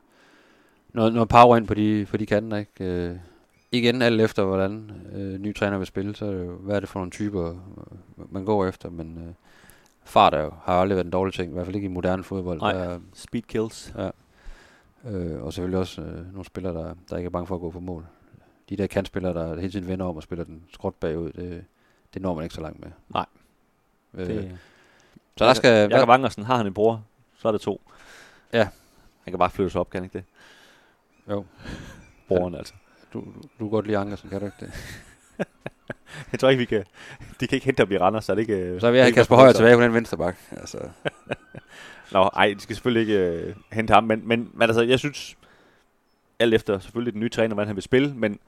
[0.94, 2.84] noget, noget power ind på de, på de kanter, ikke?
[2.84, 3.16] Øh,
[3.72, 6.80] igen alt efter, hvordan øh, ny træner vil spille, så er det jo, hvad er
[6.80, 9.34] det for nogle typer, øh, man går efter, men øh,
[10.04, 12.24] fart er jo, har aldrig været en dårlig ting, i hvert fald ikke i moderne
[12.24, 12.60] fodbold.
[12.60, 12.72] Nej.
[12.72, 13.92] Der, Speed kills.
[15.04, 17.70] øh, og selvfølgelig også øh, nogle spillere, der, der ikke er bange for at gå
[17.70, 18.06] på mål.
[18.68, 21.64] De der kantspillere, der hele tiden vender om og spiller den skråt bagud, det,
[22.14, 22.90] det når man ikke så langt med.
[23.08, 23.26] Nej.
[24.14, 24.58] Øh, Det,
[25.36, 25.90] så der skal...
[25.90, 27.04] Jakob Angersen, har han en bror,
[27.38, 27.80] så er det to.
[28.52, 28.68] Ja.
[29.24, 30.24] Han kan bare flytte sig op, kan ikke det?
[31.28, 31.44] Jo.
[32.28, 32.74] Broren altså.
[33.12, 34.72] Du, du, du kan godt lide Ankersen, kan du ikke det?
[36.32, 36.84] Jeg tror ikke, vi kan...
[37.40, 38.56] De kan ikke hente ham i Randers, så er det ikke...
[38.56, 40.36] øh, Så er vi have ikke Kasper Højer tilbage på den venstre bak.
[40.50, 40.78] Altså,
[42.12, 45.36] Nå, ej, de skal selvfølgelig ikke øh, hente ham, men, men, men altså, jeg synes,
[46.38, 48.38] alt efter selvfølgelig den nye træner, hvordan han vil spille, men,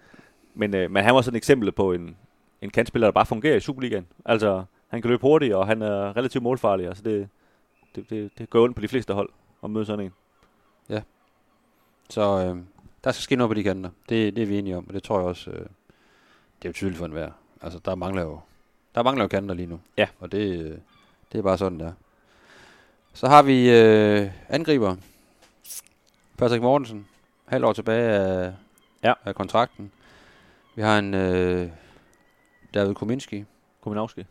[0.55, 2.17] men, øh, men han var sådan et eksempel på en,
[2.63, 4.07] en kantspiller, der bare fungerer i Superligaen.
[4.25, 7.29] Altså, han kan løbe hurtigt, og han er relativt målfarlig, altså det,
[7.95, 9.29] det, det, det går ondt på de fleste hold
[9.65, 10.13] at møde sådan en.
[12.13, 12.57] Så øh,
[13.05, 13.91] der skal ske noget på de kanter.
[14.09, 16.73] Det, det er vi enige om, og det tror jeg også, øh, det er jo
[16.73, 17.31] tydeligt for enhver.
[17.63, 18.41] Altså, der mangler jo,
[18.95, 19.81] der mangler jo kanter lige nu.
[19.97, 20.09] Ja.
[20.21, 20.79] Og det, øh,
[21.33, 21.93] det er bare sådan, der.
[23.15, 24.97] Så har vi øh, angriber.
[26.39, 27.07] Patrick Mortensen,
[27.47, 28.53] halv år tilbage af,
[29.05, 29.13] Ja.
[29.25, 29.93] af kontrakten.
[30.75, 31.69] Vi har en øh,
[32.75, 33.45] David Kominski,
[33.81, 34.25] Kuminowski.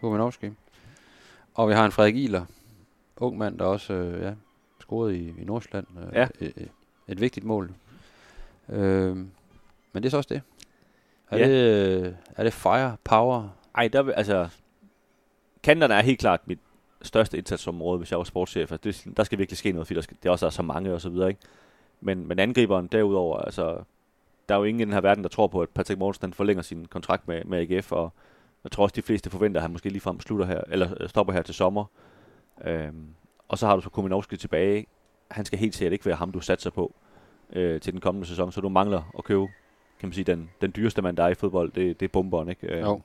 [0.00, 0.50] Kuminowski.
[1.54, 2.44] Og vi har en Frederik Ihler,
[3.16, 4.34] ung mand, der også øh, ja,
[4.80, 5.86] scorede i, i Nordsjælland.
[5.98, 6.28] Øh, Ja.
[6.40, 6.68] et, et,
[7.08, 7.70] et vigtigt mål.
[8.68, 10.42] Øh, men det er så også det.
[11.30, 11.48] Er, Ja.
[11.48, 13.48] det, øh, er det fire, power?
[13.74, 14.48] Ej, der vil, altså...
[15.62, 16.58] Kanterne er helt klart mit
[17.02, 18.72] største indsatsområde, hvis jeg var sportschef.
[18.72, 18.76] Altså,
[19.06, 21.00] det, der skal virkelig ske noget, fordi der, skal, der også er så mange og
[21.00, 21.40] så videre, ikke?
[22.00, 23.82] Men, men angriberen derudover, altså...
[24.48, 26.62] Der er jo ingen i den her verden, der tror på, at Patrick Mortensen forlænger
[26.62, 28.12] sin kontrakt med, med AGF, og
[28.64, 31.32] jeg tror også, de fleste forventer, at han måske ligefrem slutter her, eller øh, stopper
[31.32, 31.84] her til sommer.
[32.64, 33.06] Øhm,
[33.48, 34.86] og så har du så Kuminowski tilbage.
[35.32, 36.94] Han skal helt sikkert ikke være ham, du satser på
[37.52, 39.46] øh, til den kommende sæson, så du mangler at købe,
[40.00, 42.48] kan man sige, den, den dyreste mand, der er i fodbold, det, det er bomberen,
[42.48, 42.66] ikke?
[42.66, 43.00] Øh, Jo.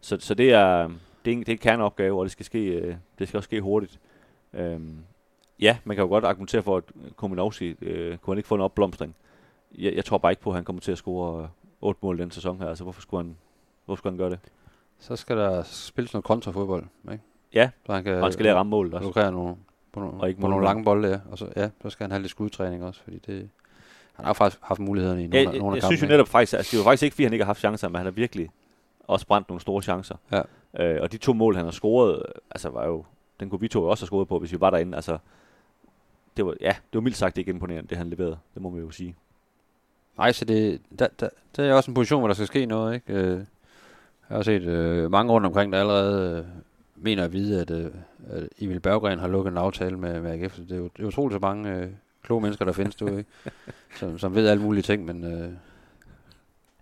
[0.00, 0.88] så, så det er,
[1.24, 3.46] det er, en, det er en kerneopgave, og det skal, ske, øh, det skal også
[3.46, 4.00] ske hurtigt.
[4.54, 4.96] Øhm,
[5.60, 6.84] ja, man kan jo godt argumentere for, at
[7.16, 9.14] Kominowski øh, kunne han ikke få en opblomstring.
[9.78, 11.48] Jeg, jeg tror bare ikke på, at han kommer til at score øh,
[11.80, 12.68] 8 mål den sæson her.
[12.68, 13.36] Altså, hvorfor skulle han,
[13.84, 14.38] hvorfor skulle han gøre det?
[14.98, 17.24] Så skal der spilles noget kontrafodbold, ikke?
[17.54, 19.06] Ja, Så han kan Og han skal lære ramme målet også.
[19.06, 19.56] lukrere nogle,
[19.92, 21.18] på nogle, Og ikke på nogle lange bolde, ja.
[21.30, 23.48] Og så, ja, så skal han have lidt skudtræning også, fordi det...
[24.12, 26.02] Han har jo faktisk haft mulighederne i nogle, Ja, af, jeg, nogle jeg af synes
[26.02, 27.96] jo netop faktisk, altså det var faktisk ikke, fordi han ikke har haft chancer, men
[27.96, 28.50] han har virkelig
[29.08, 30.16] også brændt nogle store chancer.
[30.32, 30.42] Ja.
[30.78, 33.04] Øh, og de to mål, han har scoret, altså var jo,
[33.40, 34.96] den kunne vi to også have scoret på, hvis vi var derinde.
[34.96, 35.18] Altså,
[36.36, 38.38] det var, ja, det var mildt sagt ikke imponerende, det han leverede.
[38.54, 39.16] Det må man jo sige.
[40.18, 42.94] Nej, så det, der, der, der er også en position, hvor der skal ske noget,
[42.94, 43.12] ikke?
[43.12, 43.38] Øh,
[44.28, 46.44] Jeg har set øh, mange rundt omkring, der allerede øh,
[47.02, 47.90] mener at vide, at, øh,
[48.30, 50.56] at Emil Berggren har lukket en aftale med, med AGF.
[50.56, 51.86] Det er jo det er utroligt så mange øh,
[52.22, 53.30] kloge mennesker, der findes derude, ikke?
[53.98, 55.52] Som, som ved alle mulige ting, men øh,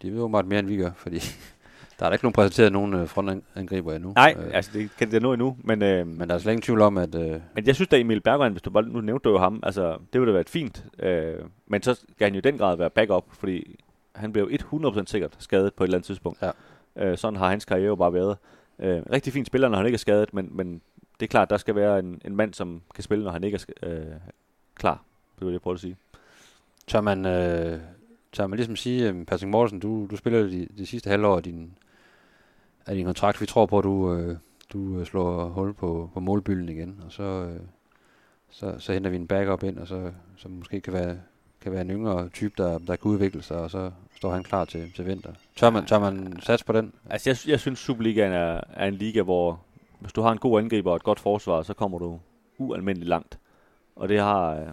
[0.03, 1.18] de ved åbenbart mere, end vi gør, fordi
[1.99, 4.12] der er da ikke nogen præsenteret nogen øh, frontangriber endnu.
[4.12, 6.62] Nej, øh, altså det kan det nå endnu, men, øh, Men der er slet ingen
[6.62, 7.14] tvivl om, at...
[7.14, 9.61] Øh, men jeg synes da Emil Berggren, hvis du bare, nu nævnte du jo ham,
[9.62, 11.35] altså det ville da være fint, øh,
[11.66, 13.81] men så skal han jo i den grad være backup, fordi
[14.14, 16.43] han blev jo 100% sikkert skadet på et eller andet tidspunkt.
[16.43, 16.51] Ja.
[16.97, 18.37] Øh, sådan har hans karriere jo bare været.
[18.81, 20.81] Øh, rigtig fin spiller, når han ikke er skadet, men, men
[21.20, 23.61] det er klart, der skal være en, en mand, som kan spille, når han ikke
[23.83, 24.16] er øh,
[24.74, 25.05] klar.
[25.39, 25.97] Det vil jeg prøve at sige.
[26.87, 27.81] tør man, øh,
[28.33, 31.43] tør man ligesom sige, øh, Patrick Mortensen, du, du spiller de, de sidste halvår af
[31.43, 31.72] din,
[32.87, 33.41] af din kontrakt.
[33.41, 34.37] Vi tror på, at du, øh,
[34.72, 37.61] du øh, slår hul på, på målbylden igen, og så, øh,
[38.51, 41.16] så, så henter vi en backup ind, og så, som måske kan være,
[41.63, 44.65] kan være en yngre type, der, der kan udvikle sig, og så står han klar
[44.65, 45.33] til, til vinter.
[45.57, 46.93] Tør man, tør man satse på den?
[47.11, 49.61] Altså, jeg, jeg synes, Superligaen er, er en liga, hvor
[50.01, 52.21] hvis du har en god angriber og et godt forsvar, så kommer du
[52.59, 53.39] ualmindeligt langt.
[53.97, 54.69] Og det har, øh,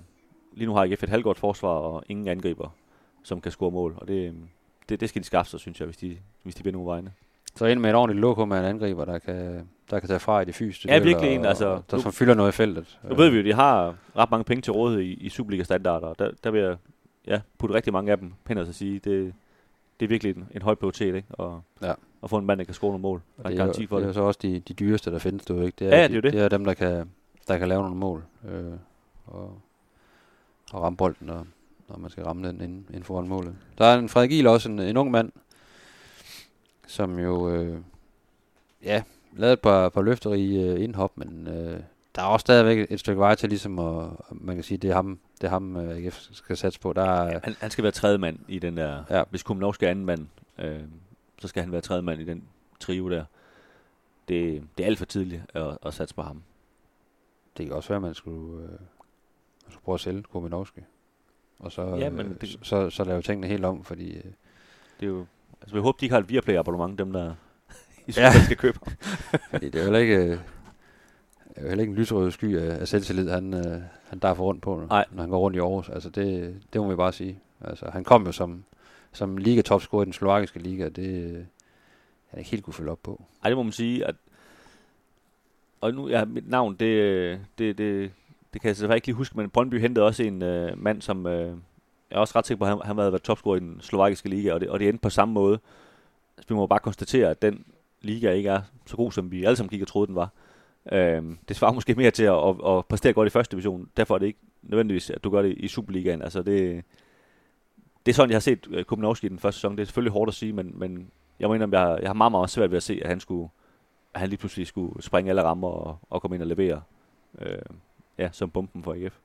[0.53, 2.69] lige nu har AGF et halvgodt forsvar og ingen angriber,
[3.23, 3.97] som kan score mål.
[3.97, 4.35] Og det,
[4.89, 7.11] det, det skal de skaffe sig, synes jeg, hvis de, hvis de vinder vejene.
[7.57, 10.39] Så ind med et ordentligt loko med en angriber, der kan, der kan tage fra
[10.41, 10.89] i det fysiske.
[10.93, 12.99] Ja, virkelig en, altså, og Der nu- som fylder noget i feltet.
[13.09, 16.19] Nu ved vi jo, de har ret mange penge til rådighed i, i Superliga-standarder, og
[16.19, 16.77] der, der vil jeg
[17.27, 19.33] ja, putte rigtig mange af dem hen og så sige, det,
[19.99, 21.27] det er virkelig en, en høj prioritet, ikke?
[21.29, 21.93] Og, Ja.
[22.23, 23.21] at få en mand, der kan score nogle mål.
[23.37, 24.15] Der er det, er, garanti for det er det.
[24.15, 25.75] jo så også de, de dyreste, der findes derude, ikke?
[25.85, 26.33] Det Ja, ja, de, det er jo det.
[26.33, 27.09] det er dem, der kan,
[27.47, 28.63] der kan lave nogle mål øh,
[29.25, 29.59] og,
[30.73, 31.45] og ramme bolden, når,
[31.89, 33.55] når man skal ramme den inden, inden foran målet.
[33.77, 35.31] Der er en Frederik Giel også, en, en ung mand,
[36.87, 37.79] som jo øh,
[38.83, 41.79] ja, lavede et par, par løfterige øh, indhop, men øh,
[42.15, 44.93] der er også stadigvæk et stykke vej til ligesom at, man kan sige, det er
[44.95, 46.93] ham, det er ham øh, AGF skal satse på.
[46.93, 49.03] Der er, Han, han skal være tredje mand i den der...
[49.09, 49.23] Ja.
[49.29, 50.27] Hvis Kuminovski er anden mand,
[50.59, 50.79] øh,
[51.39, 52.43] så skal han være tredje mand i den
[52.79, 53.25] trio der.
[54.27, 56.41] Det, det er alt for tidligt at, at satse på ham.
[57.57, 58.79] det kan også være, at man skulle, øh, man
[59.71, 60.81] skulle prøve at sælge Kominovski.
[61.59, 64.23] Og så, Ja, men øh, det- så, så, så lave tingene helt om, fordi øh,
[64.99, 65.25] Det er jo...
[65.61, 67.33] Altså, vi håber, de ikke har et Viaplay abonnement, dem der
[68.07, 68.21] i Ja.
[68.23, 68.43] ja.
[68.43, 68.79] skal købe.
[69.51, 70.39] Fordi det er jo heller ikke, øh, det
[71.55, 74.43] er jo heller ikke en lysrød sky af, af selvtillid, han, øh, han der får
[74.43, 75.05] rundt på, Nej.
[75.11, 75.89] når han går rundt i Aarhus.
[75.89, 77.39] Altså det, det må vi bare sige.
[77.61, 78.63] Altså, han kom jo som,
[79.11, 81.43] som liga-topscorer i den slovakiske liga, det øh,
[82.27, 83.23] han ikke helt kunne følge op på.
[83.43, 84.15] Ej, det må man sige, at...
[85.81, 88.11] Og nu, ja, mit navn, det, det, det,
[88.53, 91.27] det kan jeg selvfølgelig ikke lige huske, men Brøndby hentede også en øh, mand, som...
[91.27, 91.57] Øh,
[92.11, 94.29] jeg er også ret sikker på, at han, han havde været topscorer i den slovakiske
[94.29, 95.59] liga, og det, og det endte på samme måde.
[96.37, 97.65] Så vi må bare konstatere, at den
[98.01, 100.29] liga ikke er så god, som vi alle sammen gik og troede, den var.
[100.91, 103.89] Øhm, det svarer måske mere til at, at, at præstere godt i første division.
[103.97, 106.21] Derfor er det ikke nødvendigvis, at du gør det i Superligaen.
[106.21, 106.83] Altså det,
[108.05, 109.71] det er sådan, jeg har set øh, Kubinovski i den første sæson.
[109.75, 112.31] Det er selvfølgelig hårdt at sige, men, men jeg mener, jeg, har, jeg har meget,
[112.31, 113.49] meget svært ved at se, at han skulle
[114.17, 116.81] at han lige pludselig skulle springe alle rammer og, og komme ind og levere
[117.41, 117.61] øh,
[118.17, 119.17] ja, som bomben for AGF.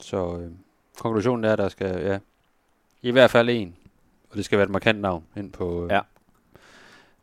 [0.00, 0.50] Så øh,
[1.00, 2.18] konklusionen er, at der skal, ja,
[3.02, 3.76] i hvert fald en,
[4.30, 6.00] og det skal være et markant navn ind på, øh, Ja.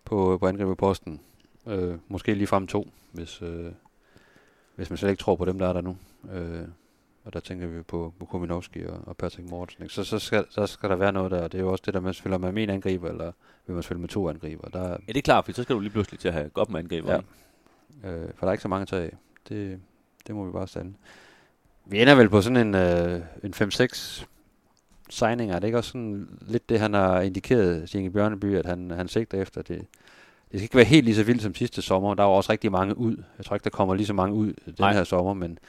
[0.05, 1.21] på, på angriberposten.
[1.67, 3.71] Øh, måske lige frem to, hvis, øh,
[4.75, 5.97] hvis man slet ikke tror på dem, der er der nu.
[6.31, 6.67] Øh,
[7.25, 8.25] og der tænker vi på, på
[8.87, 9.83] og, og Patrick Mortensen.
[9.83, 9.93] Ikke?
[9.95, 11.93] Så, så, skal, så skal der være noget der, og det er jo også det
[11.93, 13.31] der at spiller man med en angriber, eller
[13.67, 14.69] vil man spille med to angriber.
[14.69, 16.69] Der, Ja, det er klart, for så skal du lige pludselig til at have godt
[16.69, 17.21] med angriber.
[18.03, 18.09] Ja.
[18.11, 19.13] Øh, for der er ikke så mange af.
[19.49, 19.81] Det,
[20.27, 20.93] det må vi bare sande.
[21.85, 24.25] Vi ender vel på sådan en, øh, en 5-6
[25.09, 25.55] signinger.
[25.55, 29.07] Er det ikke også sådan lidt det, han har indikeret, Inge Bjørneby, at han, han
[29.07, 29.61] sigter efter?
[29.61, 29.77] Det,
[30.51, 32.13] det skal ikke være helt lige så vildt som sidste sommer.
[32.13, 33.23] Der var også rigtig mange ud.
[33.37, 34.93] Jeg tror ikke, der kommer lige så mange ud den Nej.
[34.93, 35.59] her sommer, men,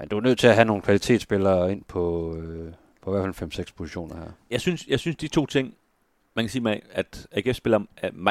[0.00, 2.72] men du er nødt til at have nogle kvalitetsspillere ind på, øh,
[3.02, 4.30] på i hvert fald 5-6 positioner her.
[4.50, 5.74] Jeg, synes, jeg synes, de to ting,
[6.34, 7.80] man kan sige, med, at AGF, spiller,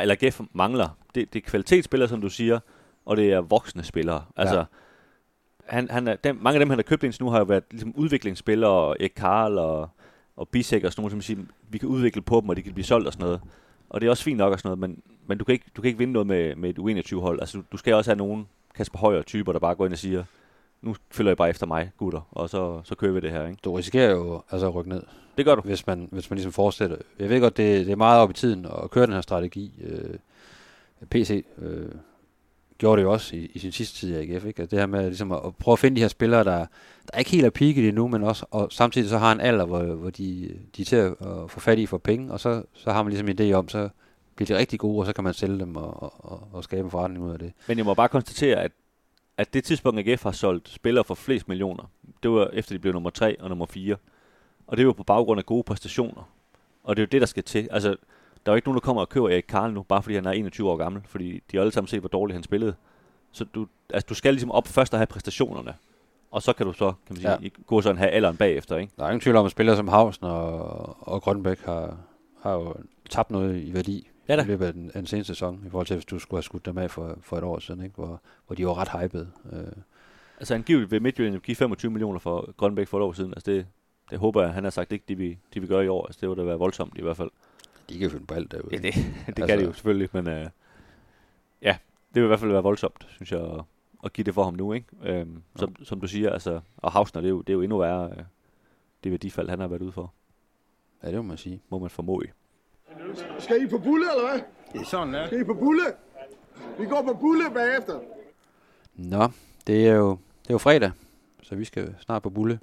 [0.02, 2.60] eller AGF mangler, det, det er kvalitetsspillere, som du siger,
[3.06, 4.24] og det er voksne spillere.
[4.36, 4.64] Altså, Ja.
[5.68, 7.64] Han, han er, dem, mange af dem, han har købt indtil nu, har jo været
[7.72, 9.90] ligesom udviklingsspillere, Erik Karl og,
[10.38, 11.40] og Bisek og sådan nogle, som siger,
[11.70, 13.42] vi kan udvikle på dem, og de kan blive solgt og sådan noget.
[13.90, 15.82] Og det er også fint nok og sådan noget, men, men du, kan ikke, du
[15.82, 17.40] kan ikke vinde noget med, med et U21-hold.
[17.40, 20.00] Altså, du, du skal også have nogen Kasper Højer typer, der bare går ind og
[20.00, 20.24] siger,
[20.82, 23.60] nu følger I bare efter mig, gutter, og så, så kører vi det her, ikke?
[23.64, 25.04] Du risikerer jo altså at rykke ned.
[25.38, 25.62] Det gør du.
[25.62, 26.98] hvis man, hvis man ligesom fortsætter.
[27.20, 29.72] Jeg ved godt, det, det er meget op i tiden at køre den her strategi.
[29.84, 30.16] Øh,
[31.10, 31.90] PC øh,
[32.78, 34.46] gjorde det jo også i, i sin sidste tid i AGF.
[34.46, 34.62] Ikke?
[34.62, 36.66] Altså det her med ligesom at, at prøve at finde de her spillere, der,
[37.12, 39.84] der ikke helt er peaked endnu, men også, og samtidig så har en alder, hvor,
[39.84, 42.92] hvor de, de er til at, at få fat i for penge, og så, så
[42.92, 43.90] har man ligesom en idé om, så
[44.36, 46.84] bliver de rigtig gode, og så kan man sælge dem og, og, og, og skabe
[46.86, 47.54] en forretning ud af det.
[47.68, 48.72] Men jeg må bare konstatere, at,
[49.38, 51.84] at det tidspunkt, AGF har solgt spillere for flest millioner,
[52.24, 53.96] det var efter de blev nummer 3 og nummer 4.
[54.68, 56.30] Og det var på baggrund af gode præstationer.
[56.84, 57.68] Og det er jo det, der skal til.
[57.72, 57.96] Altså,
[58.46, 60.26] der er jo ikke nogen, der kommer og køber Erik Karl nu, bare fordi han
[60.26, 61.02] er 21 år gammel.
[61.08, 62.76] Fordi de har alle sammen set, hvor dårligt han spillede.
[63.32, 65.74] Så du, altså, du skal ligesom op først og have præstationerne.
[66.32, 67.48] Og så kan du så, kan man sige, Ja.
[67.68, 68.94] gå sådan have alderen bagefter, ikke?
[68.98, 71.98] Der er ingen tvivl om, at spillere som Hausen og, og Grønbæk har,
[72.42, 72.74] har jo
[73.10, 74.42] tabt noget i værdi Ja da.
[74.42, 76.44] i løbet af den, af den seneste sæson, i forhold til, hvis du skulle have
[76.44, 77.96] skudt dem af for, for et år siden, ikke?
[77.96, 79.28] Hvor, hvor de var ret hypede.
[79.54, 79.60] Øh,
[80.40, 83.34] Altså angiveligt vil Midtjylland give 25 millioner for Grønbæk for et år siden.
[83.34, 83.68] Altså det,
[84.10, 86.06] det håber jeg, han har sagt ikke, de vil, de vil gøre i år.
[86.06, 87.30] Altså det vil da være voldsomt i hvert fald.
[87.90, 88.70] De kan jo finde på alt derude.
[88.72, 90.50] Ja, det, det altså, Altså- kan det jo selvfølgelig, men øh,
[91.62, 91.78] ja,
[92.14, 93.62] det vil i hvert fald være voldsomt, synes jeg, at,
[94.04, 94.88] at give det for ham nu, ikke?
[95.04, 97.78] Øhm, som, som du siger, altså, og Hausner, det er jo, det er jo endnu
[97.78, 98.24] værre, øh,
[99.04, 100.14] det værdifald, han har været ude for,
[101.04, 101.62] Ja, det må man sige.
[101.70, 102.28] må man formode.
[103.40, 104.42] Skal I på bulle, eller hvad?
[104.74, 105.26] Det er sådan, ja.
[105.28, 105.84] Skal I på bulle?
[106.80, 108.00] Vi går på bulle bagefter.
[108.96, 109.28] Nå,
[109.68, 110.10] det er jo,
[110.44, 110.92] det er jo fredag,
[111.44, 112.60] så vi skal snart på bulle.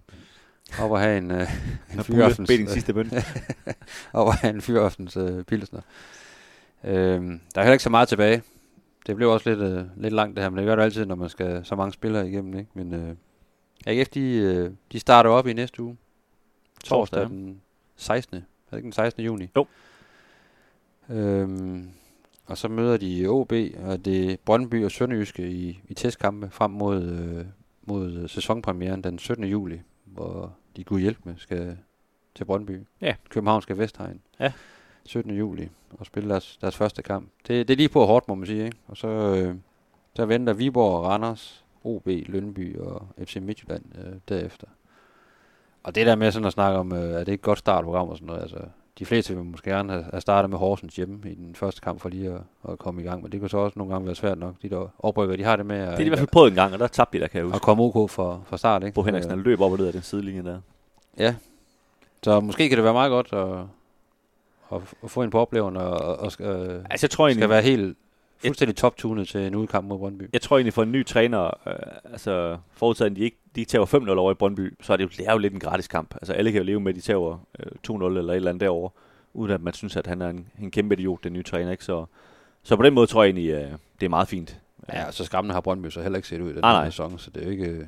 [0.81, 1.41] Op og have en, øh,
[1.95, 3.11] en fyraftens, Bed din sidste bøn.
[4.13, 5.81] op og have en fyraftens øh, pilsner.
[6.85, 8.43] Øhm, der er heller ikke så meget tilbage.
[9.07, 11.15] Det blev også lidt, øh, lidt langt det her, men det gør det altid, når
[11.15, 12.59] man skal så mange spillere igennem.
[12.59, 12.71] Ikke?
[12.75, 13.15] Men øh,
[13.87, 15.97] AGF, de, øh, de starter op i næste uge.
[16.85, 17.61] Torsdag Torsdag, den
[17.97, 18.37] 16.
[18.37, 19.25] Er det ikke den 16.
[19.25, 19.49] juni?
[19.57, 19.67] Jo.
[21.09, 21.91] Øhm,
[22.47, 23.53] og så møder de OB,
[23.85, 27.45] og det er Brøndby og Sønderjyske i, i testkampe frem mod, øh,
[27.83, 29.45] mod øh, sæsonpremieren den 17.
[29.45, 29.81] juli,
[30.15, 31.79] hvor de kunne hjælpe med skal
[32.35, 32.81] til Brøndby.
[33.01, 33.15] Ja.
[33.29, 34.21] Københavnske Vestegn.
[34.41, 34.53] Ja.
[35.05, 35.31] 17.
[35.37, 37.29] juli og spille deres, deres første kamp.
[37.47, 38.65] Det, det er lige på hårdt, må man sige.
[38.65, 38.77] Ikke?
[38.87, 39.57] Og så, øh,
[40.17, 44.67] så venter Viborg, Randers, OB, Lønby og FC Midtjylland øh, derefter.
[45.83, 48.09] Og det der med sådan at snakke om, øh, er det ikke et godt startprogram
[48.09, 48.61] og sådan noget, altså
[48.99, 52.01] de fleste vil måske gerne have, have startet med Horsens hjemme i den første kamp
[52.01, 52.41] for lige at,
[52.73, 54.55] at komme i gang, men det kan så også nogle gange være svært nok.
[54.63, 56.49] De der oprykker, de har det med at, Det har de i hvert fald prøvet
[56.49, 57.65] en gang, og der tabte de der, kan jeg at huske.
[57.65, 58.83] komme OK for, for start.
[58.83, 58.95] Ikke?
[58.95, 60.61] Bo Henriksen han løb op og ned af den sidelinje der.
[61.19, 61.35] Ja.
[62.23, 63.59] Så måske kan det være meget godt at,
[64.77, 67.51] at, at få en på oplevelsen og, og, og øh, Altså jeg tror egentlig, skal
[67.51, 67.97] være helt
[68.47, 70.31] fuldstændig top-tunet til en udkamp mod Brøndby.
[70.33, 73.87] jeg tror egentlig for en ny træner, øh, altså forudsaget, at de ikke de tager
[73.87, 76.15] 5-0 over i Brøndby, så er det jo, det er jo lidt en gratis kamp.
[76.15, 78.61] Altså alle kan jo leve med, at de tager øh, 2-0 eller et eller andet
[78.61, 78.91] derovre,
[79.35, 81.71] uden at man synes, at han er en, en kæmpe idiot, den nye træner.
[81.71, 81.85] Ikke?
[81.85, 82.05] Så,
[82.63, 84.61] så på den måde tror jeg egentlig, øh, det er meget fint.
[84.93, 87.19] Ja, og så skræmmende har Brøndby så heller ikke set ud i den her sæson,
[87.19, 87.87] så det er jo ikke, øh,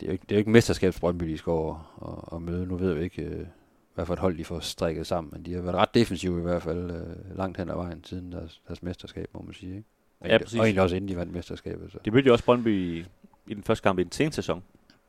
[0.00, 2.42] det er jo ikke, det er jo ikke mesterskabs Brøndby, de skal over og, og
[2.42, 2.66] møde.
[2.66, 3.46] Nu ved vi ikke, øh,
[3.94, 6.42] hvad for et hold de får strikket sammen, men de har været ret defensive i
[6.42, 9.76] hvert fald øh, langt hen ad vejen siden deres, deres mesterskab, må man sige.
[9.76, 9.88] Ikke?
[10.20, 10.58] Og Ja, præcis.
[10.58, 11.92] Og egentlig også inden de vandt mesterskabet.
[11.92, 11.98] Så.
[12.04, 13.06] De mødte jo også Brøndby i,
[13.46, 14.62] i den første kamp i den seneste sæson,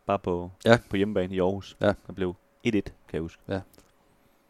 [0.08, 0.78] bare på, Ja.
[0.90, 1.78] på hjemmebane i Aarhus.
[1.82, 1.94] Ja.
[2.08, 2.36] Der blev
[2.68, 2.84] 1-1, kan
[3.14, 3.42] jeg huske.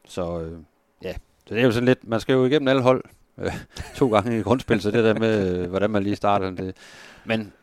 [0.08, 0.60] Så øh,
[1.04, 1.14] ja,
[1.48, 3.04] Så det er jo sådan lidt, man skal jo igennem alle hold
[3.38, 3.52] øh,
[3.96, 6.76] to gange i grundspil, så det der med, øh, hvordan man lige starter det.
[7.26, 7.54] Men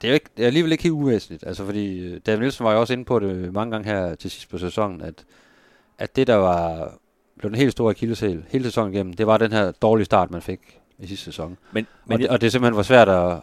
[0.00, 2.64] det er jo ikke, det er alligevel ikke helt uvæsentligt, altså fordi øh, David Nielsen
[2.64, 5.24] var jo også inde på det mange gange her til sidst på sæsonen, at,
[5.98, 6.92] at det der var
[7.38, 10.42] blev den helt store akilleshæl hele sæsonen igennem, det var den her dårlige start, man
[10.42, 11.56] fik i sidste sæson.
[11.72, 13.40] Men, Men og, det, og det simpelthen var svært at,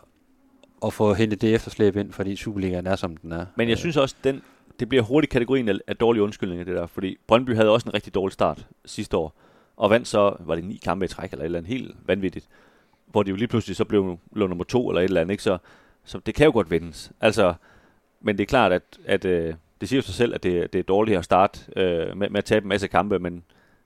[0.86, 3.46] at få hentet det efterslæb ind, fordi Superligaen er, som den er.
[3.56, 4.42] Men jeg Øh, synes også, den,
[4.80, 6.88] det bliver hurtigt kategorien af, af dårlige undskyldninger, det der.
[6.88, 9.36] Fordi Brøndby havde også en rigtig dårlig start sidste år.
[9.78, 12.48] Og vandt så, var det ni kampe i træk, eller et eller andet helt vanvittigt.
[13.06, 15.32] Hvor de jo lige pludselig så blev, blev nummer to, eller et eller andet.
[15.34, 15.44] Ikke?
[15.44, 15.58] Så,
[16.04, 17.12] så det kan jo godt vendes.
[17.22, 17.54] Altså,
[18.22, 19.54] men det er klart, at, at øh,
[19.84, 22.38] det siger jo sig selv, at det, det er dårligt at starte øh, med, med
[22.38, 23.44] at tabe en masse kampe, men,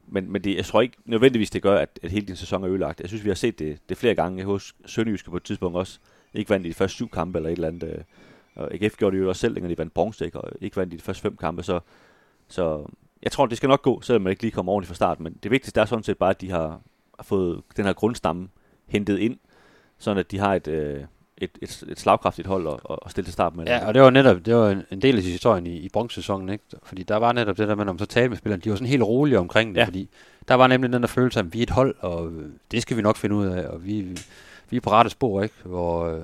[0.07, 2.69] men, men det, jeg tror ikke nødvendigvis, det gør, at, at hele din sæson er
[2.69, 3.01] ødelagt.
[3.01, 5.99] Jeg synes, vi har set det, det flere gange hos Sønderjyske på et tidspunkt også.
[6.33, 7.83] Ikke vandt i de første syv kampe, eller et eller andet.
[7.83, 8.03] Øh,
[8.55, 10.41] og AGF gjorde det jo også selv, dengang de vandt bronze, ikke?
[10.41, 11.79] og ikke vandt i de første fem kampe, så,
[12.47, 12.85] så
[13.23, 15.37] jeg tror, det skal nok gå, selvom man ikke lige kommer ordentligt fra start, men
[15.43, 16.81] det vigtigste er sådan set bare, at de har
[17.21, 18.49] fået den her grundstamme
[18.87, 19.37] hentet ind,
[19.97, 21.03] sådan at de har et, øh,
[21.37, 23.65] et, et, et slagkraftigt hold at, at stille til start med.
[23.65, 26.49] Ja, og det var netop det var en, en del af historien i, i bronzesæsonen,
[26.49, 26.63] ikke?
[26.83, 28.87] Fordi der var netop det der med, man så talte med spillerne, de var sådan
[28.87, 29.85] helt rolige omkring det, Ja.
[29.85, 30.09] fordi
[30.47, 32.81] der var nemlig den der følelse af, at vi er et hold, og øh, det
[32.81, 34.17] skal vi nok finde ud af, og vi,
[34.69, 35.55] vi er på rette spor, ikke?
[35.65, 36.21] Hvor, øh,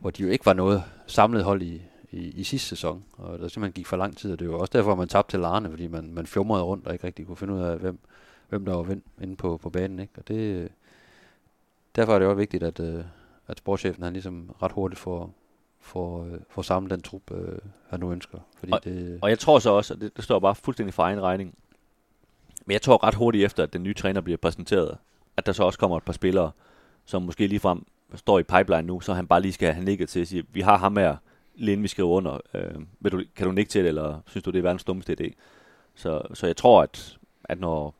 [0.00, 3.48] hvor de jo ikke var noget samlet hold i, i, i sidste sæson, og der
[3.48, 5.86] simpelthen gik for lang tid, og det var også derfor, man tabte til Larne, fordi
[5.86, 7.98] man, man fjumrede rundt og ikke rigtig kunne finde ud af, hvem,
[8.48, 10.12] hvem der var vind, inde på, på banen, ikke?
[10.16, 10.68] Og det, øh,
[11.96, 12.80] derfor er det også vigtigt, at,
[13.48, 15.34] at sportschefen han ligesom ret hurtigt får,
[15.80, 17.58] får, øh, får samlet den trup, øh,
[17.88, 18.38] han nu ønsker.
[18.56, 21.22] Fordi det, Og jeg tror så også, og det, det står bare fuldstændig for egen
[21.22, 21.54] regning,
[22.66, 24.98] men jeg tror ret hurtigt efter, at den nye træner bliver præsenteret,
[25.36, 26.50] at der så også kommer et par spillere,
[27.04, 30.08] som måske lige frem står i pipeline nu, så han bare lige skal have nikket
[30.08, 31.16] til at sige, vi har ham her,
[31.54, 32.40] lige inden vi skriver under.
[32.54, 35.16] Øh, vil du, kan du nikke til det, eller synes du, det er verdens dummeste
[35.20, 35.32] idé?
[35.94, 37.94] Så, så jeg tror, at, at når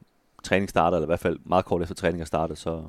[0.45, 2.83] træning starter, eller i hvert fald meget kort efter træning er startet, så,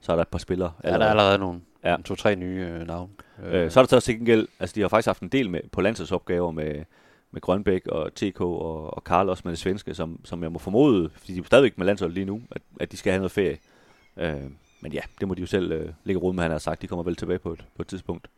[0.00, 0.72] så er der et par spillere.
[0.84, 1.96] ja, der er allerede nogle Ja.
[2.04, 3.08] to-tre nye øh, navne.
[3.46, 5.60] Øh, så er der så til gengæld, altså de har faktisk haft en del med
[5.72, 6.84] på landsholdsopgaver med,
[7.30, 10.58] med Grønbæk og TK og, og Karl også med det svenske, som, som jeg må
[10.58, 13.32] formode, fordi de er stadigvæk med landsholdet lige nu, at, at de skal have noget
[13.32, 13.58] ferie.
[14.16, 14.34] Øh,
[14.80, 16.82] men ja, det må de jo selv øh, lægge råd med, han har sagt.
[16.82, 18.28] De kommer vel tilbage på et, på et tidspunkt.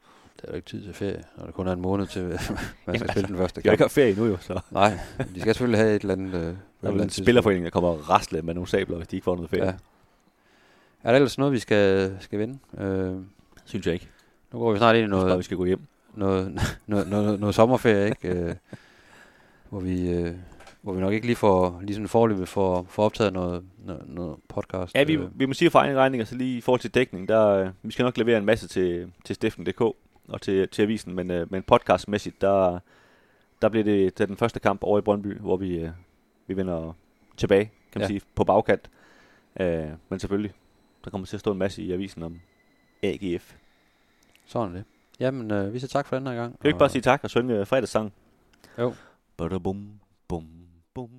[0.43, 2.23] Der er jo ikke tid til ferie, og der kun er en måned til,
[2.87, 3.73] man skal spille den første De har kamp.
[3.75, 4.99] ikke haft ferie endnu jo, så Nej,
[5.35, 6.35] de skal selvfølgelig have et eller andet...
[6.35, 9.25] Øh, der er en spillerforening, der kommer og rasle med nogle sabler, hvis de ikke
[9.25, 9.65] får noget ferie.
[9.65, 9.75] Ja.
[11.05, 12.59] Er der ellers noget, vi skal, skal vinde?
[12.79, 13.17] Øh,
[13.65, 14.09] Synes jeg ikke.
[14.53, 15.81] nu går vi snart ind i synes bare, vi noget, skal gå hjem.
[16.15, 18.29] noget, noget, noget, noget sommerferie, ikke?
[18.29, 18.55] Øh,
[19.69, 20.35] hvor, vi, øh,
[20.83, 24.37] hvor vi nok ikke lige får, lige sådan forløbet for, for optaget noget, noget, noget
[24.49, 24.95] podcast.
[24.95, 25.41] Ja, vi, øh.
[25.41, 27.93] vi må sige for egen regning, altså lige i forhold til dækning, der, øh, vi
[27.93, 29.81] skal nok levere en masse til, til Steffen.dk
[30.29, 32.79] og til, til avisen, men, øh, men podcastmæssigt, der,
[33.63, 35.91] der bliver det, det den første kamp over i Brøndby, hvor vi, øh,
[36.47, 36.93] vi vender
[37.37, 38.07] tilbage, kan man Ja.
[38.07, 38.91] sige, på bagkant.
[39.61, 40.53] Øh, men selvfølgelig,
[41.05, 42.41] der kommer til at stå en masse i avisen om
[43.03, 43.55] AGF.
[44.47, 44.85] Sådan er det.
[45.21, 46.53] Jamen, øh, vi siger tak for den her gang.
[46.53, 48.13] Kan vi ikke bare sige tak og synge øh, fredagssang?
[48.79, 48.95] Jo.
[49.37, 50.47] Bada bum, bum,
[50.95, 51.11] bum.